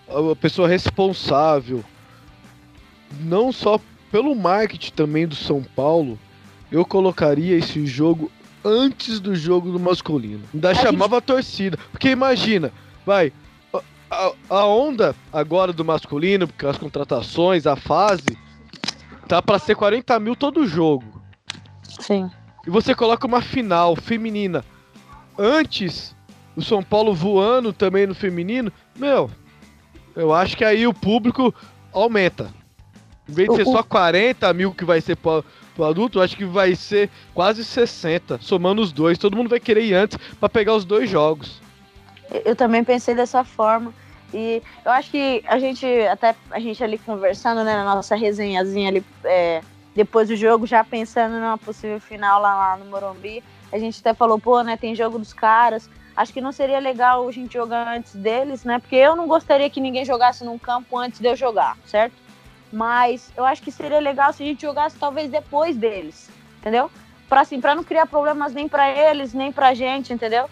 a 0.08 0.36
pessoa 0.36 0.68
responsável, 0.68 1.84
não 3.20 3.52
só 3.52 3.80
pelo 4.10 4.34
marketing 4.34 4.92
também 4.92 5.26
do 5.26 5.34
São 5.34 5.62
Paulo, 5.62 6.18
eu 6.70 6.84
colocaria 6.84 7.56
esse 7.56 7.86
jogo 7.86 8.30
antes 8.64 9.20
do 9.20 9.34
jogo 9.34 9.70
do 9.70 9.78
masculino. 9.78 10.42
Ainda 10.52 10.70
a 10.70 10.74
chamava 10.74 11.16
gente... 11.16 11.24
a 11.24 11.34
torcida. 11.34 11.78
Porque 11.90 12.10
imagina, 12.10 12.72
vai, 13.06 13.32
a, 14.10 14.32
a, 14.48 14.66
onda 14.66 15.14
agora 15.32 15.72
do 15.72 15.84
masculino, 15.84 16.48
porque 16.48 16.66
as 16.66 16.76
contratações, 16.76 17.66
a 17.66 17.76
fase, 17.76 18.36
tá 19.28 19.40
para 19.40 19.58
ser 19.58 19.76
40 19.76 20.18
mil 20.18 20.34
todo 20.34 20.66
jogo. 20.66 21.22
Sim. 22.00 22.30
E 22.66 22.70
você 22.70 22.94
coloca 22.94 23.26
uma 23.26 23.40
final 23.40 23.94
feminina 23.96 24.64
antes, 25.40 26.14
o 26.54 26.62
São 26.62 26.82
Paulo 26.82 27.14
voando 27.14 27.72
também 27.72 28.06
no 28.06 28.14
feminino, 28.14 28.70
meu, 28.94 29.30
eu 30.14 30.34
acho 30.34 30.56
que 30.56 30.64
aí 30.64 30.86
o 30.86 30.92
público 30.92 31.54
aumenta. 31.92 32.52
Em 33.28 33.32
vez 33.32 33.48
de 33.48 33.56
ser 33.56 33.64
só 33.64 33.82
40 33.82 34.52
mil 34.52 34.74
que 34.74 34.84
vai 34.84 35.00
ser 35.00 35.16
pro, 35.16 35.44
pro 35.74 35.84
adulto, 35.84 36.20
acho 36.20 36.36
que 36.36 36.44
vai 36.44 36.74
ser 36.74 37.08
quase 37.32 37.64
60, 37.64 38.38
somando 38.42 38.82
os 38.82 38.92
dois. 38.92 39.16
Todo 39.16 39.36
mundo 39.36 39.48
vai 39.48 39.60
querer 39.60 39.84
ir 39.84 39.94
antes 39.94 40.18
para 40.38 40.48
pegar 40.48 40.74
os 40.74 40.84
dois 40.84 41.08
jogos. 41.08 41.60
Eu 42.44 42.54
também 42.54 42.84
pensei 42.84 43.14
dessa 43.14 43.42
forma. 43.44 43.94
E 44.32 44.62
eu 44.84 44.92
acho 44.92 45.10
que 45.10 45.42
a 45.46 45.58
gente, 45.58 45.86
até 46.10 46.34
a 46.50 46.60
gente 46.60 46.82
ali 46.84 46.98
conversando, 46.98 47.64
né, 47.64 47.74
na 47.74 47.94
nossa 47.94 48.14
resenhazinha 48.14 48.88
ali, 48.88 49.04
é, 49.24 49.60
depois 49.94 50.28
do 50.28 50.36
jogo, 50.36 50.66
já 50.66 50.84
pensando 50.84 51.34
numa 51.34 51.58
possível 51.58 52.00
final 52.00 52.40
lá, 52.40 52.54
lá, 52.54 52.76
no 52.76 52.84
Morumbi, 52.86 53.42
a 53.72 53.78
gente 53.78 54.00
até 54.00 54.14
falou, 54.14 54.38
pô, 54.38 54.62
né, 54.62 54.76
tem 54.76 54.94
jogo 54.94 55.18
dos 55.18 55.32
caras, 55.32 55.88
acho 56.16 56.32
que 56.32 56.40
não 56.40 56.52
seria 56.52 56.78
legal 56.78 57.26
a 57.26 57.32
gente 57.32 57.52
jogar 57.52 57.96
antes 57.96 58.14
deles, 58.14 58.64
né, 58.64 58.78
porque 58.78 58.96
eu 58.96 59.14
não 59.16 59.26
gostaria 59.26 59.70
que 59.70 59.80
ninguém 59.80 60.04
jogasse 60.04 60.44
num 60.44 60.58
campo 60.58 60.96
antes 60.98 61.20
de 61.20 61.26
eu 61.26 61.36
jogar, 61.36 61.76
certo? 61.86 62.14
Mas 62.72 63.32
eu 63.36 63.44
acho 63.44 63.62
que 63.62 63.72
seria 63.72 63.98
legal 63.98 64.32
se 64.32 64.42
a 64.42 64.46
gente 64.46 64.62
jogasse 64.62 64.96
talvez 64.98 65.30
depois 65.30 65.76
deles, 65.76 66.30
entendeu? 66.58 66.90
Para 67.28 67.42
assim, 67.42 67.60
para 67.60 67.74
não 67.74 67.84
criar 67.84 68.06
problemas 68.06 68.52
nem 68.52 68.68
para 68.68 68.90
eles, 68.90 69.32
nem 69.32 69.52
pra 69.52 69.74
gente, 69.74 70.12
entendeu? 70.12 70.48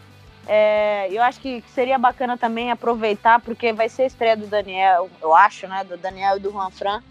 É, 0.46 1.08
eu 1.12 1.22
acho 1.22 1.40
que 1.40 1.62
seria 1.74 1.98
bacana 1.98 2.38
também 2.38 2.70
aproveitar, 2.70 3.40
porque 3.40 3.70
vai 3.72 3.88
ser 3.88 4.02
a 4.02 4.06
estreia 4.06 4.36
do 4.36 4.46
Daniel, 4.46 5.10
eu 5.20 5.34
acho, 5.34 5.68
né? 5.68 5.84
Do 5.84 5.98
Daniel 5.98 6.38
e 6.38 6.40
do 6.40 6.50
Juan 6.50 6.70
Fran. 6.70 7.02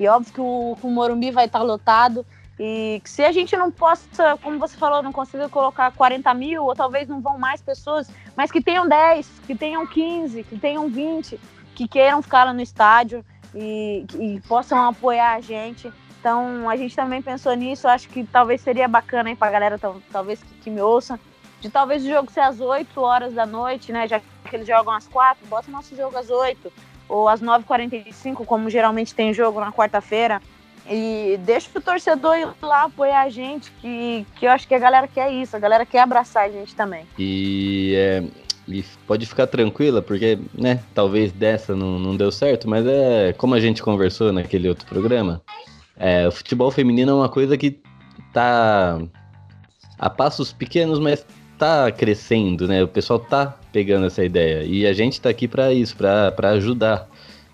E 0.00 0.08
óbvio 0.08 0.32
que 0.32 0.40
o, 0.40 0.76
o 0.82 0.90
Morumbi 0.90 1.30
vai 1.30 1.46
estar 1.46 1.62
lotado. 1.62 2.26
E 2.64 3.00
que 3.02 3.10
se 3.10 3.24
a 3.24 3.32
gente 3.32 3.56
não 3.56 3.72
possa, 3.72 4.38
como 4.40 4.56
você 4.56 4.76
falou, 4.76 5.02
não 5.02 5.10
consiga 5.10 5.48
colocar 5.48 5.90
40 5.90 6.32
mil, 6.32 6.62
ou 6.62 6.76
talvez 6.76 7.08
não 7.08 7.20
vão 7.20 7.36
mais 7.36 7.60
pessoas, 7.60 8.08
mas 8.36 8.52
que 8.52 8.62
tenham 8.62 8.88
10, 8.88 9.28
que 9.48 9.56
tenham 9.56 9.84
15, 9.84 10.44
que 10.44 10.56
tenham 10.56 10.88
20, 10.88 11.40
que 11.74 11.88
queiram 11.88 12.22
ficar 12.22 12.44
lá 12.44 12.52
no 12.52 12.60
estádio 12.60 13.24
e, 13.52 14.06
e 14.16 14.40
possam 14.46 14.78
apoiar 14.86 15.32
a 15.32 15.40
gente. 15.40 15.92
Então 16.20 16.70
a 16.70 16.76
gente 16.76 16.94
também 16.94 17.20
pensou 17.20 17.52
nisso, 17.54 17.88
acho 17.88 18.08
que 18.08 18.22
talvez 18.22 18.60
seria 18.60 18.86
bacana 18.86 19.34
para 19.34 19.48
a 19.48 19.50
galera, 19.50 19.80
talvez 20.12 20.40
que, 20.40 20.54
que 20.62 20.70
me 20.70 20.80
ouça 20.80 21.18
de 21.60 21.68
talvez 21.68 22.04
o 22.04 22.08
jogo 22.08 22.30
ser 22.30 22.42
às 22.42 22.60
8 22.60 23.00
horas 23.00 23.34
da 23.34 23.44
noite, 23.44 23.90
né? 23.90 24.06
Já 24.06 24.20
que 24.20 24.54
eles 24.54 24.68
jogam 24.68 24.94
às 24.94 25.08
4, 25.08 25.48
bota 25.48 25.68
o 25.68 25.72
nosso 25.72 25.96
jogo 25.96 26.16
às 26.16 26.30
8 26.30 26.72
ou 27.08 27.28
às 27.28 27.42
9h45, 27.42 28.44
como 28.46 28.70
geralmente 28.70 29.16
tem 29.16 29.34
jogo 29.34 29.58
na 29.58 29.72
quarta-feira. 29.72 30.40
E 30.88 31.38
deixa 31.44 31.68
o 31.74 31.80
torcedor 31.80 32.36
ir 32.36 32.48
lá 32.60 32.84
apoiar 32.84 33.22
a 33.22 33.28
gente, 33.28 33.70
que, 33.80 34.26
que 34.36 34.46
eu 34.46 34.50
acho 34.50 34.66
que 34.66 34.74
a 34.74 34.78
galera 34.78 35.06
quer 35.06 35.32
isso, 35.32 35.56
a 35.56 35.58
galera 35.58 35.86
quer 35.86 36.00
abraçar 36.00 36.44
a 36.44 36.48
gente 36.50 36.74
também. 36.74 37.06
E, 37.18 37.94
é, 37.96 38.24
e 38.66 38.84
pode 39.06 39.24
ficar 39.26 39.46
tranquila, 39.46 40.02
porque, 40.02 40.38
né, 40.52 40.80
talvez 40.94 41.32
dessa 41.32 41.76
não, 41.76 41.98
não 41.98 42.16
deu 42.16 42.32
certo, 42.32 42.68
mas 42.68 42.84
é 42.86 43.32
como 43.34 43.54
a 43.54 43.60
gente 43.60 43.82
conversou 43.82 44.32
naquele 44.32 44.68
outro 44.68 44.86
programa, 44.86 45.40
é, 45.96 46.26
o 46.26 46.32
futebol 46.32 46.70
feminino 46.70 47.12
é 47.12 47.14
uma 47.14 47.28
coisa 47.28 47.56
que 47.56 47.80
tá 48.32 48.98
a 49.98 50.10
passos 50.10 50.52
pequenos, 50.52 50.98
mas 50.98 51.24
tá 51.58 51.92
crescendo, 51.92 52.66
né? 52.66 52.82
O 52.82 52.88
pessoal 52.88 53.20
tá 53.20 53.56
pegando 53.72 54.06
essa 54.06 54.24
ideia. 54.24 54.64
E 54.64 54.84
a 54.84 54.92
gente 54.92 55.20
tá 55.20 55.28
aqui 55.28 55.46
para 55.46 55.72
isso, 55.72 55.96
para 55.96 56.50
ajudar. 56.50 57.08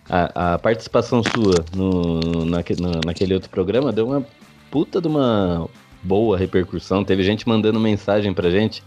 A, 0.09 0.55
a, 0.55 0.59
participação 0.59 1.23
sua 1.23 1.55
no, 1.77 2.45
naque, 2.47 2.81
no, 2.81 3.01
naquele 3.05 3.35
outro 3.35 3.51
programa 3.51 3.93
deu 3.93 4.07
uma 4.07 4.27
puta 4.71 5.01
de 5.01 5.09
uma 5.09 5.69
boa 6.03 6.37
repercussão. 6.39 7.05
Teve 7.05 7.23
gente 7.23 7.49
mandando 7.49 7.79
mensagem 7.79 8.33
pra 8.33 8.51
gente 8.51 8.83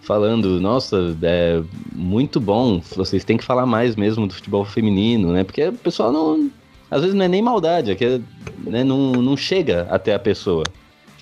falando, 0.00 0.60
nossa, 0.60 1.16
é 1.22 1.62
muito 1.92 2.38
bom, 2.38 2.80
vocês 2.94 3.24
têm 3.24 3.36
que 3.36 3.44
falar 3.44 3.64
mais 3.64 3.96
mesmo 3.96 4.26
do 4.26 4.34
futebol 4.34 4.64
feminino, 4.64 5.32
né? 5.32 5.44
Porque 5.44 5.68
o 5.68 5.72
pessoal 5.72 6.12
não. 6.12 6.50
Às 6.90 7.00
vezes 7.00 7.14
não 7.14 7.24
é 7.24 7.28
nem 7.28 7.42
maldade, 7.42 7.90
é 7.90 7.94
que 7.94 8.20
né, 8.58 8.84
não, 8.84 9.12
não 9.12 9.36
chega 9.36 9.86
até 9.90 10.14
a 10.14 10.18
pessoa 10.18 10.62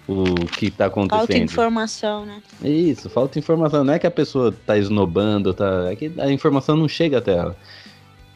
o 0.06 0.24
que 0.46 0.70
tá 0.70 0.86
acontecendo. 0.86 1.20
Falta 1.20 1.38
informação, 1.38 2.26
né? 2.26 2.42
Isso, 2.62 3.08
falta 3.08 3.38
informação. 3.38 3.84
Não 3.84 3.94
é 3.94 3.98
que 3.98 4.06
a 4.06 4.10
pessoa 4.10 4.52
tá 4.66 4.76
esnobando, 4.76 5.54
tá... 5.54 5.90
é 5.90 5.96
que 5.96 6.12
a 6.18 6.30
informação 6.30 6.76
não 6.76 6.88
chega 6.88 7.18
até 7.18 7.32
ela. 7.32 7.56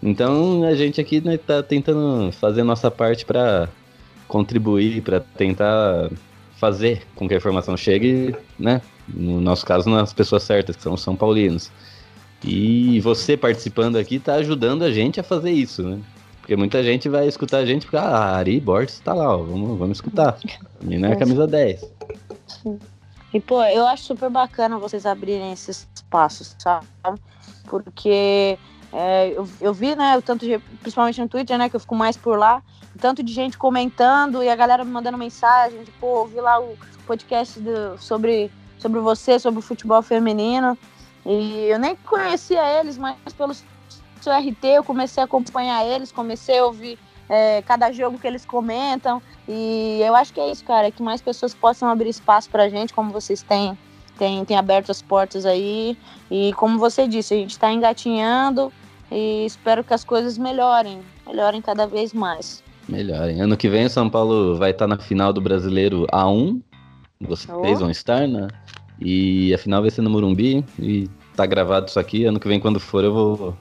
Então 0.07 0.63
a 0.63 0.73
gente 0.77 1.01
aqui 1.01 1.21
né, 1.21 1.37
tá 1.37 1.65
tentando 1.65 2.31
fazer 2.31 2.61
a 2.61 2.65
nossa 2.65 2.89
parte 2.93 3.27
para 3.27 3.69
contribuir, 4.29 5.03
para 5.03 5.19
tentar 5.19 6.09
fazer 6.57 7.03
com 7.17 7.27
que 7.27 7.35
a 7.35 7.37
informação 7.37 7.77
chegue, 7.77 8.33
né? 8.57 8.81
No 9.09 9.41
nosso 9.41 9.67
caso, 9.67 9.91
nas 9.91 10.13
pessoas 10.13 10.45
certas, 10.45 10.77
que 10.77 10.83
são 10.83 10.95
os 10.95 11.03
São 11.03 11.17
Paulinos. 11.17 11.73
E 12.45 13.01
você 13.01 13.37
participando 13.37 13.97
aqui 13.97 14.21
tá 14.21 14.35
ajudando 14.35 14.85
a 14.85 14.93
gente 14.93 15.19
a 15.19 15.25
fazer 15.25 15.51
isso, 15.51 15.83
né? 15.83 15.99
Porque 16.39 16.55
muita 16.55 16.85
gente 16.85 17.09
vai 17.09 17.27
escutar 17.27 17.59
a 17.59 17.67
gente 17.67 17.83
porque, 17.83 17.97
ah, 17.97 18.07
a 18.07 18.37
Ari 18.37 18.61
Borges 18.61 19.01
tá 19.01 19.13
lá, 19.13 19.37
ó, 19.37 19.39
vamos, 19.39 19.77
vamos 19.77 19.99
escutar. 19.99 20.39
Menina 20.81 21.09
é 21.09 21.17
camisa 21.17 21.49
10. 21.49 21.85
Sim. 22.47 22.79
E, 23.35 23.41
pô, 23.41 23.61
eu 23.65 23.85
acho 23.89 24.05
super 24.05 24.31
bacana 24.31 24.79
vocês 24.79 25.05
abrirem 25.05 25.53
esses 25.53 25.89
espaços, 25.93 26.55
sabe? 26.61 26.87
Porque 27.69 28.57
é, 28.93 29.31
eu, 29.31 29.49
eu 29.61 29.75
vi, 29.75 29.95
né, 29.95 30.17
o 30.17 30.23
tanto 30.23 30.47
de, 30.47 30.59
principalmente 30.81 31.21
no 31.21 31.29
Twitter, 31.29 31.59
né, 31.59 31.69
que 31.69 31.77
eu 31.77 31.81
fico 31.81 31.95
mais 31.95 32.17
por 32.17 32.39
lá, 32.39 32.63
tanto 33.01 33.23
de 33.23 33.33
gente 33.33 33.59
comentando 33.59 34.43
e 34.43 34.49
a 34.49 34.57
galera 34.57 34.85
me 34.85 34.91
mandando 34.91 35.19
mensagem, 35.19 35.83
de, 35.83 35.91
pô, 35.93 36.21
ouvi 36.21 36.41
lá 36.41 36.61
o 36.61 36.77
podcast 37.07 37.61
do, 37.61 37.99
sobre, 37.99 38.51
sobre 38.79 39.01
você, 39.01 39.39
sobre 39.39 39.59
o 39.59 39.63
futebol 39.63 40.03
feminino. 40.03 40.77
E 41.25 41.67
eu 41.69 41.79
nem 41.79 41.97
conhecia 41.97 42.63
eles, 42.81 42.97
mas 42.97 43.17
pelos 43.37 43.65
o 44.25 44.31
RT, 44.31 44.65
eu 44.65 44.85
comecei 44.85 45.23
a 45.23 45.25
acompanhar 45.25 45.85
eles, 45.87 46.11
comecei 46.11 46.59
a 46.59 46.65
ouvir 46.65 46.99
é, 47.29 47.63
cada 47.63 47.93
jogo 47.93 48.19
que 48.19 48.27
eles 48.27 48.45
comentam. 48.45 49.23
E 49.49 50.01
eu 50.03 50.15
acho 50.15 50.33
que 50.33 50.41
é 50.41 50.51
isso, 50.51 50.65
cara, 50.65 50.91
que 50.91 51.03
mais 51.03 51.21
pessoas 51.21 51.55
possam 51.55 51.89
abrir 51.89 52.09
espaço 52.09 52.51
pra 52.51 52.69
gente, 52.69 52.93
como 52.93 53.13
vocês 53.13 53.43
têm, 53.43 53.79
têm, 54.17 54.45
têm 54.45 54.57
aberto 54.57 54.91
as 54.91 55.03
portas 55.03 55.47
aí. 55.47 55.97
E 56.31 56.53
como 56.55 56.79
você 56.79 57.07
disse, 57.07 57.35
a 57.35 57.37
gente 57.37 57.51
está 57.51 57.73
engatinhando 57.73 58.73
e 59.11 59.47
espero 59.47 59.85
que 59.85 59.95
as 59.95 60.05
coisas 60.05 60.37
melhorem, 60.37 61.01
melhorem 61.27 61.63
cada 61.63 61.87
vez 61.87 62.13
mais. 62.13 62.63
Melhorem. 62.89 63.41
Ano 63.41 63.57
que 63.57 63.69
vem 63.69 63.87
o 63.87 63.91
São 63.91 64.09
Paulo 64.09 64.57
vai 64.57 64.71
estar 64.71 64.87
na 64.87 64.99
final 64.99 65.33
do 65.33 65.41
Brasileiro 65.41 66.07
A1. 66.13 66.61
Vocês 67.21 67.51
oh. 67.51 67.77
vão 67.77 67.91
estar, 67.91 68.27
né? 68.29 68.49
E 69.01 69.53
a 69.53 69.59
final 69.59 69.83
vai 69.83 69.91
ser 69.91 70.03
no 70.03 70.11
Morumbi. 70.11 70.65
E 70.79 71.09
tá 71.35 71.47
gravado 71.47 71.87
isso 71.89 71.99
aqui. 71.99 72.25
Ano 72.25 72.39
que 72.39 72.49
vem, 72.49 72.61
quando 72.61 72.79
for, 72.79 73.03
eu 73.03 73.13
vou 73.13 73.57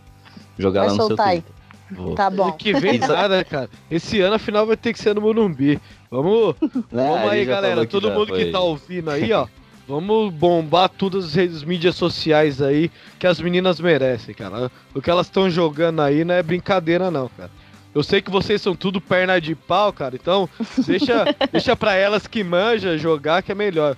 Jogar 0.57 0.81
vai 0.81 0.89
lá 0.89 0.95
no 0.95 1.07
seu 1.07 1.15
Twitter. 1.15 1.55
Vou. 1.91 2.15
Tá 2.15 2.29
bom. 2.29 2.51
Que 2.53 2.73
vem 2.73 2.97
nada, 2.97 3.43
cara. 3.43 3.69
Esse 3.91 4.19
ano 4.21 4.35
a 4.35 4.39
final 4.39 4.65
vai 4.65 4.75
ter 4.75 4.93
que 4.93 4.99
ser 4.99 5.13
no 5.13 5.21
Morumbi. 5.21 5.79
Vamos, 6.09 6.55
é, 6.91 6.95
vamos 6.95 7.29
aí, 7.29 7.45
galera. 7.45 7.85
Todo 7.85 8.11
mundo 8.11 8.27
foi. 8.29 8.45
que 8.45 8.51
tá 8.51 8.59
ouvindo 8.59 9.11
aí, 9.11 9.31
ó. 9.31 9.47
Vamos 9.87 10.33
bombar 10.33 10.89
todas 10.89 11.25
as 11.25 11.33
redes 11.35 11.63
mídias 11.63 11.95
sociais 11.95 12.61
aí 12.61 12.89
que 13.19 13.27
as 13.27 13.39
meninas 13.39 13.79
merecem, 13.79 14.33
cara. 14.33 14.71
O 14.93 15.01
que 15.01 15.09
elas 15.09 15.27
estão 15.27 15.49
jogando 15.49 16.01
aí 16.01 16.25
não 16.25 16.33
é 16.33 16.41
brincadeira, 16.41 17.11
não, 17.11 17.29
cara. 17.29 17.51
Eu 17.93 18.03
sei 18.03 18.21
que 18.21 18.31
vocês 18.31 18.61
são 18.61 18.75
tudo 18.75 18.99
perna 18.99 19.39
de 19.39 19.55
pau, 19.55 19.93
cara. 19.93 20.15
Então, 20.15 20.49
deixa, 20.85 21.25
deixa 21.51 21.75
pra 21.75 21.93
elas 21.95 22.27
que 22.27 22.43
manja 22.43 22.97
jogar 22.97 23.41
que 23.43 23.51
é 23.51 23.55
melhor. 23.55 23.95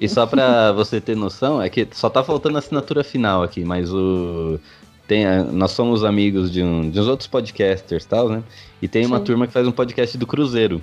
E 0.00 0.08
só 0.08 0.26
pra 0.26 0.72
você 0.72 1.00
ter 1.00 1.16
noção, 1.16 1.60
é 1.60 1.68
que 1.68 1.86
só 1.92 2.08
tá 2.08 2.22
faltando 2.22 2.56
a 2.56 2.60
assinatura 2.60 3.02
final 3.02 3.42
aqui, 3.42 3.64
mas 3.64 3.92
o 3.92 4.58
tem, 5.06 5.26
nós 5.52 5.72
somos 5.72 6.02
amigos 6.02 6.50
de, 6.50 6.62
um, 6.62 6.88
de 6.88 6.98
uns 6.98 7.06
outros 7.06 7.26
podcasters 7.26 8.06
tal, 8.06 8.28
né? 8.28 8.42
E 8.80 8.88
tem 8.88 9.04
uma 9.04 9.18
Sim. 9.18 9.24
turma 9.24 9.46
que 9.46 9.52
faz 9.52 9.66
um 9.66 9.72
podcast 9.72 10.16
do 10.16 10.26
Cruzeiro. 10.26 10.80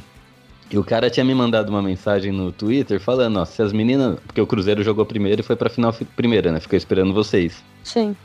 E 0.72 0.78
o 0.78 0.84
cara 0.86 1.10
tinha 1.10 1.26
me 1.26 1.36
mandado 1.36 1.70
uma 1.70 1.82
mensagem 1.82 2.32
no 2.32 2.50
Twitter 2.50 2.98
falando, 3.00 3.38
ó, 3.38 3.46
se 3.46 3.62
as 3.62 3.74
meninas. 3.74 4.18
Porque 4.26 4.40
o 4.40 4.48
Cruzeiro 4.48 4.82
jogou 4.84 5.06
primeiro 5.06 5.42
e 5.42 5.44
foi 5.44 5.56
pra 5.58 5.70
final 5.70 5.94
primeira, 6.16 6.50
né? 6.50 6.62
Ficou 6.62 6.78
esperando 6.78 7.14
vocês. 7.14 7.62
Sim. 7.84 8.16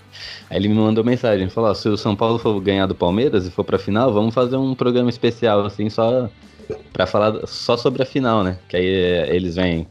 Aí 0.49 0.57
ele 0.57 0.69
me 0.69 0.75
mandou 0.75 1.03
mensagem, 1.03 1.49
falou, 1.49 1.71
ó, 1.71 1.75
se 1.75 1.89
o 1.89 1.97
São 1.97 2.15
Paulo 2.15 2.39
for 2.39 2.61
ganhar 2.61 2.87
do 2.87 2.95
Palmeiras 2.95 3.47
e 3.47 3.51
for 3.51 3.65
pra 3.65 3.79
final, 3.79 4.13
vamos 4.13 4.33
fazer 4.33 4.57
um 4.57 4.77
programa 4.77 5.11
especial, 5.11 5.65
assim, 5.65 5.91
só 5.91 6.31
pra 6.93 7.07
falar 7.07 7.47
só 7.47 7.77
sobre 7.77 8.03
a 8.03 8.07
final, 8.07 8.45
né? 8.45 8.59
Que 8.69 8.77
aí 8.77 8.87
é, 8.87 9.35
eles 9.35 9.57
vêm 9.57 9.87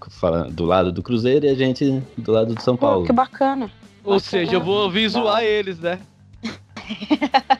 do 0.52 0.64
lado 0.64 0.94
do 0.94 1.04
Cruzeiro 1.04 1.46
e 1.46 1.50
a 1.50 1.56
gente 1.56 2.02
do 2.18 2.32
lado 2.32 2.56
do 2.56 2.62
São 2.62 2.78
Paulo. 2.78 3.02
Pô, 3.02 3.08
que 3.08 3.14
bacana. 3.14 3.70
Ou 4.04 4.20
seja, 4.20 4.54
eu 4.54 4.62
vou 4.62 4.90
vir 4.90 5.10
zoar 5.10 5.44
eles, 5.44 5.80
né? 5.80 6.00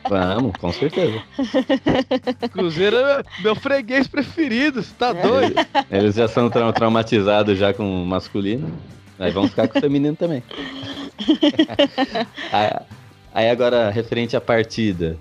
Vamos, 0.08 0.56
com 0.56 0.72
certeza. 0.72 1.22
Cruzeiro 2.52 2.96
é 2.96 3.22
meu 3.40 3.54
freguês 3.54 4.06
preferido, 4.06 4.82
você 4.82 4.94
tá 4.98 5.12
doido? 5.12 5.54
Eles 5.90 6.14
já 6.14 6.28
são 6.28 6.48
tra 6.48 6.72
traumatizados 6.72 7.58
já 7.58 7.74
com 7.74 8.02
o 8.02 8.06
masculino. 8.06 8.70
Aí 9.18 9.30
vão 9.30 9.48
ficar 9.48 9.66
com 9.68 9.78
o 9.78 9.80
feminino 9.80 10.16
também. 10.16 10.42
aí 13.32 13.50
agora, 13.50 13.90
referente 13.90 14.36
à 14.36 14.40
partida. 14.40 15.16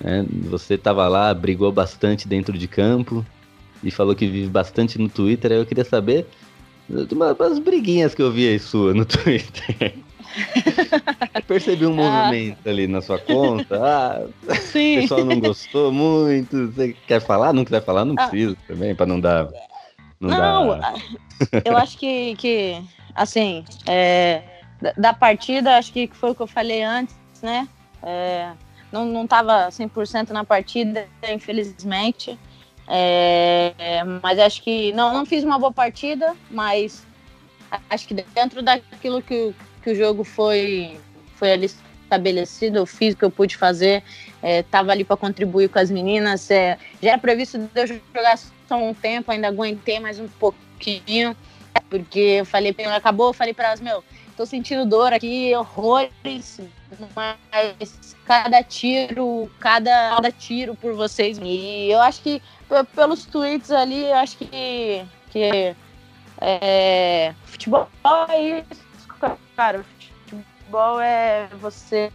Né? 0.00 0.24
Você 0.50 0.78
tava 0.78 1.08
lá, 1.08 1.32
brigou 1.34 1.72
bastante 1.72 2.28
dentro 2.28 2.56
de 2.56 2.68
campo 2.68 3.24
e 3.82 3.90
falou 3.90 4.14
que 4.14 4.26
vive 4.26 4.48
bastante 4.48 4.98
no 4.98 5.08
Twitter. 5.08 5.52
Aí 5.52 5.58
eu 5.58 5.66
queria 5.66 5.84
saber 5.84 6.26
umas 6.88 7.58
briguinhas 7.58 8.14
que 8.14 8.22
eu 8.22 8.30
vi 8.30 8.48
aí 8.48 8.58
sua 8.58 8.94
no 8.94 9.04
Twitter. 9.06 9.94
Percebi 11.46 11.86
um 11.86 12.00
ah. 12.00 12.24
movimento 12.24 12.68
ali 12.68 12.86
na 12.86 13.00
sua 13.00 13.18
conta. 13.18 13.80
Ah, 13.82 14.26
Sim. 14.72 14.98
o 14.98 15.00
pessoal 15.02 15.24
não 15.24 15.40
gostou 15.40 15.92
muito. 15.92 16.68
Você 16.72 16.96
quer 17.06 17.20
falar? 17.20 17.52
Não 17.52 17.64
quiser 17.64 17.84
falar, 17.84 18.04
não 18.04 18.14
ah. 18.18 18.28
precisa 18.28 18.56
também, 18.66 18.94
para 18.94 19.06
não 19.06 19.20
dar. 19.20 19.48
Não, 20.20 20.66
não 20.66 20.78
dar... 20.78 20.94
eu 21.64 21.76
acho 21.76 21.98
que, 21.98 22.34
que 22.36 22.82
assim, 23.14 23.64
é, 23.86 24.42
da 24.96 25.12
partida, 25.12 25.76
acho 25.76 25.92
que 25.92 26.08
foi 26.12 26.30
o 26.30 26.34
que 26.34 26.42
eu 26.42 26.46
falei 26.46 26.82
antes, 26.82 27.14
né? 27.42 27.68
É, 28.02 28.50
não, 28.92 29.04
não 29.04 29.26
tava 29.26 29.68
100% 29.68 30.30
na 30.30 30.44
partida, 30.44 31.06
infelizmente. 31.28 32.38
É, 32.86 34.02
mas 34.22 34.38
acho 34.38 34.62
que 34.62 34.92
não, 34.92 35.12
não 35.12 35.24
fiz 35.24 35.42
uma 35.42 35.58
boa 35.58 35.72
partida, 35.72 36.34
mas 36.50 37.06
acho 37.88 38.06
que 38.06 38.14
dentro 38.14 38.62
daquilo 38.62 39.22
que, 39.22 39.54
que 39.84 39.90
o 39.90 39.94
jogo 39.94 40.24
foi, 40.24 40.98
foi 41.36 41.52
ali 41.52 41.70
estabelecido, 42.02 42.78
eu 42.78 42.86
fiz 42.86 43.12
o 43.12 43.16
que 43.18 43.24
eu 43.24 43.30
pude 43.30 43.54
fazer, 43.54 44.02
é, 44.42 44.64
ali 44.72 45.04
para 45.04 45.16
contribuir 45.16 45.68
com 45.68 45.78
as 45.78 45.90
meninas. 45.90 46.50
É, 46.50 46.78
já 47.02 47.10
era 47.10 47.18
previsto 47.18 47.58
de 47.58 47.68
eu 47.74 47.86
jogar 47.86 48.38
só 48.66 48.76
um 48.76 48.94
tempo, 48.94 49.30
ainda 49.30 49.48
aguentei 49.48 50.00
mais 50.00 50.18
um 50.18 50.26
pouquinho, 50.26 51.36
porque 51.90 52.18
eu 52.18 52.46
falei, 52.46 52.74
acabou, 52.96 53.28
eu 53.28 53.34
falei 53.34 53.52
para 53.52 53.68
elas, 53.68 53.80
meu, 53.80 54.02
tô 54.38 54.46
sentindo 54.46 54.86
dor 54.86 55.12
aqui, 55.12 55.54
horrores, 55.54 56.60
mas 57.14 57.36
cada 58.24 58.62
tiro, 58.62 59.50
cada, 59.60 60.14
cada 60.14 60.32
tiro 60.32 60.74
por 60.74 60.94
vocês. 60.94 61.38
E 61.42 61.90
eu 61.90 62.00
acho 62.00 62.22
que 62.22 62.40
pelos 62.94 63.26
tweets 63.26 63.70
ali, 63.70 64.06
eu 64.06 64.14
acho 64.14 64.38
que, 64.38 65.04
que 65.30 65.76
é, 66.40 67.34
futebol 67.44 67.86
é 68.30 68.60
isso 68.60 68.83
cara, 69.56 69.84
futebol 70.64 71.00
é 71.00 71.48
você 71.60 72.10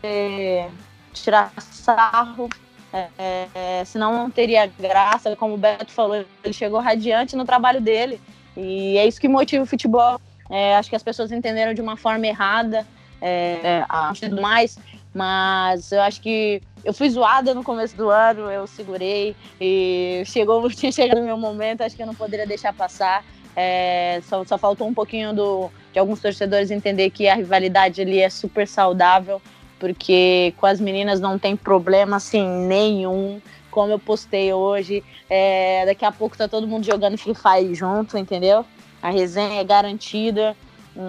tirar 1.13 1.51
sarro, 1.59 2.49
é, 2.91 3.47
é, 3.53 3.85
senão 3.85 4.13
não 4.13 4.29
teria 4.29 4.65
graça. 4.67 5.35
Como 5.35 5.53
o 5.53 5.57
Beto 5.57 5.91
falou, 5.91 6.25
ele 6.43 6.53
chegou 6.53 6.79
radiante 6.79 7.35
no 7.35 7.45
trabalho 7.45 7.81
dele. 7.81 8.19
E 8.57 8.97
é 8.97 9.07
isso 9.07 9.21
que 9.21 9.27
motiva 9.27 9.63
o 9.63 9.67
futebol. 9.67 10.19
É, 10.49 10.75
acho 10.75 10.89
que 10.89 10.95
as 10.95 11.03
pessoas 11.03 11.31
entenderam 11.31 11.73
de 11.73 11.81
uma 11.81 11.95
forma 11.95 12.25
errada 12.25 12.85
é, 13.21 13.59
é, 13.63 13.85
tudo 14.19 14.41
mais, 14.41 14.79
mas 15.13 15.91
eu 15.91 16.01
acho 16.01 16.21
que 16.21 16.61
eu 16.83 16.93
fui 16.93 17.09
zoada 17.09 17.53
no 17.53 17.63
começo 17.63 17.95
do 17.95 18.09
ano, 18.09 18.49
eu 18.49 18.65
segurei 18.65 19.35
e 19.59 20.23
chegou, 20.25 20.67
tinha 20.71 20.91
chegado 20.91 21.19
o 21.19 21.25
meu 21.25 21.37
momento, 21.37 21.81
acho 21.81 21.95
que 21.95 22.01
eu 22.01 22.07
não 22.07 22.15
poderia 22.15 22.47
deixar 22.47 22.73
passar. 22.73 23.23
É, 23.55 24.21
só, 24.23 24.45
só 24.45 24.57
faltou 24.57 24.87
um 24.87 24.93
pouquinho 24.93 25.33
do, 25.33 25.69
de 25.91 25.99
alguns 25.99 26.21
torcedores 26.21 26.71
entender 26.71 27.09
que 27.09 27.27
a 27.27 27.35
rivalidade 27.35 28.01
ali 28.01 28.19
é 28.19 28.29
super 28.29 28.67
saudável, 28.67 29.41
porque 29.79 30.53
com 30.57 30.65
as 30.65 30.79
meninas 30.79 31.19
não 31.19 31.39
tem 31.39 31.55
problema 31.55 32.17
assim 32.17 32.47
nenhum. 32.67 33.41
Como 33.71 33.91
eu 33.91 33.99
postei 33.99 34.51
hoje, 34.51 35.03
é, 35.29 35.85
daqui 35.85 36.03
a 36.03 36.11
pouco 36.11 36.37
tá 36.37 36.47
todo 36.47 36.67
mundo 36.67 36.85
jogando 36.85 37.17
Free 37.17 37.35
Fire 37.35 37.75
junto, 37.75 38.17
entendeu? 38.17 38.65
A 39.01 39.09
resenha 39.09 39.61
é 39.61 39.63
garantida. 39.63 40.55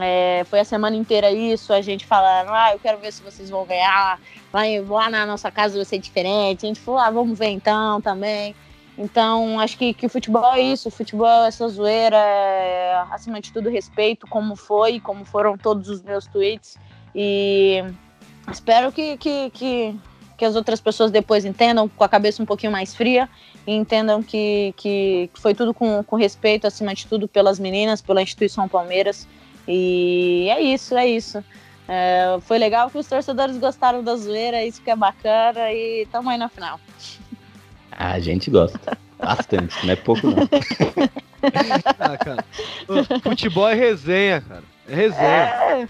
É, 0.00 0.44
foi 0.44 0.60
a 0.60 0.64
semana 0.64 0.94
inteira 0.94 1.32
isso, 1.32 1.72
a 1.72 1.80
gente 1.80 2.06
falando, 2.06 2.50
ah, 2.50 2.72
eu 2.72 2.78
quero 2.78 2.98
ver 2.98 3.12
se 3.12 3.22
vocês 3.22 3.50
vão 3.50 3.64
ganhar, 3.64 4.20
vai 4.52 4.78
lá 4.80 5.10
na 5.10 5.26
nossa 5.26 5.50
casa 5.50 5.74
vai 5.74 5.84
ser 5.84 5.98
diferente. 5.98 6.64
A 6.64 6.68
gente 6.68 6.80
falou, 6.80 7.00
ah, 7.00 7.10
vamos 7.10 7.38
ver 7.38 7.48
então 7.48 8.00
também. 8.00 8.54
Então, 9.00 9.58
acho 9.58 9.78
que, 9.78 9.94
que 9.94 10.04
o 10.04 10.10
futebol 10.10 10.52
é 10.52 10.60
isso, 10.60 10.88
o 10.88 10.90
futebol 10.90 11.26
é 11.26 11.48
essa 11.48 11.66
zoeira, 11.70 12.18
é, 12.18 13.02
acima 13.10 13.40
de 13.40 13.50
tudo, 13.50 13.70
respeito, 13.70 14.26
como 14.26 14.54
foi, 14.54 15.00
como 15.00 15.24
foram 15.24 15.56
todos 15.56 15.88
os 15.88 16.02
meus 16.02 16.26
tweets. 16.26 16.76
E 17.14 17.82
espero 18.52 18.92
que, 18.92 19.16
que, 19.16 19.48
que, 19.54 19.96
que 20.36 20.44
as 20.44 20.54
outras 20.54 20.82
pessoas 20.82 21.10
depois 21.10 21.46
entendam, 21.46 21.88
com 21.88 22.04
a 22.04 22.08
cabeça 22.10 22.42
um 22.42 22.46
pouquinho 22.46 22.70
mais 22.70 22.94
fria, 22.94 23.26
e 23.66 23.74
entendam 23.74 24.22
que, 24.22 24.74
que 24.76 25.30
foi 25.32 25.54
tudo 25.54 25.72
com, 25.72 26.04
com 26.04 26.16
respeito, 26.16 26.66
acima 26.66 26.94
de 26.94 27.06
tudo, 27.06 27.26
pelas 27.26 27.58
meninas, 27.58 28.02
pela 28.02 28.20
instituição 28.20 28.68
Palmeiras. 28.68 29.26
E 29.66 30.46
é 30.50 30.60
isso, 30.60 30.94
é 30.94 31.08
isso. 31.08 31.42
É, 31.88 32.36
foi 32.42 32.58
legal 32.58 32.90
que 32.90 32.98
os 32.98 33.06
torcedores 33.06 33.56
gostaram 33.56 34.04
da 34.04 34.14
zoeira, 34.14 34.62
isso 34.62 34.82
que 34.82 34.90
é 34.90 34.96
bacana, 34.96 35.72
e 35.72 36.06
tamo 36.12 36.28
aí 36.28 36.36
na 36.36 36.50
final. 36.50 36.78
A 38.00 38.18
gente 38.18 38.50
gosta. 38.50 38.96
Bastante, 39.18 39.84
não 39.84 39.92
é 39.92 39.96
pouco 39.96 40.26
não. 40.26 40.48
ah, 42.00 42.16
cara. 42.16 42.44
futebol 43.22 43.68
é 43.68 43.74
resenha, 43.74 44.40
cara. 44.40 44.62
É 44.88 44.94
resenha. 44.94 45.20
É. 45.22 45.88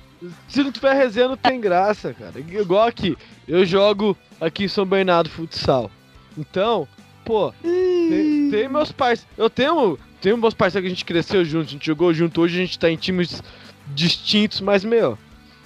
Se 0.48 0.64
não 0.64 0.72
tiver 0.72 0.92
resenha, 0.92 1.28
não 1.28 1.36
tem 1.36 1.60
graça, 1.60 2.12
cara. 2.12 2.32
Igual 2.40 2.88
aqui, 2.88 3.16
eu 3.46 3.64
jogo 3.64 4.18
aqui 4.40 4.64
em 4.64 4.68
São 4.68 4.84
Bernardo 4.84 5.30
futsal. 5.30 5.88
Então, 6.36 6.88
pô, 7.24 7.54
tem, 7.62 8.50
tem, 8.50 8.68
meus 8.68 8.90
parceiros. 8.90 9.32
Eu 9.38 9.48
tenho, 9.48 9.96
tenho 10.20 10.36
meus 10.36 10.52
parceiros 10.52 10.88
que 10.88 10.92
a 10.92 10.94
gente 10.96 11.04
cresceu 11.04 11.44
junto, 11.44 11.68
a 11.68 11.70
gente 11.70 11.86
jogou 11.86 12.12
junto. 12.12 12.40
Hoje 12.40 12.56
a 12.56 12.66
gente 12.66 12.76
tá 12.76 12.90
em 12.90 12.96
times 12.96 13.40
distintos, 13.94 14.60
mas, 14.60 14.84
meu, 14.84 15.16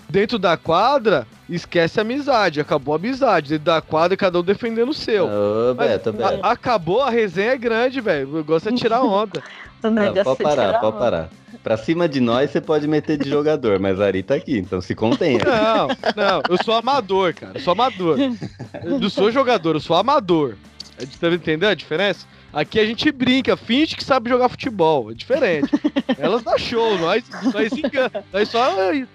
dentro 0.08 0.38
da 0.38 0.56
quadra, 0.56 1.26
esquece 1.48 1.98
a 1.98 2.02
amizade. 2.02 2.60
Acabou 2.60 2.94
a 2.94 2.96
amizade. 2.96 3.50
Dentro 3.50 3.64
da 3.64 3.80
quadra, 3.80 4.16
cada 4.16 4.38
um 4.38 4.42
defendendo 4.42 4.90
o 4.90 4.94
seu. 4.94 5.26
Ô, 5.26 5.74
Beto, 5.74 6.12
Beto. 6.12 6.40
A, 6.44 6.52
acabou, 6.52 7.02
a 7.02 7.10
resenha 7.10 7.52
é 7.52 7.58
grande, 7.58 8.00
velho. 8.00 8.38
Eu 8.38 8.44
gosto 8.44 8.70
de 8.70 8.78
tirar 8.78 9.02
onda. 9.02 9.42
Não, 9.82 10.14
pode 10.24 10.42
parar, 10.42 10.80
pode 10.80 10.98
parar. 10.98 11.28
Pra 11.62 11.76
cima 11.76 12.08
de 12.08 12.18
nós, 12.20 12.50
você 12.50 12.60
pode 12.60 12.88
meter 12.88 13.18
de 13.18 13.28
jogador, 13.28 13.78
mas 13.78 14.00
a 14.00 14.06
Ari 14.06 14.22
tá 14.22 14.34
aqui, 14.34 14.58
então 14.58 14.80
se 14.80 14.94
contenha. 14.94 15.40
Não, 15.44 15.88
não, 16.16 16.42
eu 16.48 16.62
sou 16.62 16.74
amador, 16.74 17.34
cara. 17.34 17.52
Eu 17.54 17.60
sou 17.60 17.72
amador. 17.72 18.18
Eu 18.84 18.98
não 18.98 19.10
sou 19.10 19.30
jogador, 19.30 19.74
eu 19.74 19.80
sou 19.80 19.96
amador. 19.96 20.56
Tá 21.20 21.28
entendendo 21.28 21.70
a 21.70 21.74
diferença? 21.74 22.26
Aqui 22.54 22.78
a 22.78 22.86
gente 22.86 23.10
brinca, 23.10 23.56
finge 23.56 23.96
que 23.96 24.04
sabe 24.04 24.30
jogar 24.30 24.48
futebol. 24.48 25.10
É 25.10 25.14
diferente. 25.14 25.68
Elas 26.16 26.44
dá 26.44 26.56
show, 26.56 26.96
nós, 26.98 27.24
nós, 27.52 27.72
engana, 27.72 28.24
nós 28.32 28.48
só 28.48 28.70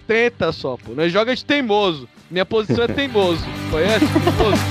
tenta 0.05 0.51
só, 0.51 0.75
pô. 0.75 0.91
Nós 0.93 1.09
joga 1.09 1.33
de 1.33 1.45
teimoso. 1.45 2.09
Minha 2.29 2.45
posição 2.45 2.83
é 2.83 2.87
teimoso. 2.89 3.41
Conhece? 3.71 4.05
Teimoso? 4.05 4.61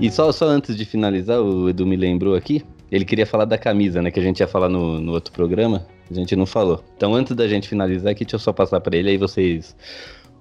E 0.00 0.08
só, 0.12 0.30
só 0.30 0.46
antes 0.46 0.76
de 0.76 0.84
finalizar, 0.84 1.40
o 1.40 1.68
Edu 1.68 1.84
me 1.84 1.96
lembrou 1.96 2.36
aqui 2.36 2.64
ele 2.90 3.04
queria 3.04 3.26
falar 3.26 3.44
da 3.44 3.58
camisa, 3.58 4.00
né? 4.00 4.10
Que 4.10 4.20
a 4.20 4.22
gente 4.22 4.40
ia 4.40 4.48
falar 4.48 4.68
no, 4.68 5.00
no 5.00 5.12
outro 5.12 5.32
programa. 5.32 5.86
A 6.10 6.14
gente 6.14 6.34
não 6.34 6.46
falou. 6.46 6.82
Então, 6.96 7.14
antes 7.14 7.36
da 7.36 7.46
gente 7.46 7.68
finalizar 7.68 8.12
aqui, 8.12 8.24
deixa 8.24 8.36
eu 8.36 8.40
só 8.40 8.52
passar 8.52 8.80
para 8.80 8.96
ele, 8.96 9.10
aí 9.10 9.16
vocês 9.16 9.76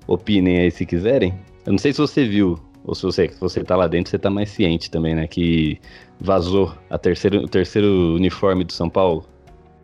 opinem 0.07 0.59
aí 0.59 0.71
se 0.71 0.85
quiserem. 0.85 1.33
Eu 1.65 1.73
não 1.73 1.77
sei 1.77 1.91
se 1.91 1.99
você 1.99 2.25
viu, 2.25 2.57
ou 2.85 2.95
se 2.95 3.03
você, 3.03 3.27
se 3.27 3.39
você 3.39 3.63
tá 3.63 3.75
lá 3.75 3.87
dentro, 3.87 4.09
você 4.09 4.17
tá 4.17 4.29
mais 4.29 4.49
ciente 4.49 4.89
também, 4.89 5.13
né? 5.13 5.27
Que 5.27 5.77
vazou 6.19 6.73
a 6.89 6.97
terceiro, 6.97 7.43
o 7.43 7.47
terceiro 7.47 8.15
uniforme 8.15 8.63
do 8.63 8.71
São 8.71 8.89
Paulo. 8.89 9.25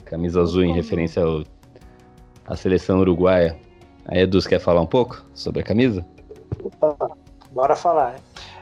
Camisa 0.05 0.41
azul 0.41 0.64
em 0.64 0.74
referência 0.74 1.22
ao, 1.22 1.43
à 2.45 2.55
seleção 2.55 2.99
uruguaia. 2.99 3.57
Aí, 4.05 4.22
Edu, 4.22 4.39
quer 4.41 4.59
falar 4.59 4.82
um 4.82 4.88
pouco 4.88 5.26
sobre 5.34 5.61
a 5.61 5.64
camisa? 5.64 6.05
Opa, 6.64 6.95
bora 7.51 7.76
falar. 7.76 8.16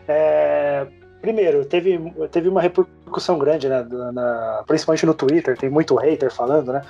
É, 0.07 0.87
primeiro, 1.21 1.65
teve, 1.65 1.99
teve 2.31 2.49
uma 2.49 2.61
repercussão 2.61 3.00
grande, 3.39 3.67
né? 3.67 3.85
Na, 4.13 4.63
principalmente 4.65 5.05
no 5.05 5.13
Twitter, 5.13 5.57
tem 5.57 5.69
muito 5.69 5.95
hater 5.95 6.31
falando, 6.31 6.71
né? 6.71 6.81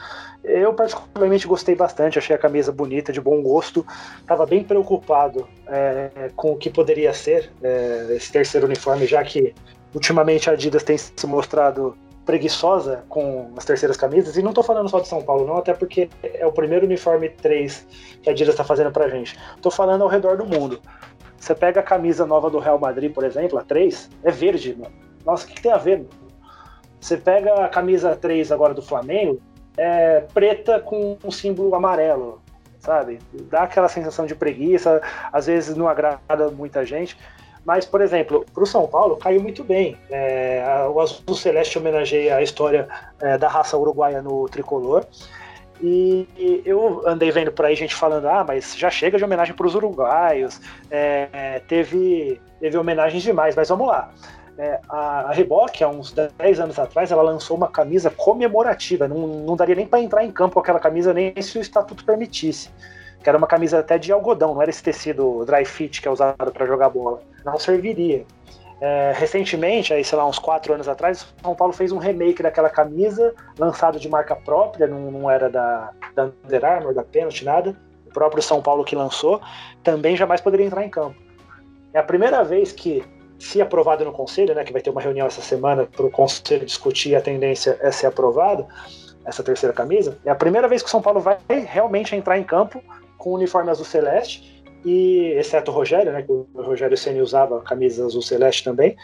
Eu 0.43 0.73
particularmente 0.73 1.47
gostei 1.47 1.75
bastante, 1.75 2.17
achei 2.17 2.35
a 2.35 2.39
camisa 2.39 2.71
bonita, 2.71 3.11
de 3.11 3.21
bom 3.21 3.41
gosto. 3.41 3.85
Tava 4.25 4.45
bem 4.45 4.63
preocupado 4.63 5.47
é, 5.67 6.31
com 6.35 6.53
o 6.53 6.57
que 6.57 6.69
poderia 6.69 7.13
ser 7.13 7.51
é, 7.63 8.07
esse 8.11 8.31
terceiro 8.31 8.65
uniforme, 8.65 9.05
já 9.05 9.23
que 9.23 9.53
ultimamente 9.93 10.49
a 10.49 10.53
Adidas 10.53 10.83
tem 10.83 10.97
se 10.97 11.27
mostrado 11.27 11.95
preguiçosa 12.25 13.03
com 13.09 13.51
as 13.57 13.65
terceiras 13.65 13.97
camisas, 13.97 14.37
e 14.37 14.41
não 14.41 14.53
tô 14.53 14.61
falando 14.61 14.87
só 14.87 14.99
de 14.99 15.07
São 15.07 15.21
Paulo, 15.21 15.45
não, 15.45 15.57
até 15.57 15.73
porque 15.73 16.07
é 16.23 16.45
o 16.45 16.51
primeiro 16.51 16.85
uniforme 16.85 17.29
3 17.29 17.87
que 18.21 18.29
a 18.29 18.31
Adidas 18.31 18.53
está 18.53 18.63
fazendo 18.63 18.91
pra 18.91 19.09
gente. 19.09 19.37
Tô 19.61 19.71
falando 19.71 20.03
ao 20.03 20.07
redor 20.07 20.37
do 20.37 20.45
mundo. 20.45 20.79
Você 21.37 21.55
pega 21.55 21.79
a 21.79 21.83
camisa 21.83 22.25
nova 22.25 22.49
do 22.49 22.59
Real 22.59 22.79
Madrid, 22.79 23.11
por 23.11 23.23
exemplo, 23.23 23.57
a 23.57 23.63
3, 23.63 24.09
é 24.23 24.31
verde, 24.31 24.75
mano. 24.77 24.93
Nossa, 25.25 25.45
o 25.45 25.47
que, 25.47 25.55
que, 25.55 25.61
tem 25.61 25.71
a 25.71 25.77
ver? 25.77 26.05
Você 26.99 27.17
pega 27.17 27.65
a 27.65 27.69
camisa 27.69 28.15
3 28.15 28.51
agora 28.51 28.73
do 28.73 28.81
Flamengo, 28.81 29.41
é 29.77 30.21
preta 30.33 30.79
com 30.79 31.17
um 31.23 31.31
símbolo 31.31 31.73
amarelo, 31.73 32.41
sabe? 32.79 33.19
Dá 33.49 33.63
aquela 33.63 33.87
sensação 33.87 34.25
de 34.25 34.35
preguiça, 34.35 35.01
às 35.31 35.47
vezes 35.47 35.75
não 35.75 35.87
agrada 35.87 36.49
muita 36.51 36.85
gente. 36.85 37.17
Mas, 37.63 37.85
por 37.85 38.01
exemplo, 38.01 38.45
para 38.53 38.63
o 38.63 38.65
São 38.65 38.87
Paulo 38.87 39.17
caiu 39.17 39.41
muito 39.41 39.63
bem. 39.63 39.95
É, 40.09 40.63
o 40.91 40.99
Azul 40.99 41.35
Celeste 41.35 41.77
homenageia 41.77 42.35
a 42.35 42.41
história 42.41 42.87
é, 43.19 43.37
da 43.37 43.47
raça 43.47 43.77
uruguaia 43.77 44.21
no 44.21 44.49
tricolor. 44.49 45.05
E, 45.79 46.27
e 46.37 46.61
eu 46.65 47.07
andei 47.07 47.31
vendo 47.31 47.51
por 47.51 47.65
aí 47.65 47.75
gente 47.75 47.95
falando: 47.95 48.27
ah, 48.27 48.43
mas 48.47 48.75
já 48.75 48.89
chega 48.89 49.17
de 49.17 49.23
homenagem 49.23 49.55
para 49.55 49.65
os 49.65 49.75
uruguaios, 49.75 50.59
é, 50.89 51.61
teve, 51.67 52.39
teve 52.59 52.77
homenagens 52.77 53.23
demais, 53.23 53.55
mas 53.55 53.69
vamos 53.69 53.87
lá. 53.87 54.11
É, 54.57 54.79
a, 54.89 55.21
a 55.21 55.31
Reebok, 55.31 55.83
há 55.83 55.87
uns 55.89 56.11
10 56.11 56.59
anos 56.59 56.77
atrás, 56.77 57.11
ela 57.11 57.21
lançou 57.21 57.57
uma 57.57 57.67
camisa 57.67 58.09
comemorativa. 58.09 59.07
Não, 59.07 59.27
não 59.27 59.55
daria 59.55 59.75
nem 59.75 59.87
para 59.87 60.01
entrar 60.01 60.23
em 60.23 60.31
campo 60.31 60.55
com 60.55 60.59
aquela 60.59 60.79
camisa, 60.79 61.13
nem 61.13 61.33
se 61.41 61.57
o 61.57 61.61
estatuto 61.61 62.03
permitisse 62.05 62.69
que 63.21 63.29
era 63.29 63.37
uma 63.37 63.47
camisa 63.47 63.79
até 63.79 63.97
de 63.97 64.11
algodão, 64.11 64.55
não 64.55 64.61
era 64.61 64.71
esse 64.71 64.81
tecido 64.81 65.45
dry 65.45 65.63
fit 65.63 66.01
que 66.01 66.07
é 66.07 66.11
usado 66.11 66.51
para 66.51 66.65
jogar 66.65 66.89
bola. 66.89 67.21
Não 67.45 67.57
serviria. 67.59 68.25
É, 68.81 69.13
recentemente, 69.15 69.93
aí, 69.93 70.03
sei 70.03 70.17
lá, 70.17 70.27
uns 70.27 70.39
quatro 70.39 70.73
anos 70.73 70.87
atrás, 70.87 71.27
São 71.39 71.53
Paulo 71.53 71.71
fez 71.71 71.91
um 71.91 71.99
remake 71.99 72.41
daquela 72.41 72.67
camisa, 72.69 73.31
lançado 73.59 73.99
de 73.99 74.09
marca 74.09 74.35
própria, 74.35 74.87
não, 74.87 75.11
não 75.11 75.29
era 75.29 75.51
da, 75.51 75.91
da 76.15 76.31
Under 76.43 76.65
Armour, 76.65 76.93
da 76.95 77.03
Penalty, 77.03 77.45
nada. 77.45 77.75
O 78.07 78.09
próprio 78.11 78.41
São 78.41 78.59
Paulo 78.59 78.83
que 78.83 78.95
lançou, 78.95 79.39
também 79.83 80.17
jamais 80.17 80.41
poderia 80.41 80.65
entrar 80.65 80.83
em 80.83 80.89
campo. 80.89 81.15
É 81.93 81.99
a 81.99 82.03
primeira 82.03 82.43
vez 82.43 82.71
que, 82.71 83.03
se 83.41 83.59
aprovado 83.59 84.05
no 84.05 84.11
Conselho, 84.11 84.53
né, 84.53 84.63
que 84.63 84.71
vai 84.71 84.81
ter 84.81 84.91
uma 84.91 85.01
reunião 85.01 85.25
essa 85.25 85.41
semana 85.41 85.85
para 85.85 86.05
o 86.05 86.11
Conselho 86.11 86.63
discutir 86.63 87.15
a 87.15 87.21
tendência 87.21 87.75
é 87.81 87.91
ser 87.91 88.05
aprovado, 88.05 88.67
essa 89.25 89.43
terceira 89.43 89.73
camisa, 89.73 90.17
é 90.23 90.29
a 90.29 90.35
primeira 90.35 90.67
vez 90.67 90.81
que 90.81 90.87
o 90.87 90.91
São 90.91 91.01
Paulo 91.01 91.19
vai 91.19 91.37
realmente 91.49 92.15
entrar 92.15 92.37
em 92.37 92.43
campo 92.43 92.81
com 93.17 93.31
o 93.31 93.33
uniforme 93.33 93.71
azul 93.71 93.85
celeste, 93.85 94.63
e 94.85 95.33
exceto 95.37 95.71
o 95.71 95.73
Rogério, 95.73 96.11
né, 96.11 96.21
que 96.21 96.31
o 96.31 96.47
Rogério 96.55 96.97
Ceni 96.97 97.21
usava 97.21 97.59
a 97.59 97.61
camisa 97.61 98.05
azul 98.05 98.21
celeste 98.21 98.63
também, 98.63 98.95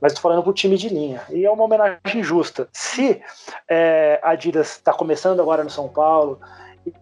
mas 0.00 0.12
estou 0.12 0.22
falando 0.22 0.42
para 0.42 0.50
o 0.50 0.54
time 0.54 0.76
de 0.76 0.88
linha. 0.88 1.22
E 1.30 1.44
é 1.44 1.50
uma 1.50 1.64
homenagem 1.64 2.22
justa. 2.22 2.68
Se 2.72 3.20
é, 3.68 4.18
a 4.22 4.30
Adidas 4.30 4.72
está 4.72 4.92
começando 4.92 5.40
agora 5.40 5.62
no 5.62 5.70
São 5.70 5.88
Paulo 5.88 6.40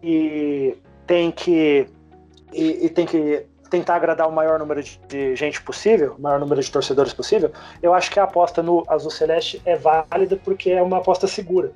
e 0.03 0.77
tem 1.07 1.31
que 1.31 1.87
e, 2.53 2.85
e, 2.85 2.89
tem 2.89 3.05
que 3.05 3.45
tentar 3.69 3.95
agradar 3.95 4.27
o 4.27 4.31
maior 4.31 4.57
número 4.59 4.81
de, 4.83 5.35
gente 5.35 5.61
possível, 5.61 6.15
o 6.17 6.21
maior 6.21 6.39
número 6.39 6.61
de 6.61 6.71
torcedores 6.71 7.13
possível, 7.13 7.51
eu 7.81 7.93
acho 7.93 8.11
que 8.11 8.19
a 8.19 8.23
aposta 8.23 8.63
no 8.63 8.83
azul 8.87 9.11
celeste 9.11 9.61
é 9.65 9.75
válida 9.75 10.37
porque 10.43 10.71
é 10.71 10.81
uma 10.81 10.97
aposta 10.97 11.27
segura. 11.27 11.71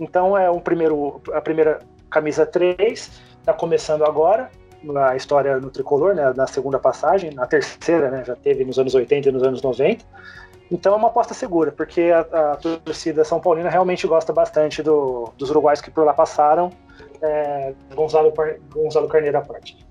Então 0.00 0.36
é 0.36 0.50
um 0.50 0.60
primeiro 0.60 1.20
a 1.32 1.40
primeira 1.40 1.80
camisa 2.10 2.46
3 2.46 3.10
está 3.40 3.52
começando 3.52 4.04
agora 4.04 4.50
a 4.96 5.16
história 5.16 5.58
no 5.58 5.70
tricolor, 5.70 6.14
né, 6.14 6.32
na 6.36 6.46
segunda 6.46 6.78
passagem, 6.78 7.32
na 7.32 7.46
terceira, 7.46 8.10
né, 8.10 8.24
já 8.24 8.36
teve 8.36 8.64
nos 8.64 8.78
anos 8.78 8.94
80 8.94 9.28
e 9.28 9.32
nos 9.32 9.42
anos 9.42 9.60
90. 9.60 10.04
Então 10.70 10.92
é 10.92 10.96
uma 10.96 11.08
aposta 11.08 11.34
segura, 11.34 11.72
porque 11.72 12.12
a, 12.12 12.52
a 12.52 12.56
torcida 12.56 13.24
São 13.24 13.40
Paulina 13.40 13.70
realmente 13.70 14.06
gosta 14.06 14.32
bastante 14.32 14.82
do, 14.82 15.32
dos 15.36 15.50
uruguais 15.50 15.80
que 15.80 15.90
por 15.90 16.04
lá 16.04 16.12
passaram. 16.12 16.70
É, 17.22 17.72
Gonzalo, 17.94 18.32
Gonzalo 18.72 19.08
Carneiro 19.08 19.38
à 19.38 19.40
parte. 19.40 19.87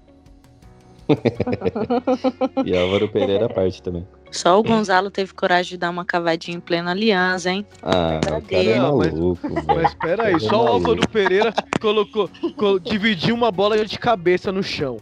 E 2.66 2.78
Álvaro 2.78 3.08
Pereira 3.10 3.46
à 3.46 3.50
parte 3.50 3.82
também. 3.82 4.08
Só 4.32 4.60
o 4.60 4.64
Gonzalo 4.64 5.10
teve 5.10 5.34
coragem 5.34 5.72
de 5.72 5.78
dar 5.78 5.90
uma 5.90 6.06
cavadinha 6.06 6.58
em 6.58 6.60
plena 6.60 6.92
aliança, 6.92 7.50
hein? 7.50 7.66
Ah, 7.82 8.20
o 8.24 8.42
cara 8.42 8.64
é 8.64 8.80
maluco, 8.80 9.40
mas, 9.44 9.66
mas 9.66 9.88
espera 9.90 10.28
aí, 10.28 10.40
só 10.40 10.66
o 10.66 10.68
Álvaro 10.68 11.08
Pereira 11.10 11.54
colocou, 11.80 12.30
col, 12.56 12.80
dividiu 12.80 13.34
uma 13.36 13.52
bola 13.52 13.86
de 13.86 13.98
cabeça 13.98 14.52
no 14.52 14.62
chão. 14.62 14.98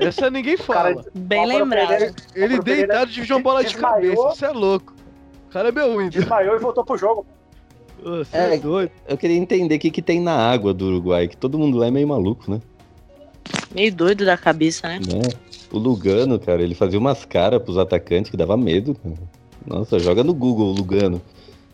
Essa 0.00 0.28
ninguém 0.28 0.56
fala. 0.56 0.96
Cara, 0.96 1.06
Bem 1.14 1.46
lembrado. 1.46 1.88
Pereira, 1.88 2.14
ele 2.34 2.58
deitado 2.60 3.10
dividiu 3.10 3.36
uma 3.36 3.42
bola 3.42 3.64
de 3.64 3.76
cabeça, 3.76 4.28
isso 4.32 4.44
é 4.44 4.50
louco. 4.50 4.94
O 5.48 5.52
cara 5.52 5.68
é 5.68 5.72
meu 5.72 5.92
ídolo. 5.92 6.10
Desmaiou 6.10 6.56
e 6.56 6.58
voltou 6.58 6.84
pro 6.84 6.98
jogo. 6.98 7.24
Você 8.02 8.36
é, 8.36 8.54
é 8.54 8.58
doido. 8.58 8.90
Eu 9.08 9.16
queria 9.16 9.36
entender 9.36 9.76
o 9.76 9.78
que, 9.78 9.90
que 9.90 10.02
tem 10.02 10.20
na 10.20 10.34
água 10.34 10.74
do 10.74 10.86
Uruguai, 10.86 11.28
que 11.28 11.36
todo 11.36 11.58
mundo 11.58 11.78
lá 11.78 11.86
é 11.86 11.90
meio 11.90 12.06
maluco, 12.06 12.50
né? 12.50 12.60
Meio 13.74 13.94
doido 13.94 14.24
da 14.24 14.36
cabeça, 14.36 14.88
né? 14.88 15.00
É. 15.12 15.46
O 15.70 15.78
Lugano, 15.78 16.38
cara, 16.38 16.62
ele 16.62 16.74
fazia 16.74 16.98
umas 16.98 17.24
caras 17.24 17.62
pros 17.62 17.76
atacantes 17.76 18.30
que 18.30 18.36
dava 18.36 18.56
medo. 18.56 18.94
Cara. 18.94 19.16
Nossa, 19.66 19.98
joga 19.98 20.22
no 20.22 20.32
Google, 20.32 20.72
Lugano. 20.72 21.20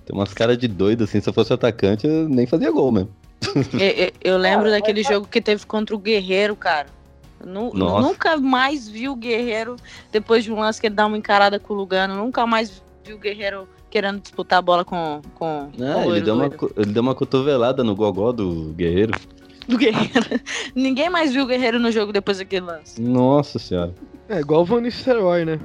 Tem 0.05 0.17
umas 0.17 0.33
caras 0.33 0.59
de 0.59 0.67
doido, 0.67 1.05
assim, 1.05 1.21
se 1.21 1.29
eu 1.29 1.33
fosse 1.33 1.53
atacante, 1.53 2.07
eu 2.07 2.29
nem 2.29 2.47
fazia 2.47 2.71
gol 2.71 2.91
mesmo. 2.91 3.11
Eu, 3.73 3.81
eu, 3.81 4.13
eu 4.23 4.39
lembro 4.39 4.69
ah, 4.69 4.71
daquele 4.71 5.03
jogo 5.03 5.27
que 5.29 5.41
teve 5.41 5.67
contra 5.67 5.95
o 5.95 5.99
Guerreiro, 5.99 6.57
cara. 6.57 6.87
nunca 7.45 8.37
mais 8.37 8.89
vi 8.89 9.09
o 9.09 9.17
Guerreiro, 9.17 9.77
depois 10.11 10.45
de 10.45 10.53
um 10.53 10.61
lance 10.61 10.81
que 10.81 10.87
ele 10.87 10.95
dá 10.95 11.07
uma 11.07 11.19
encarada 11.19 11.59
com 11.59 11.75
o 11.75 11.77
Lugano, 11.77 12.17
nunca 12.17 12.47
mais 12.47 12.83
vi 13.05 13.13
o 13.13 13.19
Guerreiro 13.19 13.69
querendo 13.91 14.21
disputar 14.21 14.59
a 14.61 14.63
bola 14.63 14.85
com. 14.85 15.21
com, 15.35 15.69
ah, 15.81 16.05
com 16.05 16.15
ele, 16.15 16.21
deu 16.23 16.35
uma, 16.35 16.51
ele 16.77 16.93
deu 16.93 17.03
uma 17.03 17.15
cotovelada 17.15 17.85
no 17.85 17.95
gogó 17.95 18.33
do 18.33 18.73
Guerreiro 18.75 19.13
do 19.69 19.79
Guerreiro. 19.79 20.41
Ninguém 20.75 21.11
mais 21.11 21.33
viu 21.33 21.45
o 21.45 21.47
Guerreiro 21.47 21.79
no 21.79 21.91
jogo 21.91 22.13
depois 22.13 22.39
daquele 22.39 22.67
lance. 22.67 23.01
Nossa 23.01 23.59
senhora. 23.59 23.95
É 24.29 24.41
igual 24.41 24.63
o 24.63 24.65
Van 24.65 24.81
Nistelrooy, 24.81 25.45
né? 25.45 25.61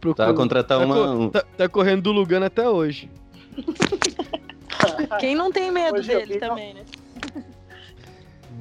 Procuro... 0.00 0.14
Tá 0.14 0.34
contratar 0.34 0.78
tá 0.78 0.84
uma. 0.84 1.30
Tá, 1.30 1.44
tá, 1.56 1.68
correndo 1.68 2.02
do 2.02 2.12
Lugano 2.12 2.46
até 2.46 2.68
hoje. 2.68 3.10
Quem 5.18 5.34
não 5.34 5.50
tem 5.50 5.70
medo 5.70 5.98
hoje 5.98 6.08
dele 6.08 6.38
também, 6.38 6.74
né? 6.74 6.84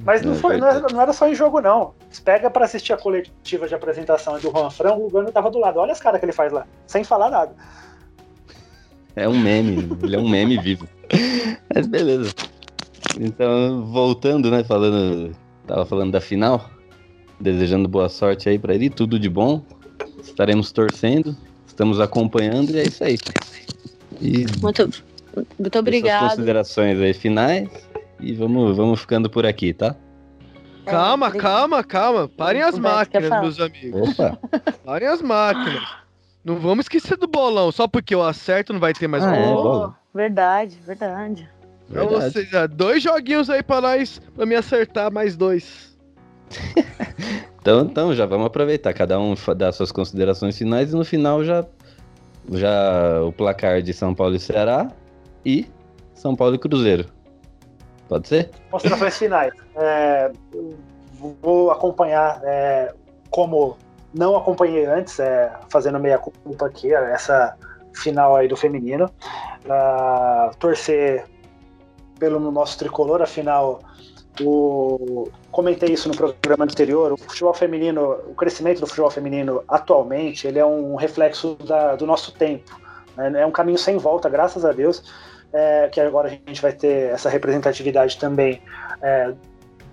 Mas 0.03 0.21
não, 0.21 0.35
foi, 0.35 0.57
não, 0.57 0.67
era, 0.67 0.87
não 0.91 1.01
era 1.01 1.13
só 1.13 1.27
em 1.27 1.33
jogo, 1.33 1.59
não. 1.59 1.93
Você 2.11 2.21
pega 2.21 2.49
pra 2.49 2.65
assistir 2.65 2.93
a 2.93 2.97
coletiva 2.97 3.67
de 3.67 3.73
apresentação 3.73 4.35
do 4.35 4.51
Juan 4.51 4.69
Fran, 4.69 4.93
o 4.93 5.03
Lugano 5.03 5.31
tava 5.31 5.49
do 5.49 5.57
lado. 5.57 5.79
Olha 5.79 5.91
as 5.91 5.99
caras 5.99 6.19
que 6.19 6.25
ele 6.25 6.31
faz 6.31 6.51
lá, 6.51 6.67
sem 6.85 7.03
falar 7.03 7.29
nada. 7.29 7.55
É 9.15 9.27
um 9.27 9.39
meme, 9.39 9.89
ele 10.03 10.15
é 10.15 10.19
um 10.19 10.29
meme 10.29 10.57
vivo. 10.57 10.87
Mas 11.73 11.87
beleza. 11.87 12.33
Então, 13.19 13.85
voltando, 13.85 14.51
né, 14.51 14.63
falando, 14.63 15.35
tava 15.65 15.85
falando 15.85 16.11
da 16.11 16.21
final, 16.21 16.69
desejando 17.39 17.87
boa 17.87 18.09
sorte 18.09 18.49
aí 18.49 18.59
para 18.59 18.73
ele, 18.73 18.89
tudo 18.89 19.19
de 19.19 19.29
bom. 19.29 19.63
Estaremos 20.21 20.71
torcendo, 20.71 21.35
estamos 21.65 21.99
acompanhando 21.99 22.71
e 22.71 22.79
é 22.79 22.83
isso 22.83 23.03
aí. 23.03 23.17
E 24.21 24.45
muito, 24.61 24.89
muito 25.59 25.79
obrigado. 25.79 26.29
considerações 26.29 26.99
aí 26.99 27.13
finais 27.13 27.69
e 28.19 28.33
vamos, 28.33 28.75
vamos 28.75 28.99
ficando 28.99 29.29
por 29.29 29.45
aqui, 29.45 29.73
tá? 29.73 29.95
Calma, 30.85 31.31
calma, 31.31 31.83
calma. 31.83 32.27
Parem 32.27 32.61
as 32.61 32.77
máquinas, 32.77 33.29
meus 33.41 33.59
amigos. 33.59 34.09
Opa. 34.09 34.37
Parem 34.85 35.07
as 35.07 35.21
máquinas. 35.21 35.83
Não 36.43 36.59
vamos 36.59 36.85
esquecer 36.85 37.17
do 37.17 37.27
bolão. 37.27 37.71
Só 37.71 37.87
porque 37.87 38.13
eu 38.13 38.21
acerto 38.21 38.71
não 38.71 38.79
vai 38.79 38.93
ter 38.93 39.07
mais 39.07 39.23
ah, 39.23 39.31
bolão. 39.31 39.95
É, 40.13 40.17
verdade, 40.17 40.77
verdade. 40.85 41.49
Verdade. 41.89 42.15
Ou 42.15 42.31
seja, 42.31 42.67
dois 42.67 43.03
joguinhos 43.03 43.49
aí 43.49 43.61
pra 43.61 43.81
nós, 43.81 44.19
pra 44.35 44.45
me 44.45 44.55
acertar 44.55 45.11
mais 45.11 45.35
dois. 45.35 45.95
então, 47.61 47.81
então, 47.81 48.13
já 48.13 48.25
vamos 48.25 48.47
aproveitar. 48.47 48.93
Cada 48.93 49.19
um 49.19 49.35
dá 49.55 49.71
suas 49.71 49.91
considerações 49.91 50.57
finais 50.57 50.91
e 50.91 50.95
no 50.95 51.05
final 51.05 51.43
já, 51.43 51.65
já 52.51 53.21
o 53.21 53.31
placar 53.31 53.81
de 53.81 53.93
São 53.93 54.13
Paulo 54.15 54.35
e 54.35 54.39
Ceará 54.39 54.91
e 55.45 55.67
São 56.13 56.35
Paulo 56.35 56.55
e 56.55 56.59
Cruzeiro. 56.59 57.05
Pode 58.07 58.27
ser? 58.27 58.49
Considerações 58.71 59.17
finais. 59.17 59.53
É, 59.75 60.31
vou 61.41 61.71
acompanhar 61.71 62.39
é, 62.43 62.93
como 63.29 63.77
não 64.13 64.35
acompanhei 64.35 64.85
antes, 64.85 65.19
é, 65.19 65.51
fazendo 65.69 65.99
meia 65.99 66.17
culpa 66.17 66.67
aqui, 66.67 66.93
essa 66.93 67.55
final 67.93 68.35
aí 68.35 68.47
do 68.47 68.55
feminino. 68.55 69.11
Uh, 69.65 70.55
torcer 70.57 71.25
pelo 72.19 72.39
nosso 72.51 72.77
tricolor, 72.77 73.21
afinal, 73.21 73.81
o, 74.41 75.29
comentei 75.51 75.93
isso 75.93 76.09
no 76.09 76.15
programa 76.15 76.65
anterior, 76.65 77.13
o 77.13 77.17
futebol 77.17 77.53
feminino, 77.53 78.17
o 78.27 78.35
crescimento 78.35 78.79
do 78.79 78.87
futebol 78.87 79.09
feminino 79.09 79.63
atualmente, 79.67 80.47
ele 80.47 80.59
é 80.59 80.65
um 80.65 80.95
reflexo 80.95 81.55
da, 81.65 81.95
do 81.95 82.05
nosso 82.05 82.33
tempo. 82.33 82.79
Né? 83.15 83.41
É 83.41 83.45
um 83.45 83.51
caminho 83.51 83.77
sem 83.77 83.97
volta, 83.97 84.29
graças 84.29 84.65
a 84.65 84.71
Deus, 84.71 85.03
é, 85.53 85.87
que 85.87 85.99
agora 86.01 86.27
a 86.27 86.31
gente 86.31 86.61
vai 86.61 86.73
ter 86.73 87.11
essa 87.11 87.29
representatividade 87.29 88.17
também 88.17 88.61
é, 89.01 89.33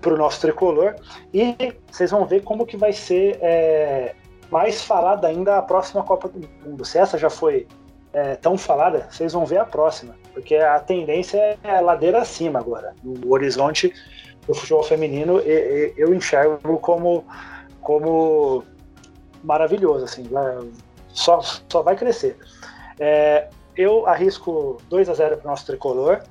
para 0.01 0.13
o 0.13 0.17
nosso 0.17 0.41
tricolor. 0.41 0.95
E 1.33 1.55
vocês 1.89 2.11
vão 2.11 2.25
ver 2.25 2.43
como 2.43 2.65
que 2.65 2.75
vai 2.75 2.91
ser 2.91 3.39
é, 3.41 4.15
mais 4.51 4.83
falada 4.83 5.27
ainda 5.27 5.57
a 5.57 5.61
próxima 5.61 6.03
Copa 6.03 6.27
do 6.27 6.47
Mundo. 6.65 6.83
Se 6.83 6.97
essa 6.97 7.17
já 7.17 7.29
foi 7.29 7.65
é, 8.13 8.35
tão 8.35 8.57
falada, 8.57 9.07
vocês 9.09 9.33
vão 9.33 9.45
ver 9.45 9.57
a 9.57 9.65
próxima, 9.65 10.15
porque 10.33 10.55
a 10.55 10.79
tendência 10.79 11.57
é 11.63 11.81
ladeira 11.81 12.21
acima 12.21 12.59
agora. 12.59 12.93
No 13.03 13.33
horizonte 13.33 13.93
do 14.47 14.53
futebol 14.53 14.83
feminino, 14.83 15.39
eu 15.39 16.13
enxergo 16.13 16.77
como, 16.79 17.25
como 17.81 18.63
maravilhoso, 19.43 20.05
assim, 20.05 20.29
só, 21.09 21.41
só 21.41 21.81
vai 21.81 21.95
crescer. 21.95 22.37
É, 22.99 23.47
eu 23.75 24.05
arrisco 24.05 24.77
2 24.89 25.09
a 25.09 25.13
0 25.13 25.37
para 25.37 25.47
o 25.47 25.49
nosso 25.49 25.65
tricolor. 25.65 26.21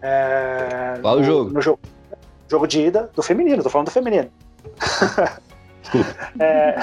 É, 0.00 0.98
Qual 1.00 1.18
o 1.18 1.24
jogo? 1.24 1.50
No 1.50 1.60
jogo, 1.60 1.80
jogo 2.48 2.66
de 2.66 2.80
ida 2.80 3.10
do 3.14 3.22
feminino, 3.22 3.62
tô 3.62 3.70
falando 3.70 3.86
do 3.86 3.92
feminino. 3.92 4.30
é, 6.38 6.76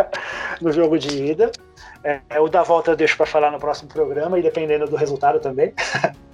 no 0.60 0.72
jogo 0.72 0.98
de 0.98 1.24
ida. 1.30 1.50
É, 2.06 2.38
o 2.38 2.48
da 2.48 2.62
volta 2.62 2.92
eu 2.92 2.96
deixo 2.96 3.16
para 3.16 3.26
falar 3.26 3.50
no 3.50 3.58
próximo 3.58 3.88
programa 3.88 4.38
e 4.38 4.42
dependendo 4.42 4.86
do 4.86 4.94
resultado 4.94 5.40
também. 5.40 5.72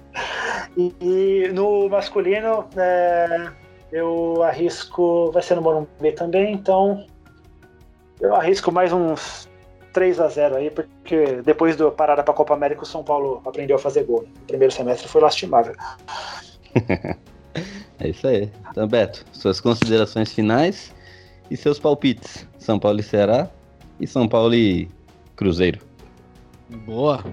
e, 0.77 0.93
e, 1.01 1.47
no 1.51 1.89
masculino, 1.89 2.67
é, 2.77 3.49
eu 3.91 4.43
arrisco. 4.43 5.31
Vai 5.31 5.41
ser 5.41 5.55
no 5.55 5.63
Morumbi 5.63 6.11
também, 6.11 6.53
então. 6.53 7.03
Eu 8.21 8.35
arrisco 8.35 8.71
mais 8.71 8.93
uns 8.93 9.49
3 9.93 10.19
a 10.19 10.27
0 10.27 10.57
aí, 10.57 10.69
porque 10.69 11.41
depois 11.43 11.75
da 11.75 11.89
parada 11.89 12.21
para 12.21 12.31
a 12.31 12.37
Copa 12.37 12.53
América, 12.53 12.83
o 12.83 12.85
São 12.85 13.03
Paulo 13.03 13.41
aprendeu 13.43 13.75
a 13.75 13.79
fazer 13.79 14.03
gol. 14.03 14.27
O 14.43 14.45
primeiro 14.45 14.71
semestre 14.71 15.07
foi 15.07 15.21
lastimável. 15.21 15.73
é 17.99 18.07
isso 18.07 18.27
aí. 18.27 18.51
Então, 18.69 18.87
Beto, 18.87 19.25
suas 19.33 19.59
considerações 19.59 20.31
finais 20.31 20.93
e 21.49 21.57
seus 21.57 21.79
palpites. 21.79 22.47
São 22.59 22.77
Paulo 22.77 22.99
e 22.99 23.03
Ceará 23.03 23.49
e 23.99 24.05
São 24.05 24.27
Paulo 24.27 24.53
e 24.53 24.87
Cruzeiro. 25.35 25.79
Boa. 26.85 27.23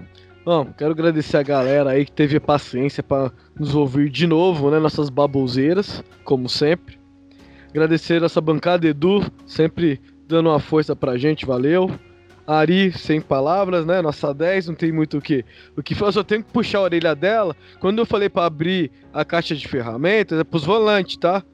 Bom, 0.44 0.72
quero 0.76 0.92
agradecer 0.92 1.36
a 1.36 1.42
galera 1.42 1.90
aí 1.90 2.05
que 2.05 2.12
teve 2.12 2.40
paciência 2.40 3.03
para 3.03 3.30
nos 3.59 3.74
ouvir 3.74 4.09
de 4.09 4.26
novo, 4.26 4.70
né? 4.70 4.78
Nossas 4.78 5.11
baboseiras, 5.11 6.03
como 6.24 6.48
sempre. 6.48 6.98
Agradecer 7.68 8.22
essa 8.22 8.40
bancada 8.40 8.88
Edu, 8.88 9.22
sempre 9.46 10.01
dando 10.26 10.48
uma 10.48 10.59
força 10.59 10.96
pra 10.96 11.18
gente, 11.18 11.44
valeu. 11.46 11.90
Ari, 12.46 12.90
sem 12.92 13.20
palavras, 13.20 13.86
né? 13.86 14.03
Nossa 14.03 14.34
10, 14.34 14.68
não 14.68 14.74
tem 14.74 14.90
muito 14.90 15.18
o 15.18 15.20
que. 15.20 15.44
O 15.76 15.82
que 15.82 15.94
eu 16.01 16.11
só 16.11 16.24
tenho 16.24 16.42
que 16.42 16.51
puxar 16.51 16.78
a 16.78 16.82
orelha 16.82 17.14
dela. 17.14 17.55
Quando 17.78 17.98
eu 17.98 18.07
falei 18.07 18.28
para 18.28 18.46
abrir 18.46 18.90
a 19.12 19.24
caixa 19.24 19.55
de 19.55 19.68
ferramentas, 19.68 20.38
é 20.38 20.42
pros 20.42 20.64
volantes, 20.64 21.16
tá? 21.16 21.44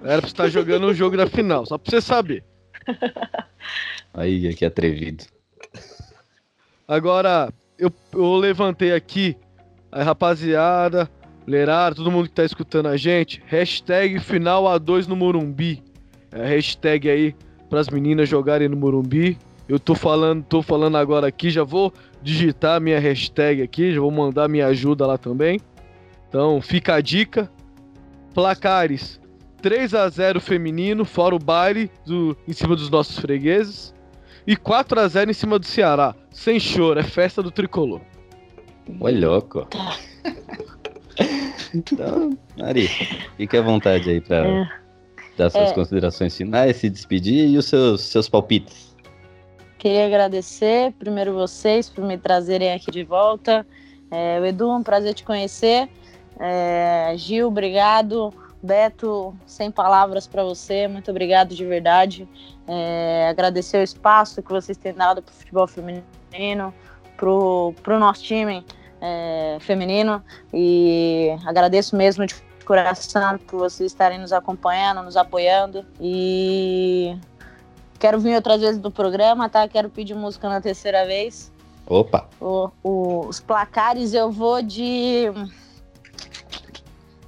Era 0.00 0.18
pra 0.18 0.20
você 0.20 0.26
estar 0.26 0.48
jogando 0.48 0.86
o 0.86 0.94
jogo 0.94 1.16
da 1.16 1.26
final, 1.26 1.66
só 1.66 1.78
pra 1.78 1.90
você 1.90 2.00
saber. 2.00 2.44
Aí, 4.14 4.54
que 4.54 4.64
atrevido. 4.64 5.24
Agora, 6.86 7.52
eu, 7.78 7.90
eu 8.12 8.36
levantei 8.36 8.92
aqui, 8.92 9.36
a 9.90 10.02
rapaziada, 10.02 11.10
Lerara, 11.46 11.94
todo 11.94 12.10
mundo 12.10 12.28
que 12.28 12.34
tá 12.34 12.44
escutando 12.44 12.86
a 12.86 12.96
gente, 12.96 13.42
hashtag 13.46 14.18
final 14.18 14.64
A2 14.64 15.06
no 15.06 15.16
Morumbi. 15.16 15.82
É 16.32 16.46
hashtag 16.46 17.08
aí 17.08 17.34
pras 17.70 17.88
meninas 17.88 18.28
jogarem 18.28 18.68
no 18.68 18.76
Morumbi. 18.76 19.38
Eu 19.68 19.78
tô 19.78 19.94
falando, 19.94 20.44
tô 20.44 20.62
falando 20.62 20.96
agora 20.96 21.26
aqui, 21.26 21.48
já 21.50 21.64
vou 21.64 21.92
digitar 22.22 22.80
minha 22.80 22.98
hashtag 22.98 23.62
aqui, 23.62 23.94
já 23.94 24.00
vou 24.00 24.10
mandar 24.10 24.48
minha 24.48 24.66
ajuda 24.66 25.06
lá 25.06 25.16
também. 25.16 25.60
Então, 26.28 26.60
fica 26.60 26.94
a 26.94 27.00
dica. 27.00 27.50
Placares 28.34 29.20
3 29.62 29.94
a 29.94 30.08
0 30.08 30.40
feminino, 30.40 31.04
fora 31.04 31.34
o 31.34 31.38
baile 31.38 31.90
do, 32.04 32.36
em 32.46 32.52
cima 32.52 32.76
dos 32.76 32.90
nossos 32.90 33.18
fregueses. 33.18 33.94
E 34.46 34.56
4 34.56 35.00
a 35.00 35.08
0 35.08 35.30
em 35.30 35.34
cima 35.34 35.58
do 35.58 35.66
Ceará. 35.66 36.14
Sem 36.30 36.60
choro, 36.60 37.00
é 37.00 37.02
festa 37.02 37.42
do 37.42 37.50
tricolor. 37.50 38.00
Oi, 39.00 39.18
louco. 39.18 39.66
então, 41.74 42.36
Ari, 42.60 42.88
fique 43.36 43.56
à 43.56 43.62
vontade 43.62 44.10
aí 44.10 44.20
pra 44.20 44.46
é. 44.46 44.68
dar 45.38 45.50
suas 45.50 45.70
é. 45.70 45.74
considerações 45.74 46.36
finais, 46.36 46.76
se 46.76 46.90
despedir 46.90 47.48
e 47.48 47.56
os 47.56 47.66
seus, 47.66 48.02
seus 48.02 48.28
palpites. 48.28 48.94
Queria 49.78 50.06
agradecer 50.06 50.92
primeiro 50.98 51.34
vocês 51.34 51.88
por 51.88 52.04
me 52.04 52.18
trazerem 52.18 52.72
aqui 52.72 52.90
de 52.90 53.04
volta. 53.04 53.66
É, 54.10 54.38
o 54.40 54.44
Edu, 54.44 54.70
um 54.70 54.82
prazer 54.82 55.14
te 55.14 55.24
conhecer. 55.24 55.88
É, 56.38 57.14
Gil, 57.16 57.48
obrigado. 57.48 58.32
Beto, 58.64 59.36
sem 59.46 59.70
palavras 59.70 60.26
para 60.26 60.42
você, 60.42 60.88
muito 60.88 61.10
obrigado 61.10 61.54
de 61.54 61.64
verdade. 61.64 62.28
É, 62.66 63.28
agradecer 63.28 63.78
o 63.78 63.82
espaço 63.82 64.42
que 64.42 64.50
vocês 64.50 64.78
têm 64.78 64.94
dado 64.94 65.22
para 65.22 65.32
o 65.32 65.34
futebol 65.34 65.66
feminino, 65.66 66.72
para 67.16 67.28
o 67.96 67.98
nosso 67.98 68.22
time 68.22 68.64
é, 69.00 69.58
feminino 69.60 70.22
e 70.52 71.36
agradeço 71.44 71.94
mesmo 71.94 72.26
de 72.26 72.34
coração 72.64 73.38
por 73.38 73.58
vocês 73.58 73.92
estarem 73.92 74.18
nos 74.18 74.32
acompanhando, 74.32 75.02
nos 75.02 75.16
apoiando 75.16 75.84
e 76.00 77.18
Quero 78.04 78.20
vir 78.20 78.34
outras 78.34 78.60
vezes 78.60 78.78
do 78.78 78.90
programa, 78.90 79.48
tá? 79.48 79.66
Quero 79.66 79.88
pedir 79.88 80.14
música 80.14 80.46
na 80.46 80.60
terceira 80.60 81.06
vez. 81.06 81.50
Opa! 81.86 82.28
O, 82.38 82.70
o, 82.82 83.26
os 83.26 83.40
placares 83.40 84.12
eu 84.12 84.30
vou 84.30 84.60
de 84.60 85.24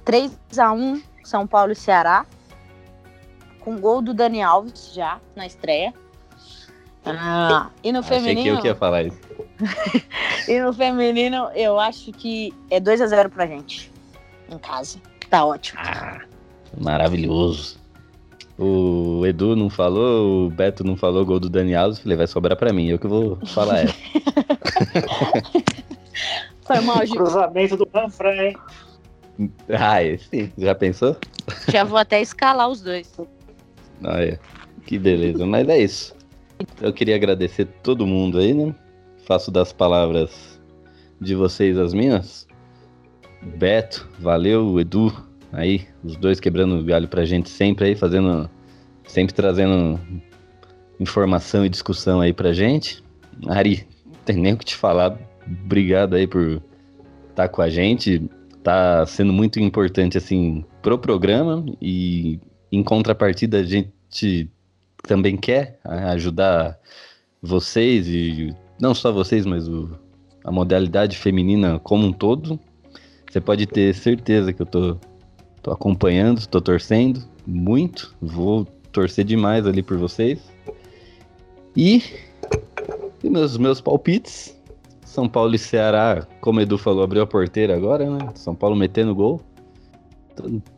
3 0.05 0.37
a 0.55 0.71
1 0.71 1.01
São 1.27 1.45
Paulo 1.45 1.73
e 1.73 1.75
Ceará. 1.75 2.25
Com 3.59 3.77
gol 3.77 4.01
do 4.01 4.13
Dani 4.13 4.41
Alves 4.41 4.93
já 4.93 5.19
na 5.35 5.45
estreia. 5.45 5.93
Ah, 7.05 7.69
e 7.83 7.91
no 7.91 7.99
Achei 7.99 8.19
feminino. 8.19 8.43
Que 8.43 8.49
eu 8.49 8.61
que 8.61 8.67
ia 8.67 8.75
falar 8.75 9.03
isso. 9.03 9.19
e 10.47 10.59
no 10.61 10.71
feminino, 10.71 11.49
eu 11.53 11.77
acho 11.77 12.13
que 12.13 12.53
é 12.69 12.79
2 12.79 13.01
a 13.01 13.07
0 13.07 13.29
pra 13.29 13.45
gente. 13.45 13.91
Em 14.49 14.57
casa. 14.57 14.99
Tá 15.29 15.43
ótimo. 15.43 15.81
Ah, 15.83 16.21
maravilhoso. 16.79 17.77
O 18.57 19.25
Edu 19.25 19.53
não 19.53 19.69
falou, 19.69 20.47
o 20.47 20.49
Beto 20.49 20.83
não 20.85 20.95
falou 20.95 21.25
gol 21.25 21.41
do 21.41 21.49
Dani 21.49 21.75
Alves. 21.75 21.99
Falei, 21.99 22.17
vai 22.17 22.27
sobrar 22.27 22.57
pra 22.57 22.71
mim, 22.71 22.87
eu 22.87 22.97
que 22.97 23.07
vou 23.07 23.37
falar 23.47 23.79
essa. 23.83 23.95
Foi 26.61 26.79
mal, 26.79 27.05
Gil. 27.05 27.17
Cruzamento 27.17 27.75
do 27.75 27.87
Manfran, 27.93 28.33
hein? 28.33 28.57
Ah, 29.69 29.99
sim. 30.29 30.51
Já 30.57 30.73
pensou? 30.73 31.15
Já 31.69 31.83
vou 31.83 31.97
até 31.97 32.21
escalar 32.21 32.69
os 32.69 32.81
dois. 32.81 33.11
Olha, 34.03 34.39
que 34.85 34.97
beleza. 34.97 35.45
Mas 35.45 35.67
é 35.69 35.79
isso. 35.79 36.15
Eu 36.81 36.91
queria 36.91 37.15
agradecer 37.15 37.65
todo 37.83 38.07
mundo 38.07 38.39
aí, 38.39 38.53
né? 38.53 38.73
Faço 39.25 39.51
das 39.51 39.71
palavras 39.71 40.59
de 41.19 41.35
vocês 41.35 41.77
as 41.77 41.93
minhas. 41.93 42.47
Beto, 43.41 44.09
valeu, 44.19 44.79
Edu, 44.79 45.13
aí, 45.51 45.85
os 46.03 46.15
dois 46.15 46.39
quebrando 46.39 46.83
galho 46.83 47.07
pra 47.07 47.25
gente 47.25 47.49
sempre 47.49 47.85
aí, 47.85 47.95
fazendo, 47.95 48.49
sempre 49.05 49.33
trazendo 49.33 49.99
informação 50.99 51.65
e 51.65 51.69
discussão 51.69 52.19
aí 52.19 52.33
pra 52.33 52.53
gente. 52.53 53.03
Ari, 53.47 53.87
não 54.05 54.13
tem 54.25 54.37
nem 54.37 54.53
o 54.53 54.57
que 54.57 54.65
te 54.65 54.75
falar, 54.75 55.17
obrigado 55.45 56.15
aí 56.15 56.25
por 56.25 56.61
estar 57.29 57.43
tá 57.43 57.47
com 57.47 57.61
a 57.61 57.69
gente, 57.69 58.27
tá 58.67 59.05
sendo 59.05 59.31
muito 59.31 59.59
importante, 59.59 60.17
assim, 60.17 60.65
pro 60.81 60.97
programa 60.97 61.65
e 61.81 62.39
em 62.71 62.83
contrapartida 62.83 63.59
a 63.59 63.63
gente 63.63 64.49
também 65.03 65.37
quer 65.37 65.79
ajudar 65.83 66.77
vocês 67.41 68.07
e 68.07 68.53
não 68.79 68.93
só 68.93 69.11
vocês, 69.11 69.45
mas 69.45 69.67
o, 69.67 69.97
a 70.43 70.51
modalidade 70.51 71.17
feminina 71.17 71.79
como 71.79 72.05
um 72.07 72.11
todo. 72.11 72.59
Você 73.29 73.39
pode 73.39 73.65
ter 73.65 73.93
certeza 73.93 74.51
que 74.51 74.61
eu 74.61 74.65
tô 74.65 74.97
Tô 75.67 75.73
acompanhando, 75.73 76.47
tô 76.47 76.61
torcendo 76.61 77.21
muito. 77.45 78.15
Vou 78.21 78.63
torcer 78.93 79.25
demais 79.25 79.67
ali 79.67 79.83
por 79.83 79.97
vocês. 79.97 80.39
E, 81.75 82.01
e 83.21 83.29
meus, 83.29 83.57
meus 83.57 83.81
palpites. 83.81 84.56
São 85.17 85.27
Paulo 85.27 85.55
e 85.55 85.57
Ceará, 85.57 86.27
como 86.39 86.59
o 86.59 86.61
Edu 86.61 86.77
falou, 86.77 87.01
abriu 87.01 87.23
a 87.23 87.25
porteira 87.25 87.75
agora, 87.75 88.07
né? 88.07 88.19
São 88.35 88.53
Paulo 88.53 88.75
metendo 88.75 89.15
gol. 89.15 89.41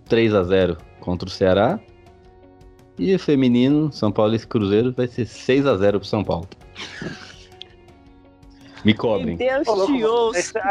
3 0.06 0.34
a 0.34 0.44
0 0.44 0.78
contra 1.02 1.28
o 1.28 1.30
Ceará. 1.30 1.78
E 2.98 3.14
o 3.14 3.20
feminino, 3.20 3.92
São 3.92 4.14
Paulo 4.14 4.34
e 4.34 4.40
Cruzeiro, 4.40 4.94
vai 4.94 5.08
ser 5.08 5.26
6 5.26 5.68
a 5.68 5.76
0 5.76 6.00
pro 6.00 6.08
São 6.08 6.24
Paulo. 6.24 6.48
Me 8.86 8.94
cobrem. 8.94 9.36
Deus 9.36 9.68
te 9.86 10.06
ouça. 10.06 10.62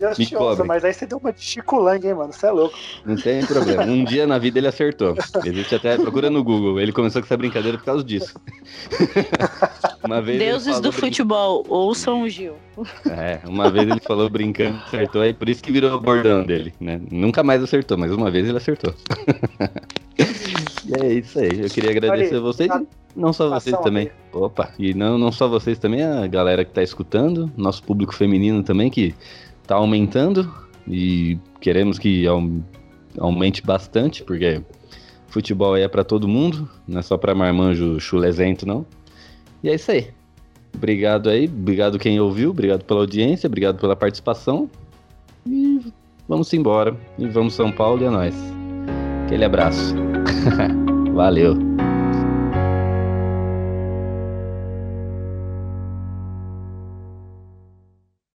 Deus 0.00 0.18
Me 0.18 0.24
te 0.24 0.34
ouça, 0.34 0.64
mas 0.64 0.82
aí 0.82 0.94
você 0.94 1.04
deu 1.04 1.18
uma 1.18 1.30
de 1.30 1.42
Chico 1.42 1.78
Lang, 1.78 2.04
hein, 2.06 2.14
mano? 2.14 2.32
Você 2.32 2.46
é 2.46 2.50
louco. 2.50 2.74
Não 3.04 3.16
tem 3.16 3.44
problema. 3.44 3.82
Um 3.82 4.02
dia 4.02 4.26
na 4.26 4.38
vida 4.38 4.58
ele 4.58 4.66
acertou. 4.66 5.14
Existe 5.44 5.74
até, 5.74 5.98
procura 5.98 6.30
no 6.30 6.42
Google. 6.42 6.80
Ele 6.80 6.90
começou 6.90 7.20
com 7.20 7.26
essa 7.26 7.36
brincadeira 7.36 7.76
por 7.76 7.84
causa 7.84 8.02
disso. 8.02 8.34
uma 10.02 10.22
vez 10.22 10.38
Deuses 10.38 10.80
do 10.80 10.90
brin... 10.90 11.00
futebol, 11.00 11.66
ouçam 11.68 12.22
o 12.22 12.28
Gil. 12.30 12.54
É, 13.10 13.40
uma 13.46 13.70
vez 13.70 13.90
ele 13.90 14.00
falou 14.00 14.30
brincando, 14.30 14.78
acertou, 14.86 15.20
aí 15.20 15.34
por 15.34 15.50
isso 15.50 15.62
que 15.62 15.70
virou 15.70 15.94
o 15.94 16.00
bordão 16.00 16.44
dele, 16.44 16.72
né? 16.80 16.98
Nunca 17.10 17.42
mais 17.42 17.62
acertou, 17.62 17.98
mas 17.98 18.10
uma 18.10 18.30
vez 18.30 18.48
ele 18.48 18.56
acertou. 18.56 18.94
e 20.18 21.04
é 21.04 21.12
isso 21.12 21.38
aí. 21.38 21.60
Eu 21.60 21.68
queria 21.68 21.90
agradecer 21.90 22.36
a 22.36 22.40
vocês. 22.40 22.68
Tá... 22.68 22.80
Não 23.14 23.32
só 23.34 23.50
vocês 23.50 23.76
também. 23.80 24.10
Opa, 24.32 24.72
e 24.78 24.94
não, 24.94 25.18
não 25.18 25.30
só 25.30 25.46
vocês 25.46 25.78
também, 25.78 26.02
a 26.02 26.26
galera 26.26 26.64
que 26.64 26.70
tá 26.70 26.82
escutando, 26.82 27.50
nosso 27.54 27.82
público 27.82 28.14
feminino 28.14 28.62
também, 28.62 28.88
que 28.88 29.14
tá 29.70 29.76
aumentando 29.76 30.52
e 30.84 31.38
queremos 31.60 31.96
que 31.96 32.24
aumente 33.16 33.62
bastante, 33.62 34.24
porque 34.24 34.60
futebol 35.28 35.76
é 35.76 35.86
para 35.86 36.02
todo 36.02 36.26
mundo, 36.26 36.68
não 36.88 36.98
é 36.98 37.02
só 37.02 37.16
para 37.16 37.36
marmanjo 37.36 38.00
chulezento, 38.00 38.66
não. 38.66 38.84
E 39.62 39.68
é 39.68 39.76
isso 39.76 39.92
aí. 39.92 40.08
Obrigado 40.74 41.30
aí, 41.30 41.46
obrigado 41.46 42.00
quem 42.00 42.18
ouviu, 42.18 42.50
obrigado 42.50 42.84
pela 42.84 42.98
audiência, 42.98 43.46
obrigado 43.46 43.78
pela 43.78 43.94
participação. 43.94 44.68
E 45.46 45.80
vamos 46.28 46.52
embora. 46.52 46.96
E 47.16 47.28
vamos 47.28 47.54
São 47.54 47.70
Paulo 47.70 48.02
e 48.02 48.06
é 48.06 48.10
nóis. 48.10 48.34
Aquele 49.26 49.44
abraço. 49.44 49.94
Valeu. 51.14 51.69